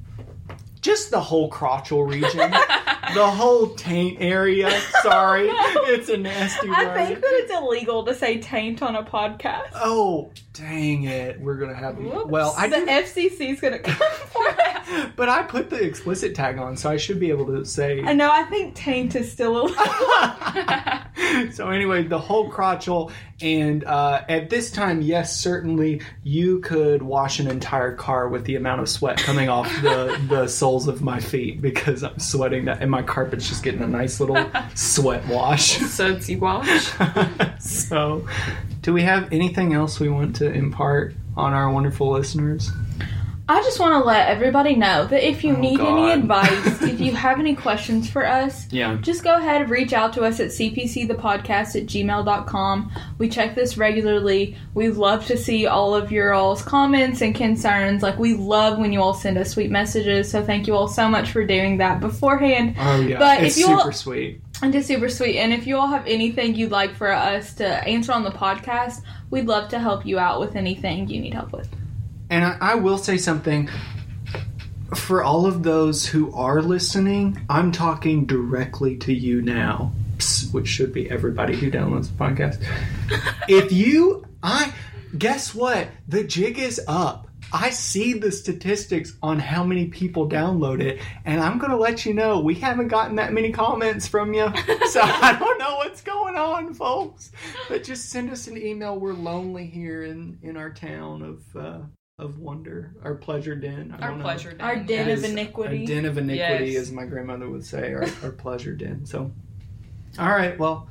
Just 0.83 1.11
the 1.11 1.21
whole 1.21 1.51
crotchal 1.51 2.09
region, 2.09 2.51
the 3.15 3.27
whole 3.27 3.75
taint 3.75 4.19
area. 4.21 4.71
Sorry, 5.03 5.49
it's 5.51 6.09
a 6.09 6.17
nasty 6.17 6.69
I 6.71 6.87
word. 6.87 6.95
think 6.97 7.21
that 7.21 7.31
it's 7.33 7.53
illegal 7.53 8.05
to 8.07 8.15
say 8.15 8.39
taint 8.39 8.83
on 8.83 8.95
a 8.95 9.03
podcast. 9.03 9.73
Oh, 9.75 10.31
dang 10.53 11.05
it! 11.05 11.41
We're 11.41 11.57
gonna 11.57 11.75
have. 11.75 11.99
Whoops. 11.99 12.27
Well, 12.27 12.55
I 12.57 12.69
the 12.69 12.77
FCC 12.77 13.53
is 13.53 13.61
to 13.61 13.79
come 13.79 13.95
for 14.27 14.49
us. 14.49 15.11
but 15.17 15.29
I 15.29 15.43
put 15.43 15.71
the 15.71 15.83
explicit 15.83 16.35
tag 16.35 16.59
on, 16.59 16.77
so 16.77 16.91
I 16.91 16.97
should 16.97 17.21
be 17.21 17.31
able 17.31 17.47
to 17.47 17.65
say. 17.65 18.03
I 18.03 18.13
know. 18.13 18.31
I 18.31 18.45
think 18.45 18.75
taint 18.75 19.15
is 19.15 19.31
still 19.31 19.61
illegal. 19.61 19.85
so 21.53 21.69
anyway, 21.69 22.05
the 22.05 22.19
whole 22.19 22.51
crotchel, 22.51 23.13
and 23.41 23.85
uh, 23.85 24.25
at 24.29 24.51
this 24.51 24.71
time, 24.71 25.03
yes, 25.03 25.39
certainly 25.39 26.03
you 26.23 26.61
could 26.61 27.03
wash 27.03 27.41
an 27.41 27.49
entire 27.49 27.95
car 27.95 28.29
with 28.29 28.45
the 28.45 28.57
amount 28.57 28.81
of 28.81 28.89
sweat 28.89 29.19
coming 29.19 29.49
off 29.49 29.69
the 29.83 30.21
the 30.29 30.47
soles 30.47 30.89
of 30.89 31.03
my 31.03 31.21
feet 31.21 31.61
because 31.61 32.03
I'm 32.03 32.19
sweating 32.19 32.67
that, 32.67 32.81
and 32.81 32.91
my 32.91 33.03
carpet's 33.03 33.49
just 33.49 33.63
getting 33.63 33.83
a 33.83 33.87
nice 33.87 34.21
little 34.21 34.51
sweat 34.75 35.27
wash. 35.29 35.79
Sudsy 35.79 36.37
wash. 36.37 36.93
so, 37.61 38.27
do 38.83 38.93
we 38.93 39.03
have 39.03 39.33
anything 39.33 39.73
else 39.75 40.01
we 40.01 40.09
want 40.09 40.37
to 40.37 40.51
impart 40.53 41.15
on 41.37 41.53
our 41.53 41.71
wonderful 41.71 42.11
listeners? 42.11 42.71
I 43.49 43.61
just 43.63 43.81
want 43.81 43.95
to 44.01 44.07
let 44.07 44.29
everybody 44.29 44.77
know 44.77 45.07
that 45.09 45.29
if 45.29 45.43
you 45.43 45.57
Oh, 45.57 45.61
need 45.61 45.79
God. 45.79 45.99
any 45.99 46.21
advice, 46.23 46.83
if 46.83 47.01
you 47.01 47.11
have 47.17 47.41
any 47.41 47.57
questions 47.57 48.09
for 48.09 48.25
us, 48.25 48.73
Yeah. 48.73 48.97
just 49.01 49.25
go 49.25 49.35
ahead 49.37 49.63
and 49.63 49.69
reach 49.71 49.93
out 49.93 50.13
to 50.13 50.23
us 50.23 50.39
at 50.39 50.51
cpcthepodcast 50.51 51.75
at 51.75 51.87
gmail.com. 51.87 52.93
We 53.19 53.29
check 53.29 53.57
this 53.57 53.77
regularly. 53.77 54.57
We 54.75 54.89
love 54.91 55.27
to 55.27 55.37
see 55.37 55.67
all 55.67 55.97
of 55.97 56.13
your 56.13 56.33
all's 56.33 56.63
comments 56.63 57.23
and 57.23 57.35
concerns. 57.35 58.05
Like, 58.05 58.21
we 58.21 58.35
love 58.35 58.79
when 58.79 58.93
you 58.93 59.01
all 59.03 59.15
send 59.15 59.37
us 59.37 59.51
sweet 59.51 59.71
messages. 59.73 60.31
So, 60.31 60.45
thank 60.45 60.69
you 60.69 60.77
all 60.77 60.87
so 60.89 61.09
much 61.09 61.33
for 61.33 61.45
doing 61.45 61.79
that 61.79 61.99
beforehand. 62.01 62.77
Oh 62.79 63.01
yeah, 63.01 63.19
But 63.19 63.43
it's 63.43 63.59
if 63.59 63.67
you 63.67 63.73
all- 63.73 63.81
super 63.81 63.93
sweet. 63.93 64.41
And 64.63 64.73
just 64.73 64.89
super 64.89 65.09
sweet. 65.09 65.39
And 65.39 65.53
if 65.53 65.67
you 65.67 65.77
all 65.77 65.89
have 65.89 66.07
anything 66.07 66.55
you'd 66.55 66.71
like 66.71 66.95
for 66.95 67.11
us 67.11 67.55
to 67.55 67.67
answer 67.67 68.13
on 68.13 68.25
the 68.25 68.31
podcast, 68.31 69.03
we'd 69.31 69.47
love 69.47 69.71
to 69.71 69.79
help 69.79 70.05
you 70.05 70.19
out 70.19 70.39
with 70.39 70.55
anything 70.55 71.09
you 71.09 71.21
need 71.21 71.33
help 71.33 71.53
with. 71.53 71.69
And 72.29 72.45
I, 72.45 72.57
I 72.61 72.75
will 72.75 72.99
say 72.99 73.17
something. 73.17 73.71
For 74.95 75.23
all 75.23 75.47
of 75.47 75.63
those 75.63 76.05
who 76.05 76.33
are 76.35 76.61
listening, 76.61 77.41
I'm 77.49 77.73
talking 77.73 78.27
directly 78.27 78.97
to 78.99 79.15
you 79.15 79.41
now, 79.41 79.93
which 80.53 80.69
should 80.69 80.93
be 80.93 81.09
everybody 81.09 81.57
who 81.57 81.71
downloads 81.71 82.09
the 82.09 82.25
podcast. 82.25 82.63
if 83.49 83.73
you, 83.73 84.27
I, 84.43 84.75
guess 85.17 85.55
what? 85.55 85.89
The 86.09 86.25
jig 86.25 86.59
is 86.59 86.81
up. 86.87 87.30
I 87.53 87.71
see 87.71 88.13
the 88.15 88.31
statistics 88.31 89.15
on 89.23 89.39
how 89.39 89.65
many 89.65 89.87
people 89.87 90.29
download 90.29 90.81
it, 90.81 91.01
and 91.25 91.41
I'm 91.41 91.59
going 91.59 91.71
to 91.71 91.77
let 91.77 92.07
you 92.07 92.15
know 92.15 92.41
we 92.41 92.55
haven't 92.55 92.89
gotten 92.89 93.17
that 93.17 93.33
many 93.33 93.51
comments 93.53 94.07
from 94.07 94.33
you. 94.35 94.53
So 94.91 95.01
I 95.03 95.37
don't 95.39 95.59
know 95.59 95.77
what's 95.77 96.03
going 96.03 96.35
on, 96.37 96.75
folks. 96.75 97.31
But 97.69 97.85
just 97.85 98.09
send 98.11 98.31
us 98.31 98.49
an 98.49 98.57
email. 98.57 98.99
We're 98.99 99.13
lonely 99.13 99.67
here 99.67 100.03
in, 100.03 100.39
in 100.43 100.57
our 100.57 100.71
town 100.71 101.23
of. 101.23 101.57
Uh, 101.57 101.79
of 102.19 102.39
wonder, 102.39 102.95
our 103.03 103.15
pleasure 103.15 103.55
den. 103.57 103.97
I 103.99 104.03
Our 104.03 104.09
don't 104.11 104.19
know. 104.19 104.25
pleasure. 104.25 104.51
Den. 104.53 104.61
Our 104.61 104.77
den 104.77 105.09
of 105.09 105.25
iniquity. 105.25 105.85
A 105.85 105.87
den 105.87 106.05
of 106.05 106.19
iniquity, 106.19 106.73
Yes. 106.73 106.83
as 106.83 106.93
my 106.93 107.07
grandmother 107.07 107.49
would 107.49 107.65
say, 107.65 107.95
our, 107.95 108.05
our 108.23 108.31
pleasure 108.31 108.75
den. 108.75 109.07
So, 109.07 109.33
all 110.19 110.29
right, 110.29 110.59
well, 110.59 110.87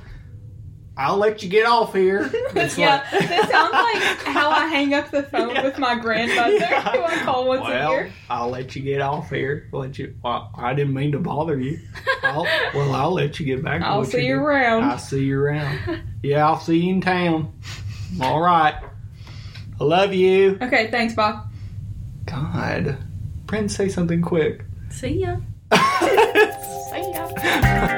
I'll 1.00 1.16
let 1.16 1.42
you 1.42 1.48
get 1.50 1.66
off 1.66 1.94
here. 1.94 2.30
It's 2.56 2.78
yeah, 2.78 3.06
like- 3.12 3.30
that 3.30 3.50
sounds 3.50 3.72
like 3.72 4.36
how 4.36 4.50
I 4.50 4.66
hang 4.68 4.94
up 4.94 5.12
the 5.12 5.24
phone 5.24 5.52
Yeah. 5.52 5.64
with 5.64 5.78
my 5.80 5.96
grandmother, 5.98 6.52
Yeah. 6.58 6.92
who 6.92 7.04
I 7.04 7.24
call 7.24 7.48
once 7.48 7.62
well, 7.62 7.92
a 7.92 7.94
year. 7.94 8.14
I'll 8.30 8.50
let 8.50 8.76
you 8.76 8.82
get 8.82 9.00
off 9.00 9.30
here. 9.30 9.70
I'll 9.74 9.80
let 9.80 9.98
you. 9.98 10.16
Well, 10.24 10.52
I 10.58 10.74
didn't 10.74 10.94
mean 10.94 11.14
to 11.14 11.20
bother 11.20 11.58
you. 11.60 11.80
I'll, 12.24 12.44
well, 12.76 12.94
I'll 12.94 13.14
let 13.14 13.40
you 13.40 13.46
get 13.46 13.64
back. 13.64 13.80
to 13.82 13.88
I'll 13.88 14.04
see 14.04 14.26
you 14.28 14.36
do. 14.36 14.42
around. 14.42 14.84
I'll 14.84 14.98
see 14.98 15.24
you 15.24 15.40
around. 15.40 16.02
Yeah, 16.22 16.46
I'll 16.46 16.60
see 16.60 16.78
you 16.80 16.94
in 16.96 17.02
town. 17.02 17.54
All 18.22 18.42
right. 18.42 18.76
I 19.80 19.84
love 19.84 20.14
you. 20.14 20.58
Okay, 20.62 20.92
thanks, 20.92 21.14
Bob. 21.14 21.48
God, 22.26 22.98
Prince, 23.48 23.74
say 23.76 23.88
something 23.88 24.22
quick. 24.22 24.66
See 24.90 25.20
ya. 25.22 25.38
See 25.72 26.08
See 26.92 27.12
ya. 27.14 27.96